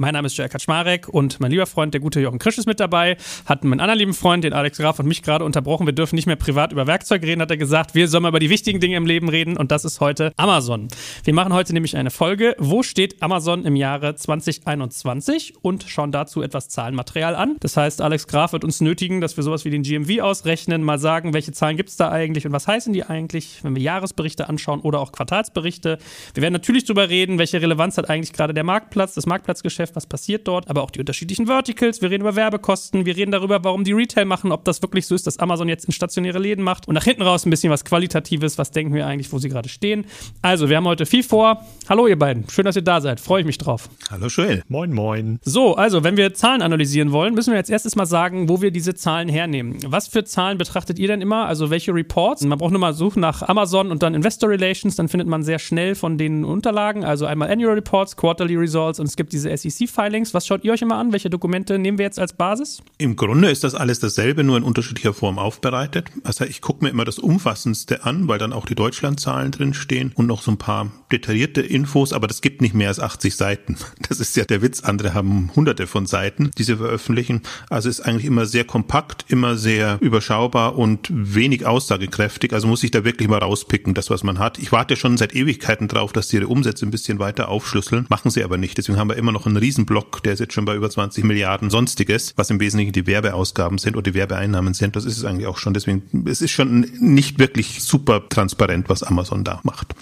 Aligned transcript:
Mein 0.00 0.14
Name 0.14 0.28
ist 0.28 0.36
Joel 0.38 0.48
Kaczmarek 0.48 1.10
und 1.10 1.40
mein 1.40 1.50
lieber 1.50 1.66
Freund, 1.66 1.92
der 1.92 2.00
gute 2.00 2.20
Jochen 2.20 2.38
Krisch, 2.38 2.56
ist 2.56 2.64
mit 2.64 2.80
dabei. 2.80 3.18
Hat 3.44 3.64
meinen 3.64 3.80
anderen 3.80 3.98
lieben 3.98 4.14
Freund, 4.14 4.42
den 4.42 4.54
Alex 4.54 4.78
Graf 4.78 4.98
und 4.98 5.04
mich 5.04 5.22
gerade 5.22 5.44
unterbrochen. 5.44 5.84
Wir 5.84 5.92
dürfen 5.92 6.16
nicht 6.16 6.24
mehr 6.24 6.36
privat 6.36 6.72
über 6.72 6.86
Werkzeug 6.86 7.22
reden, 7.22 7.42
hat 7.42 7.50
er 7.50 7.58
gesagt. 7.58 7.94
Wir 7.94 8.08
sollen 8.08 8.22
mal 8.22 8.30
über 8.30 8.38
die 8.38 8.48
wichtigen 8.48 8.80
Dinge 8.80 8.96
im 8.96 9.04
Leben 9.04 9.28
reden 9.28 9.58
und 9.58 9.70
das 9.70 9.84
ist 9.84 10.00
heute 10.00 10.32
Amazon. 10.38 10.88
Wir 11.24 11.34
machen 11.34 11.52
heute 11.52 11.74
nämlich 11.74 11.98
eine 11.98 12.10
Folge. 12.10 12.56
Wo 12.58 12.82
steht 12.82 13.22
Amazon 13.22 13.66
im 13.66 13.76
Jahre 13.76 14.14
2021 14.14 15.56
und 15.60 15.84
schauen 15.86 16.12
dazu 16.12 16.40
etwas 16.40 16.70
Zahlenmaterial 16.70 17.34
an. 17.36 17.56
Das 17.60 17.76
heißt, 17.76 18.00
Alex 18.00 18.26
Graf 18.26 18.54
wird 18.54 18.64
uns 18.64 18.80
nötigen, 18.80 19.20
dass 19.20 19.36
wir 19.36 19.44
sowas 19.44 19.66
wie 19.66 19.70
den 19.70 19.82
GMV 19.82 20.22
ausrechnen, 20.22 20.82
mal 20.82 20.98
sagen, 20.98 21.34
welche 21.34 21.52
Zahlen 21.52 21.76
gibt 21.76 21.90
es 21.90 21.96
da 21.96 22.10
eigentlich 22.10 22.46
und 22.46 22.52
was 22.52 22.66
heißen 22.66 22.94
die 22.94 23.04
eigentlich, 23.04 23.62
wenn 23.64 23.76
wir 23.76 23.82
Jahresberichte 23.82 24.48
anschauen 24.48 24.80
oder 24.80 24.98
auch 24.98 25.12
Quartalsberichte. 25.12 25.98
Wir 26.32 26.42
werden 26.42 26.54
natürlich 26.54 26.84
darüber 26.84 27.10
reden, 27.10 27.36
welche 27.36 27.60
Relevanz 27.60 27.98
hat 27.98 28.08
eigentlich 28.08 28.32
gerade 28.32 28.54
der 28.54 28.64
Marktplatz, 28.64 29.12
das 29.12 29.26
Marktplatzgeschäft 29.26 29.89
Geschäft, 29.90 29.96
was 29.96 30.06
passiert 30.06 30.48
dort, 30.48 30.68
aber 30.68 30.82
auch 30.82 30.90
die 30.90 31.00
unterschiedlichen 31.00 31.46
Verticals. 31.46 32.00
Wir 32.00 32.10
reden 32.10 32.22
über 32.22 32.36
Werbekosten, 32.36 33.06
wir 33.06 33.16
reden 33.16 33.32
darüber, 33.32 33.62
warum 33.64 33.84
die 33.84 33.92
Retail 33.92 34.24
machen, 34.24 34.52
ob 34.52 34.64
das 34.64 34.82
wirklich 34.82 35.06
so 35.06 35.14
ist, 35.14 35.26
dass 35.26 35.38
Amazon 35.38 35.68
jetzt 35.68 35.84
in 35.84 35.92
stationäre 35.92 36.38
Läden 36.38 36.64
macht 36.64 36.88
und 36.88 36.94
nach 36.94 37.04
hinten 37.04 37.22
raus 37.22 37.44
ein 37.44 37.50
bisschen 37.50 37.70
was 37.70 37.84
Qualitatives, 37.84 38.58
was 38.58 38.70
denken 38.70 38.94
wir 38.94 39.06
eigentlich, 39.06 39.32
wo 39.32 39.38
sie 39.38 39.48
gerade 39.48 39.68
stehen. 39.68 40.06
Also, 40.42 40.68
wir 40.68 40.76
haben 40.76 40.86
heute 40.86 41.06
viel 41.06 41.22
vor. 41.22 41.64
Hallo 41.88 42.06
ihr 42.06 42.18
beiden, 42.18 42.48
schön, 42.48 42.64
dass 42.64 42.76
ihr 42.76 42.82
da 42.82 43.00
seid, 43.00 43.20
freue 43.20 43.40
ich 43.40 43.46
mich 43.46 43.58
drauf. 43.58 43.88
Hallo 44.10 44.26
Joel. 44.26 44.62
Moin, 44.68 44.92
moin. 44.92 45.38
So, 45.42 45.74
also, 45.74 46.04
wenn 46.04 46.16
wir 46.16 46.34
Zahlen 46.34 46.62
analysieren 46.62 47.12
wollen, 47.12 47.34
müssen 47.34 47.50
wir 47.50 47.58
jetzt 47.58 47.70
erstes 47.70 47.96
mal 47.96 48.06
sagen, 48.06 48.48
wo 48.48 48.62
wir 48.62 48.70
diese 48.70 48.94
Zahlen 48.94 49.28
hernehmen. 49.28 49.78
Was 49.86 50.08
für 50.08 50.24
Zahlen 50.24 50.58
betrachtet 50.58 50.98
ihr 50.98 51.08
denn 51.08 51.20
immer? 51.20 51.46
Also, 51.46 51.70
welche 51.70 51.94
Reports? 51.94 52.42
Man 52.44 52.58
braucht 52.58 52.72
nur 52.72 52.80
mal 52.80 52.94
suchen 52.94 53.20
nach 53.20 53.42
Amazon 53.42 53.90
und 53.90 54.02
dann 54.02 54.14
Investor 54.14 54.50
Relations, 54.50 54.96
dann 54.96 55.08
findet 55.08 55.28
man 55.28 55.42
sehr 55.42 55.58
schnell 55.58 55.94
von 55.94 56.18
den 56.18 56.44
Unterlagen, 56.44 57.04
also 57.04 57.26
einmal 57.26 57.50
Annual 57.50 57.74
Reports, 57.74 58.16
Quarterly 58.16 58.56
Results 58.56 59.00
und 59.00 59.06
es 59.06 59.16
gibt 59.16 59.32
diese 59.32 59.56
SEC-Filings 59.56 59.79
Filings. 59.86 60.34
Was 60.34 60.46
schaut 60.46 60.64
ihr 60.64 60.72
euch 60.72 60.82
immer 60.82 60.96
an? 60.96 61.12
Welche 61.12 61.30
Dokumente 61.30 61.78
nehmen 61.78 61.98
wir 61.98 62.04
jetzt 62.04 62.18
als 62.18 62.32
Basis? 62.32 62.82
Im 62.98 63.16
Grunde 63.16 63.50
ist 63.50 63.64
das 63.64 63.74
alles 63.74 64.00
dasselbe, 64.00 64.44
nur 64.44 64.56
in 64.56 64.62
unterschiedlicher 64.62 65.14
Form 65.14 65.38
aufbereitet. 65.38 66.10
Also 66.24 66.44
ich 66.44 66.60
gucke 66.60 66.84
mir 66.84 66.90
immer 66.90 67.04
das 67.04 67.18
Umfassendste 67.18 68.04
an, 68.04 68.28
weil 68.28 68.38
dann 68.38 68.52
auch 68.52 68.66
die 68.66 68.74
Deutschlandzahlen 68.74 69.50
drinstehen 69.50 70.12
und 70.14 70.26
noch 70.26 70.42
so 70.42 70.50
ein 70.50 70.58
paar 70.58 70.90
detaillierte 71.12 71.60
Infos, 71.60 72.12
aber 72.12 72.26
das 72.26 72.40
gibt 72.40 72.60
nicht 72.60 72.74
mehr 72.74 72.88
als 72.88 73.00
80 73.00 73.34
Seiten. 73.34 73.76
Das 74.08 74.18
ist 74.18 74.36
ja 74.36 74.44
der 74.44 74.60
Witz. 74.60 74.80
Andere 74.80 75.14
haben 75.14 75.50
hunderte 75.54 75.86
von 75.86 76.04
Seiten, 76.04 76.50
die 76.58 76.64
sie 76.64 76.76
veröffentlichen. 76.76 77.42
Also 77.68 77.88
ist 77.88 78.00
eigentlich 78.00 78.24
immer 78.24 78.44
sehr 78.44 78.64
kompakt, 78.64 79.24
immer 79.28 79.56
sehr 79.56 79.98
überschaubar 80.00 80.76
und 80.76 81.08
wenig 81.12 81.64
aussagekräftig. 81.64 82.52
Also 82.52 82.66
muss 82.66 82.82
ich 82.82 82.90
da 82.90 83.04
wirklich 83.04 83.28
mal 83.28 83.38
rauspicken, 83.38 83.94
das, 83.94 84.10
was 84.10 84.24
man 84.24 84.40
hat. 84.40 84.58
Ich 84.58 84.72
warte 84.72 84.96
schon 84.96 85.16
seit 85.16 85.34
Ewigkeiten 85.34 85.86
drauf, 85.86 86.12
dass 86.12 86.28
sie 86.28 86.38
ihre 86.38 86.48
Umsätze 86.48 86.86
ein 86.86 86.90
bisschen 86.90 87.18
weiter 87.18 87.48
aufschlüsseln. 87.48 88.06
Machen 88.08 88.30
sie 88.30 88.42
aber 88.42 88.58
nicht. 88.58 88.78
Deswegen 88.78 88.98
haben 88.98 89.08
wir 89.08 89.16
immer 89.16 89.32
noch 89.32 89.46
einen 89.46 89.56
Riesenblock 89.70 90.20
der 90.24 90.32
ist 90.32 90.40
jetzt 90.40 90.52
schon 90.52 90.64
bei 90.64 90.74
über 90.74 90.90
20 90.90 91.22
Milliarden 91.22 91.70
Sonstiges, 91.70 92.36
was 92.36 92.50
im 92.50 92.58
Wesentlichen 92.58 92.90
die 92.90 93.06
Werbeausgaben 93.06 93.78
sind 93.78 93.94
oder 93.94 94.10
die 94.10 94.14
Werbeeinnahmen 94.14 94.74
sind. 94.74 94.96
Das 94.96 95.04
ist 95.04 95.16
es 95.16 95.24
eigentlich 95.24 95.46
auch 95.46 95.58
schon. 95.58 95.74
Deswegen, 95.74 96.26
es 96.26 96.42
ist 96.42 96.50
schon 96.50 96.80
nicht 96.98 97.38
wirklich 97.38 97.80
super 97.80 98.28
transparent, 98.28 98.88
was 98.88 99.04
Amazon 99.04 99.44
da 99.44 99.60
macht. 99.62 99.94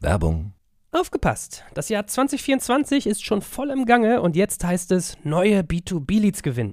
Werbung. 0.00 0.54
Aufgepasst! 0.92 1.62
Das 1.74 1.90
Jahr 1.90 2.06
2024 2.06 3.06
ist 3.06 3.22
schon 3.22 3.42
voll 3.42 3.70
im 3.70 3.84
Gange 3.84 4.22
und 4.22 4.34
jetzt 4.34 4.64
heißt 4.64 4.92
es 4.92 5.18
neue 5.24 5.60
B2B-Leads 5.60 6.42
gewinnen. 6.42 6.72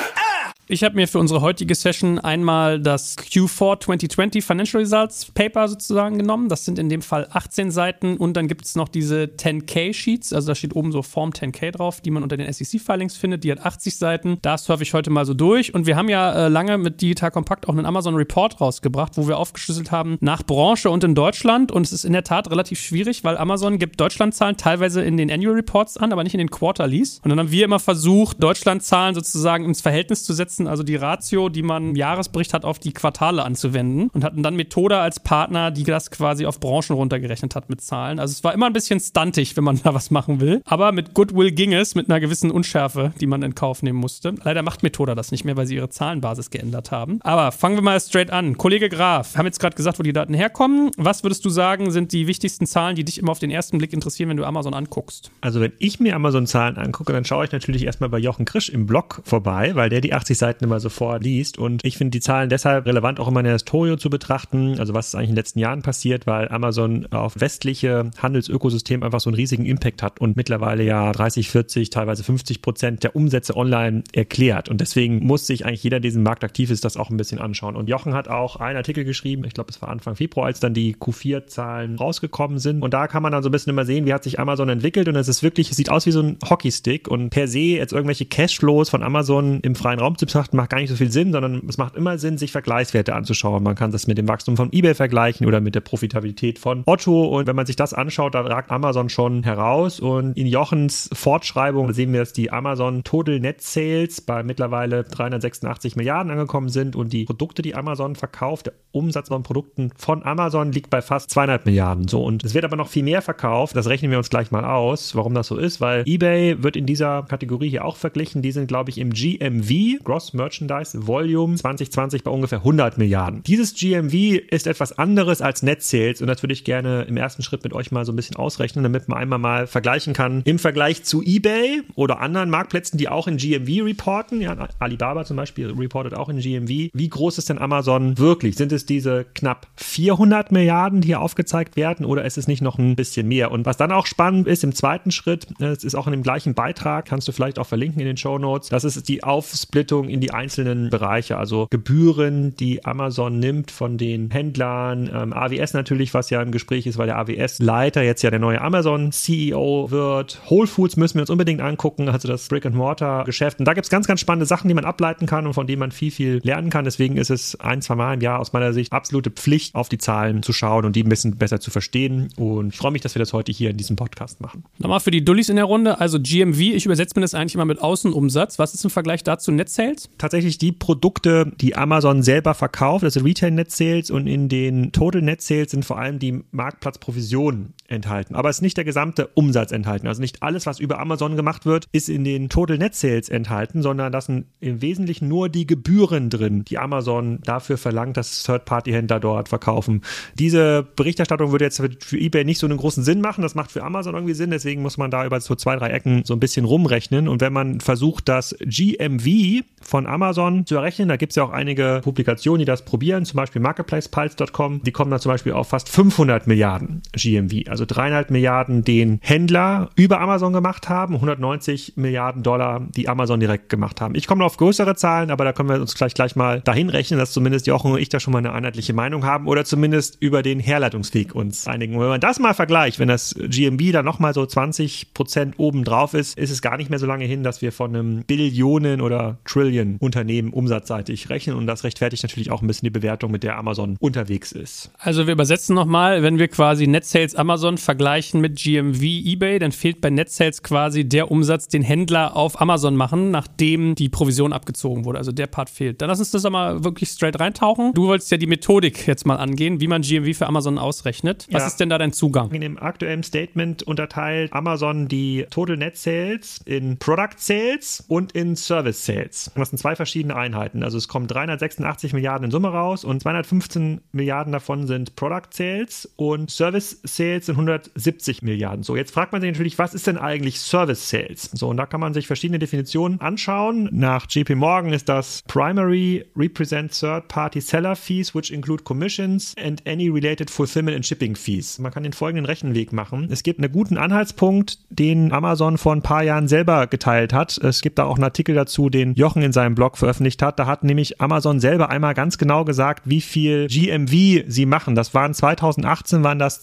Ich 0.71 0.85
habe 0.85 0.95
mir 0.95 1.05
für 1.05 1.19
unsere 1.19 1.41
heutige 1.41 1.75
Session 1.75 2.17
einmal 2.17 2.79
das 2.79 3.17
Q4 3.17 3.81
2020 3.81 4.41
Financial 4.41 4.81
Results 4.81 5.25
Paper 5.25 5.67
sozusagen 5.67 6.17
genommen. 6.17 6.47
Das 6.47 6.63
sind 6.63 6.79
in 6.79 6.87
dem 6.87 7.01
Fall 7.01 7.27
18 7.29 7.71
Seiten 7.71 8.15
und 8.15 8.37
dann 8.37 8.47
gibt 8.47 8.63
es 8.63 8.77
noch 8.77 8.87
diese 8.87 9.23
10K 9.23 9.93
Sheets, 9.93 10.31
also 10.31 10.47
da 10.47 10.55
steht 10.55 10.73
oben 10.73 10.93
so 10.93 11.01
Form 11.01 11.31
10K 11.31 11.71
drauf, 11.71 11.99
die 11.99 12.09
man 12.09 12.23
unter 12.23 12.37
den 12.37 12.49
SEC-Filings 12.49 13.17
findet. 13.17 13.43
Die 13.43 13.51
hat 13.51 13.65
80 13.65 13.97
Seiten. 13.97 14.37
Da 14.41 14.57
surfe 14.57 14.83
ich 14.83 14.93
heute 14.93 15.09
mal 15.09 15.25
so 15.25 15.33
durch 15.33 15.73
und 15.73 15.87
wir 15.87 15.97
haben 15.97 16.07
ja 16.07 16.45
äh, 16.45 16.47
lange 16.47 16.77
mit 16.77 17.01
Digital 17.01 17.31
Compact 17.31 17.67
auch 17.67 17.73
einen 17.73 17.85
Amazon 17.85 18.15
Report 18.15 18.61
rausgebracht, 18.61 19.17
wo 19.17 19.27
wir 19.27 19.39
aufgeschlüsselt 19.39 19.91
haben 19.91 20.17
nach 20.21 20.41
Branche 20.41 20.89
und 20.89 21.03
in 21.03 21.15
Deutschland 21.15 21.73
und 21.73 21.85
es 21.85 21.91
ist 21.91 22.05
in 22.05 22.13
der 22.13 22.23
Tat 22.23 22.49
relativ 22.49 22.79
schwierig, 22.79 23.25
weil 23.25 23.35
Amazon 23.35 23.77
gibt 23.77 23.99
Deutschlandzahlen 23.99 24.55
teilweise 24.55 25.01
in 25.01 25.17
den 25.17 25.29
Annual 25.29 25.55
Reports 25.55 25.97
an, 25.97 26.13
aber 26.13 26.23
nicht 26.23 26.33
in 26.33 26.39
den 26.39 26.49
Quarterlies. 26.49 27.19
Und 27.25 27.29
dann 27.29 27.39
haben 27.39 27.51
wir 27.51 27.65
immer 27.65 27.79
versucht, 27.79 28.41
Deutschlandzahlen 28.41 29.15
sozusagen 29.15 29.65
ins 29.65 29.81
Verhältnis 29.81 30.23
zu 30.23 30.31
setzen 30.31 30.60
setzen, 30.61 30.67
also 30.67 30.83
die 30.83 30.95
Ratio, 30.95 31.49
die 31.49 31.63
man 31.63 31.89
im 31.89 31.95
Jahresbericht 31.95 32.53
hat, 32.53 32.65
auf 32.65 32.79
die 32.79 32.93
Quartale 32.93 33.43
anzuwenden 33.43 34.09
und 34.13 34.23
hatten 34.23 34.43
dann 34.43 34.55
Methoda 34.55 35.01
als 35.01 35.19
Partner, 35.19 35.71
die 35.71 35.83
das 35.83 36.11
quasi 36.11 36.45
auf 36.45 36.59
Branchen 36.59 36.95
runtergerechnet 36.95 37.55
hat 37.55 37.69
mit 37.69 37.81
Zahlen. 37.81 38.19
Also 38.19 38.31
es 38.31 38.43
war 38.43 38.53
immer 38.53 38.67
ein 38.67 38.73
bisschen 38.73 38.99
stuntig, 38.99 39.57
wenn 39.57 39.63
man 39.63 39.79
da 39.83 39.93
was 39.93 40.11
machen 40.11 40.39
will. 40.39 40.61
Aber 40.65 40.91
mit 40.91 41.13
Goodwill 41.13 41.51
ging 41.51 41.73
es, 41.73 41.95
mit 41.95 42.09
einer 42.09 42.19
gewissen 42.19 42.51
Unschärfe, 42.51 43.13
die 43.19 43.27
man 43.27 43.41
in 43.43 43.55
Kauf 43.55 43.83
nehmen 43.83 43.99
musste. 43.99 44.33
Leider 44.43 44.63
macht 44.63 44.83
Methoda 44.83 45.15
das 45.15 45.31
nicht 45.31 45.45
mehr, 45.45 45.57
weil 45.57 45.65
sie 45.65 45.75
ihre 45.75 45.89
Zahlenbasis 45.89 46.49
geändert 46.49 46.91
haben. 46.91 47.19
Aber 47.21 47.51
fangen 47.51 47.75
wir 47.75 47.81
mal 47.81 47.99
straight 47.99 48.31
an. 48.31 48.57
Kollege 48.57 48.89
Graf, 48.89 49.35
haben 49.35 49.45
jetzt 49.45 49.59
gerade 49.59 49.75
gesagt, 49.75 49.99
wo 49.99 50.03
die 50.03 50.13
Daten 50.13 50.33
herkommen. 50.33 50.91
Was 50.97 51.23
würdest 51.23 51.43
du 51.45 51.49
sagen, 51.49 51.91
sind 51.91 52.11
die 52.11 52.27
wichtigsten 52.27 52.65
Zahlen, 52.65 52.95
die 52.95 53.03
dich 53.03 53.17
immer 53.17 53.31
auf 53.31 53.39
den 53.39 53.51
ersten 53.51 53.77
Blick 53.77 53.93
interessieren, 53.93 54.29
wenn 54.29 54.37
du 54.37 54.45
Amazon 54.45 54.73
anguckst? 54.73 55.31
Also 55.41 55.61
wenn 55.61 55.73
ich 55.79 55.99
mir 55.99 56.15
Amazon-Zahlen 56.15 56.77
angucke, 56.77 57.13
dann 57.13 57.25
schaue 57.25 57.45
ich 57.45 57.51
natürlich 57.51 57.85
erstmal 57.85 58.09
bei 58.09 58.19
Jochen 58.19 58.45
Krisch 58.45 58.69
im 58.69 58.85
Blog 58.85 59.21
vorbei, 59.23 59.71
weil 59.75 59.89
der 59.89 60.01
die 60.01 60.13
80 60.13 60.37
Seiten 60.41 60.65
immer 60.65 60.79
sofort 60.79 61.23
liest. 61.23 61.57
Und 61.57 61.85
ich 61.85 61.97
finde 61.97 62.11
die 62.11 62.19
Zahlen 62.19 62.49
deshalb 62.49 62.85
relevant, 62.85 63.19
auch 63.19 63.27
immer 63.27 63.39
in 63.39 63.45
der 63.45 63.53
Historie 63.53 63.97
zu 63.97 64.09
betrachten. 64.09 64.77
Also 64.79 64.93
was 64.93 65.07
ist 65.07 65.15
eigentlich 65.15 65.29
in 65.29 65.35
den 65.35 65.39
letzten 65.39 65.59
Jahren 65.59 65.81
passiert, 65.81 66.27
weil 66.27 66.49
Amazon 66.49 67.07
auf 67.11 67.39
westliche 67.39 68.11
Handelsökosystem 68.17 69.03
einfach 69.03 69.19
so 69.19 69.29
einen 69.29 69.35
riesigen 69.35 69.65
Impact 69.65 70.03
hat 70.03 70.19
und 70.19 70.35
mittlerweile 70.35 70.83
ja 70.83 71.11
30, 71.11 71.49
40, 71.49 71.89
teilweise 71.89 72.23
50 72.23 72.61
Prozent 72.61 73.03
der 73.03 73.15
Umsätze 73.15 73.55
online 73.55 74.03
erklärt. 74.13 74.67
Und 74.67 74.81
deswegen 74.81 75.25
muss 75.25 75.47
sich 75.47 75.65
eigentlich 75.65 75.83
jeder, 75.83 75.99
der 75.99 76.11
diesen 76.11 76.23
Markt 76.23 76.43
aktiv 76.43 76.69
ist, 76.69 76.83
das 76.83 76.97
auch 76.97 77.09
ein 77.09 77.17
bisschen 77.17 77.39
anschauen. 77.39 77.75
Und 77.75 77.87
Jochen 77.87 78.13
hat 78.13 78.27
auch 78.27 78.57
einen 78.57 78.77
Artikel 78.77 79.05
geschrieben, 79.05 79.43
ich 79.45 79.53
glaube, 79.53 79.69
es 79.69 79.81
war 79.81 79.89
Anfang 79.89 80.15
Februar, 80.15 80.47
als 80.47 80.59
dann 80.59 80.73
die 80.73 80.95
Q4-Zahlen 80.95 81.95
rausgekommen 81.95 82.59
sind. 82.59 82.81
Und 82.81 82.93
da 82.93 83.07
kann 83.07 83.23
man 83.23 83.31
dann 83.31 83.43
so 83.43 83.49
ein 83.49 83.51
bisschen 83.51 83.69
immer 83.69 83.85
sehen, 83.85 84.05
wie 84.05 84.13
hat 84.13 84.23
sich 84.23 84.39
Amazon 84.39 84.67
entwickelt. 84.69 85.07
Und 85.07 85.15
es 85.15 85.27
ist 85.27 85.43
wirklich, 85.43 85.71
es 85.71 85.77
sieht 85.77 85.89
aus 85.89 86.05
wie 86.05 86.11
so 86.11 86.21
ein 86.21 86.37
Hockeystick. 86.47 87.07
Und 87.07 87.29
per 87.29 87.47
se 87.47 87.59
jetzt 87.59 87.93
irgendwelche 87.93 88.25
Cashflows 88.25 88.89
von 88.89 89.03
Amazon 89.03 89.59
im 89.61 89.75
freien 89.75 89.99
Raum 89.99 90.17
zu 90.17 90.25
betrachten, 90.31 90.55
macht 90.55 90.69
gar 90.69 90.79
nicht 90.79 90.89
so 90.89 90.95
viel 90.95 91.11
Sinn, 91.11 91.33
sondern 91.33 91.61
es 91.67 91.77
macht 91.77 91.95
immer 91.97 92.17
Sinn, 92.17 92.37
sich 92.37 92.53
Vergleichswerte 92.53 93.13
anzuschauen. 93.13 93.61
Man 93.63 93.75
kann 93.75 93.91
das 93.91 94.07
mit 94.07 94.17
dem 94.17 94.29
Wachstum 94.29 94.55
von 94.55 94.71
eBay 94.71 94.95
vergleichen 94.95 95.45
oder 95.45 95.59
mit 95.59 95.75
der 95.75 95.81
Profitabilität 95.81 96.57
von 96.57 96.83
Otto. 96.85 97.25
Und 97.25 97.47
wenn 97.47 97.55
man 97.55 97.65
sich 97.65 97.75
das 97.75 97.93
anschaut, 97.93 98.33
dann 98.33 98.47
ragt 98.47 98.71
Amazon 98.71 99.09
schon 99.09 99.43
heraus. 99.43 99.99
Und 99.99 100.37
in 100.37 100.47
Jochens 100.47 101.09
Fortschreibung 101.11 101.91
sehen 101.91 102.13
wir, 102.13 102.21
dass 102.21 102.31
die 102.31 102.49
Amazon 102.49 103.03
Total 103.03 103.41
Net 103.41 103.61
Sales 103.61 104.21
bei 104.21 104.41
mittlerweile 104.41 105.03
386 105.03 105.97
Milliarden 105.97 106.31
angekommen 106.31 106.69
sind 106.69 106.95
und 106.95 107.11
die 107.11 107.25
Produkte, 107.25 107.61
die 107.61 107.75
Amazon 107.75 108.15
verkauft, 108.15 108.67
der 108.67 108.73
Umsatz 108.93 109.27
von 109.27 109.43
Produkten 109.43 109.91
von 109.97 110.23
Amazon 110.23 110.71
liegt 110.71 110.89
bei 110.89 111.01
fast 111.01 111.29
200 111.31 111.65
Milliarden. 111.65 112.07
So 112.07 112.23
und 112.23 112.45
es 112.45 112.53
wird 112.53 112.63
aber 112.63 112.77
noch 112.77 112.87
viel 112.87 113.03
mehr 113.03 113.21
verkauft. 113.21 113.75
Das 113.75 113.87
rechnen 113.87 114.11
wir 114.11 114.17
uns 114.17 114.29
gleich 114.29 114.51
mal 114.51 114.63
aus, 114.63 115.13
warum 115.13 115.33
das 115.33 115.47
so 115.47 115.57
ist, 115.57 115.81
weil 115.81 116.03
eBay 116.05 116.63
wird 116.63 116.77
in 116.77 116.85
dieser 116.85 117.23
Kategorie 117.23 117.69
hier 117.69 117.83
auch 117.83 117.97
verglichen. 117.97 118.41
Die 118.41 118.51
sind, 118.53 118.67
glaube 118.67 118.91
ich, 118.91 118.97
im 118.97 119.11
GMV, 119.11 120.03
Gross 120.03 120.20
Merchandise 120.33 121.07
Volume 121.07 121.55
2020 121.55 122.23
bei 122.23 122.31
ungefähr 122.31 122.59
100 122.59 122.97
Milliarden. 122.97 123.43
Dieses 123.43 123.73
GMV 123.73 124.13
ist 124.49 124.67
etwas 124.67 124.97
anderes 124.97 125.41
als 125.41 125.63
Net 125.63 125.83
Sales 125.83 126.21
und 126.21 126.27
das 126.27 126.41
würde 126.43 126.53
ich 126.53 126.63
gerne 126.63 127.03
im 127.03 127.17
ersten 127.17 127.43
Schritt 127.43 127.63
mit 127.63 127.73
euch 127.73 127.91
mal 127.91 128.05
so 128.05 128.11
ein 128.11 128.15
bisschen 128.15 128.35
ausrechnen, 128.35 128.83
damit 128.83 129.07
man 129.07 129.17
einmal 129.17 129.39
mal 129.39 129.67
vergleichen 129.67 130.13
kann 130.13 130.41
im 130.45 130.59
Vergleich 130.59 131.03
zu 131.03 131.21
eBay 131.21 131.81
oder 131.95 132.19
anderen 132.19 132.49
Marktplätzen, 132.49 132.97
die 132.97 133.09
auch 133.09 133.27
in 133.27 133.37
GMV 133.37 133.85
reporten. 133.85 134.41
Ja, 134.41 134.55
Alibaba 134.79 135.25
zum 135.25 135.37
Beispiel 135.37 135.71
reportet 135.71 136.15
auch 136.15 136.29
in 136.29 136.39
GMV. 136.39 136.91
Wie 136.93 137.09
groß 137.09 137.37
ist 137.37 137.49
denn 137.49 137.57
Amazon 137.57 138.17
wirklich? 138.17 138.55
Sind 138.55 138.71
es 138.71 138.85
diese 138.85 139.25
knapp 139.33 139.67
400 139.75 140.51
Milliarden, 140.51 141.01
die 141.01 141.07
hier 141.07 141.21
aufgezeigt 141.21 141.75
werden 141.75 142.05
oder 142.05 142.25
ist 142.25 142.37
es 142.37 142.47
nicht 142.47 142.61
noch 142.61 142.77
ein 142.77 142.95
bisschen 142.95 143.27
mehr? 143.27 143.51
Und 143.51 143.65
was 143.65 143.77
dann 143.77 143.91
auch 143.91 144.05
spannend 144.05 144.47
ist 144.47 144.63
im 144.63 144.73
zweiten 144.73 145.11
Schritt, 145.11 145.47
es 145.59 145.83
ist 145.83 145.95
auch 145.95 146.07
in 146.07 146.11
dem 146.11 146.23
gleichen 146.23 146.53
Beitrag, 146.53 147.05
kannst 147.05 147.27
du 147.27 147.31
vielleicht 147.31 147.59
auch 147.59 147.67
verlinken 147.67 147.99
in 147.99 148.07
den 148.07 148.17
Show 148.17 148.37
Notes, 148.37 148.69
das 148.69 148.83
ist 148.83 149.07
die 149.07 149.23
Aufsplittung 149.23 150.09
in 150.11 150.21
die 150.21 150.31
einzelnen 150.31 150.89
Bereiche, 150.89 151.37
also 151.37 151.67
Gebühren, 151.69 152.55
die 152.55 152.85
Amazon 152.85 153.39
nimmt 153.39 153.71
von 153.71 153.97
den 153.97 154.29
Händlern, 154.31 155.09
ähm, 155.13 155.33
AWS 155.33 155.73
natürlich, 155.73 156.13
was 156.13 156.29
ja 156.29 156.41
im 156.41 156.51
Gespräch 156.51 156.85
ist, 156.85 156.97
weil 156.97 157.07
der 157.07 157.17
AWS-Leiter 157.17 158.01
jetzt 158.03 158.21
ja 158.21 158.29
der 158.29 158.39
neue 158.39 158.61
Amazon-CEO 158.61 159.91
wird. 159.91 160.41
Whole 160.49 160.67
Foods 160.67 160.97
müssen 160.97 161.15
wir 161.15 161.21
uns 161.21 161.29
unbedingt 161.29 161.61
angucken, 161.61 162.09
also 162.09 162.27
das 162.27 162.47
Brick-and-Mortar-Geschäft. 162.47 163.59
Und 163.59 163.65
da 163.65 163.73
gibt 163.73 163.85
es 163.85 163.89
ganz, 163.89 164.07
ganz 164.07 164.19
spannende 164.19 164.45
Sachen, 164.45 164.67
die 164.67 164.73
man 164.73 164.85
ableiten 164.85 165.25
kann 165.25 165.47
und 165.47 165.53
von 165.53 165.67
denen 165.67 165.79
man 165.79 165.91
viel, 165.91 166.11
viel 166.11 166.41
lernen 166.43 166.69
kann. 166.69 166.85
Deswegen 166.85 167.17
ist 167.17 167.29
es 167.29 167.59
ein, 167.59 167.81
zwei 167.81 167.95
Mal 167.95 168.13
im 168.15 168.21
Jahr 168.21 168.39
aus 168.39 168.53
meiner 168.53 168.73
Sicht 168.73 168.91
absolute 168.91 169.31
Pflicht, 169.31 169.75
auf 169.75 169.89
die 169.89 169.97
Zahlen 169.97 170.43
zu 170.43 170.53
schauen 170.53 170.85
und 170.85 170.95
die 170.95 171.03
ein 171.03 171.09
bisschen 171.09 171.37
besser 171.37 171.59
zu 171.59 171.71
verstehen. 171.71 172.29
Und 172.37 172.73
ich 172.73 172.77
freue 172.77 172.91
mich, 172.91 173.01
dass 173.01 173.15
wir 173.15 173.19
das 173.19 173.33
heute 173.33 173.51
hier 173.51 173.69
in 173.69 173.77
diesem 173.77 173.95
Podcast 173.95 174.41
machen. 174.41 174.63
Nochmal 174.77 174.99
für 174.99 175.11
die 175.11 175.23
Dullis 175.23 175.49
in 175.49 175.55
der 175.55 175.65
Runde, 175.65 175.99
also 175.99 176.19
GMV, 176.19 176.59
ich 176.59 176.85
übersetze 176.85 177.13
mir 177.15 177.21
das 177.21 177.33
eigentlich 177.33 177.55
immer 177.55 177.65
mit 177.65 177.81
Außenumsatz. 177.81 178.59
Was 178.59 178.73
ist 178.73 178.83
im 178.83 178.89
Vergleich 178.89 179.23
dazu 179.23 179.51
Net 179.51 179.69
Sales? 179.69 180.00
Tatsächlich 180.17 180.57
die 180.57 180.71
Produkte, 180.71 181.51
die 181.59 181.75
Amazon 181.75 182.23
selber 182.23 182.53
verkauft, 182.53 183.03
also 183.03 183.21
Retail 183.21 183.51
Net 183.51 183.71
Sales 183.71 184.11
und 184.11 184.27
in 184.27 184.49
den 184.49 184.91
Total 184.91 185.21
Net 185.21 185.41
Sales 185.41 185.71
sind 185.71 185.85
vor 185.85 185.99
allem 185.99 186.19
die 186.19 186.43
Marktplatzprovisionen 186.51 187.73
enthalten. 187.91 188.35
Aber 188.35 188.49
es 188.49 188.57
ist 188.57 188.61
nicht 188.61 188.77
der 188.77 188.85
gesamte 188.85 189.27
Umsatz 189.33 189.71
enthalten. 189.71 190.07
Also 190.07 190.21
nicht 190.21 190.41
alles, 190.41 190.65
was 190.65 190.79
über 190.79 190.99
Amazon 190.99 191.35
gemacht 191.35 191.65
wird, 191.65 191.87
ist 191.91 192.09
in 192.09 192.23
den 192.23 192.49
Total 192.49 192.77
Net 192.77 192.95
Sales 192.95 193.29
enthalten, 193.29 193.81
sondern 193.81 194.11
das 194.11 194.25
sind 194.25 194.45
im 194.59 194.81
Wesentlichen 194.81 195.27
nur 195.27 195.49
die 195.49 195.67
Gebühren 195.67 196.29
drin, 196.29 196.63
die 196.65 196.77
Amazon 196.77 197.39
dafür 197.43 197.77
verlangt, 197.77 198.17
dass 198.17 198.43
Third-Party-Händler 198.43 199.19
dort 199.19 199.49
verkaufen. 199.49 200.01
Diese 200.39 200.87
Berichterstattung 200.95 201.51
würde 201.51 201.65
jetzt 201.65 201.81
für 201.99 202.17
eBay 202.17 202.45
nicht 202.45 202.59
so 202.59 202.67
einen 202.67 202.77
großen 202.77 203.03
Sinn 203.03 203.21
machen. 203.21 203.41
Das 203.41 203.55
macht 203.55 203.71
für 203.71 203.83
Amazon 203.83 204.15
irgendwie 204.15 204.33
Sinn. 204.33 204.51
Deswegen 204.51 204.81
muss 204.81 204.97
man 204.97 205.11
da 205.11 205.25
über 205.25 205.39
so 205.39 205.55
zwei, 205.55 205.75
drei 205.75 205.89
Ecken 205.89 206.23
so 206.25 206.33
ein 206.33 206.39
bisschen 206.39 206.65
rumrechnen. 206.65 207.27
Und 207.27 207.41
wenn 207.41 207.53
man 207.53 207.81
versucht, 207.81 208.29
das 208.29 208.55
GMV 208.61 209.63
von 209.81 210.07
Amazon 210.07 210.65
zu 210.65 210.75
errechnen, 210.75 211.09
da 211.09 211.17
gibt 211.17 211.31
es 211.31 211.35
ja 211.35 211.43
auch 211.43 211.51
einige 211.51 212.01
Publikationen, 212.03 212.59
die 212.59 212.65
das 212.65 212.85
probieren, 212.85 213.25
zum 213.25 213.37
Beispiel 213.37 213.61
marketplacepulse.com, 213.61 214.83
die 214.83 214.91
kommen 214.91 215.11
da 215.11 215.19
zum 215.19 215.31
Beispiel 215.31 215.53
auf 215.53 215.69
fast 215.69 215.89
500 215.89 216.47
Milliarden 216.47 217.01
GMV, 217.13 217.69
also 217.69 217.80
dreieinhalb 217.85 218.31
Milliarden, 218.31 218.83
den 218.83 219.19
Händler 219.21 219.89
über 219.95 220.19
Amazon 220.19 220.53
gemacht 220.53 220.89
haben, 220.89 221.15
190 221.15 221.93
Milliarden 221.95 222.43
Dollar, 222.43 222.87
die 222.95 223.09
Amazon 223.09 223.39
direkt 223.39 223.69
gemacht 223.69 224.01
haben. 224.01 224.15
Ich 224.15 224.27
komme 224.27 224.45
auf 224.45 224.57
größere 224.57 224.95
Zahlen, 224.95 225.31
aber 225.31 225.45
da 225.45 225.53
können 225.53 225.69
wir 225.69 225.79
uns 225.79 225.95
gleich 225.95 226.13
gleich 226.13 226.35
mal 226.35 226.61
dahin 226.61 226.89
rechnen, 226.89 227.19
dass 227.19 227.31
zumindest 227.31 227.67
Jochen 227.67 227.91
und 227.91 227.99
ich 227.99 228.09
da 228.09 228.19
schon 228.19 228.33
mal 228.33 228.39
eine 228.39 228.53
einheitliche 228.53 228.93
Meinung 228.93 229.25
haben 229.25 229.47
oder 229.47 229.65
zumindest 229.65 230.17
über 230.21 230.43
den 230.43 230.59
Herleitungsweg 230.59 231.35
uns 231.35 231.67
einigen. 231.67 231.95
Und 231.95 232.01
wenn 232.01 232.09
man 232.09 232.21
das 232.21 232.39
mal 232.39 232.53
vergleicht, 232.53 232.99
wenn 232.99 233.07
das 233.07 233.35
GMV 233.37 233.91
dann 233.91 234.05
nochmal 234.05 234.33
so 234.33 234.45
20 234.45 235.13
Prozent 235.13 235.55
oben 235.57 235.83
drauf 235.83 236.13
ist, 236.13 236.37
ist 236.37 236.51
es 236.51 236.61
gar 236.61 236.77
nicht 236.77 236.89
mehr 236.89 236.99
so 236.99 237.05
lange 237.05 237.25
hin, 237.25 237.43
dass 237.43 237.61
wir 237.61 237.71
von 237.71 237.95
einem 237.95 238.23
Billionen 238.23 239.01
oder 239.01 239.37
Trillion 239.45 239.97
Unternehmen 239.99 240.53
umsatzseitig 240.53 241.29
rechnen 241.29 241.55
und 241.55 241.67
das 241.67 241.83
rechtfertigt 241.83 242.23
natürlich 242.23 242.51
auch 242.51 242.61
ein 242.61 242.67
bisschen 242.67 242.85
die 242.85 242.91
Bewertung, 242.91 243.31
mit 243.31 243.43
der 243.43 243.57
Amazon 243.57 243.97
unterwegs 243.99 244.51
ist. 244.51 244.91
Also 244.99 245.25
wir 245.25 245.33
übersetzen 245.33 245.75
nochmal, 245.75 246.23
wenn 246.23 246.39
wir 246.39 246.47
quasi 246.47 246.87
Net 246.87 247.05
Sales 247.05 247.35
Amazon 247.35 247.60
vergleichen 247.77 248.41
mit 248.41 248.57
GMV 248.57 249.01
eBay, 249.01 249.59
dann 249.59 249.71
fehlt 249.71 250.01
bei 250.01 250.09
Net 250.09 250.29
Sales 250.29 250.63
quasi 250.63 251.07
der 251.07 251.31
Umsatz, 251.31 251.67
den 251.67 251.81
Händler 251.81 252.35
auf 252.35 252.59
Amazon 252.61 252.95
machen, 252.95 253.31
nachdem 253.31 253.95
die 253.95 254.09
Provision 254.09 254.53
abgezogen 254.53 255.05
wurde. 255.05 255.17
Also 255.17 255.31
der 255.31 255.47
Part 255.47 255.69
fehlt. 255.69 256.01
Dann 256.01 256.09
lass 256.09 256.19
uns 256.19 256.31
das 256.31 256.49
mal 256.49 256.83
wirklich 256.83 257.09
straight 257.09 257.39
reintauchen. 257.39 257.93
Du 257.93 258.07
wolltest 258.07 258.31
ja 258.31 258.37
die 258.37 258.47
Methodik 258.47 259.07
jetzt 259.07 259.25
mal 259.25 259.37
angehen, 259.37 259.79
wie 259.81 259.87
man 259.87 260.01
GMV 260.01 260.37
für 260.37 260.47
Amazon 260.47 260.77
ausrechnet. 260.77 261.47
Was 261.51 261.63
ja. 261.63 261.67
ist 261.67 261.79
denn 261.79 261.89
da 261.89 261.97
dein 261.97 262.13
Zugang? 262.13 262.51
In 262.51 262.61
dem 262.61 262.77
aktuellen 262.77 263.23
Statement 263.23 263.83
unterteilt 263.83 264.53
Amazon 264.53 265.07
die 265.07 265.45
Total 265.49 265.77
Net 265.77 265.97
Sales 265.97 266.61
in 266.65 266.97
Product 266.97 267.37
Sales 267.37 268.03
und 268.07 268.31
in 268.33 268.55
Service 268.55 269.05
Sales. 269.05 269.51
Das 269.55 269.69
sind 269.69 269.77
zwei 269.77 269.95
verschiedene 269.95 270.35
Einheiten. 270.35 270.83
Also 270.83 270.97
es 270.97 271.07
kommen 271.07 271.27
386 271.27 272.13
Milliarden 272.13 272.45
in 272.45 272.51
Summe 272.51 272.69
raus 272.69 273.03
und 273.03 273.21
215 273.21 274.01
Milliarden 274.11 274.53
davon 274.53 274.87
sind 274.87 275.15
Product 275.15 275.49
Sales 275.51 276.11
und 276.15 276.49
Service 276.49 276.99
Sales 277.03 277.50
sind 277.51 277.67
170 277.69 278.41
Milliarden. 278.41 278.83
So, 278.83 278.95
jetzt 278.95 279.11
fragt 279.11 279.31
man 279.31 279.41
sich 279.41 279.51
natürlich, 279.51 279.77
was 279.77 279.93
ist 279.93 280.07
denn 280.07 280.17
eigentlich 280.17 280.59
Service 280.59 281.09
Sales? 281.09 281.49
So, 281.53 281.69
und 281.69 281.77
da 281.77 281.85
kann 281.85 281.99
man 281.99 282.13
sich 282.13 282.27
verschiedene 282.27 282.59
Definitionen 282.59 283.19
anschauen. 283.21 283.89
Nach 283.91 284.25
JP 284.29 284.55
Morgan 284.55 284.93
ist 284.93 285.09
das 285.09 285.43
Primary 285.47 286.25
Represent 286.35 286.97
Third 286.97 287.27
Party 287.27 287.61
Seller 287.61 287.95
Fees, 287.95 288.33
which 288.33 288.51
include 288.51 288.83
Commissions 288.83 289.53
and 289.61 289.85
any 289.87 290.09
related 290.09 290.49
Fulfillment 290.49 290.95
and 290.95 291.05
Shipping 291.05 291.35
Fees. 291.35 291.79
Man 291.79 291.91
kann 291.91 292.03
den 292.03 292.13
folgenden 292.13 292.45
Rechenweg 292.45 292.93
machen. 292.93 293.27
Es 293.31 293.43
gibt 293.43 293.59
einen 293.59 293.71
guten 293.71 293.97
Anhaltspunkt, 293.97 294.79
den 294.89 295.31
Amazon 295.31 295.77
vor 295.77 295.93
ein 295.93 296.01
paar 296.01 296.23
Jahren 296.23 296.47
selber 296.47 296.87
geteilt 296.87 297.33
hat. 297.33 297.57
Es 297.57 297.81
gibt 297.81 297.99
da 297.99 298.05
auch 298.05 298.15
einen 298.15 298.23
Artikel 298.23 298.55
dazu, 298.55 298.89
den 298.89 299.13
Jochen 299.15 299.41
in 299.41 299.51
seinem 299.51 299.75
Blog 299.75 299.97
veröffentlicht 299.97 300.41
hat. 300.41 300.59
Da 300.59 300.65
hat 300.65 300.83
nämlich 300.83 301.21
Amazon 301.21 301.59
selber 301.59 301.89
einmal 301.89 302.13
ganz 302.13 302.37
genau 302.37 302.65
gesagt, 302.65 303.03
wie 303.05 303.21
viel 303.21 303.67
GMV 303.67 304.45
sie 304.47 304.65
machen. 304.65 304.95
Das 304.95 305.13
waren 305.13 305.33
2018 305.33 306.23
waren 306.23 306.39
das 306.39 306.61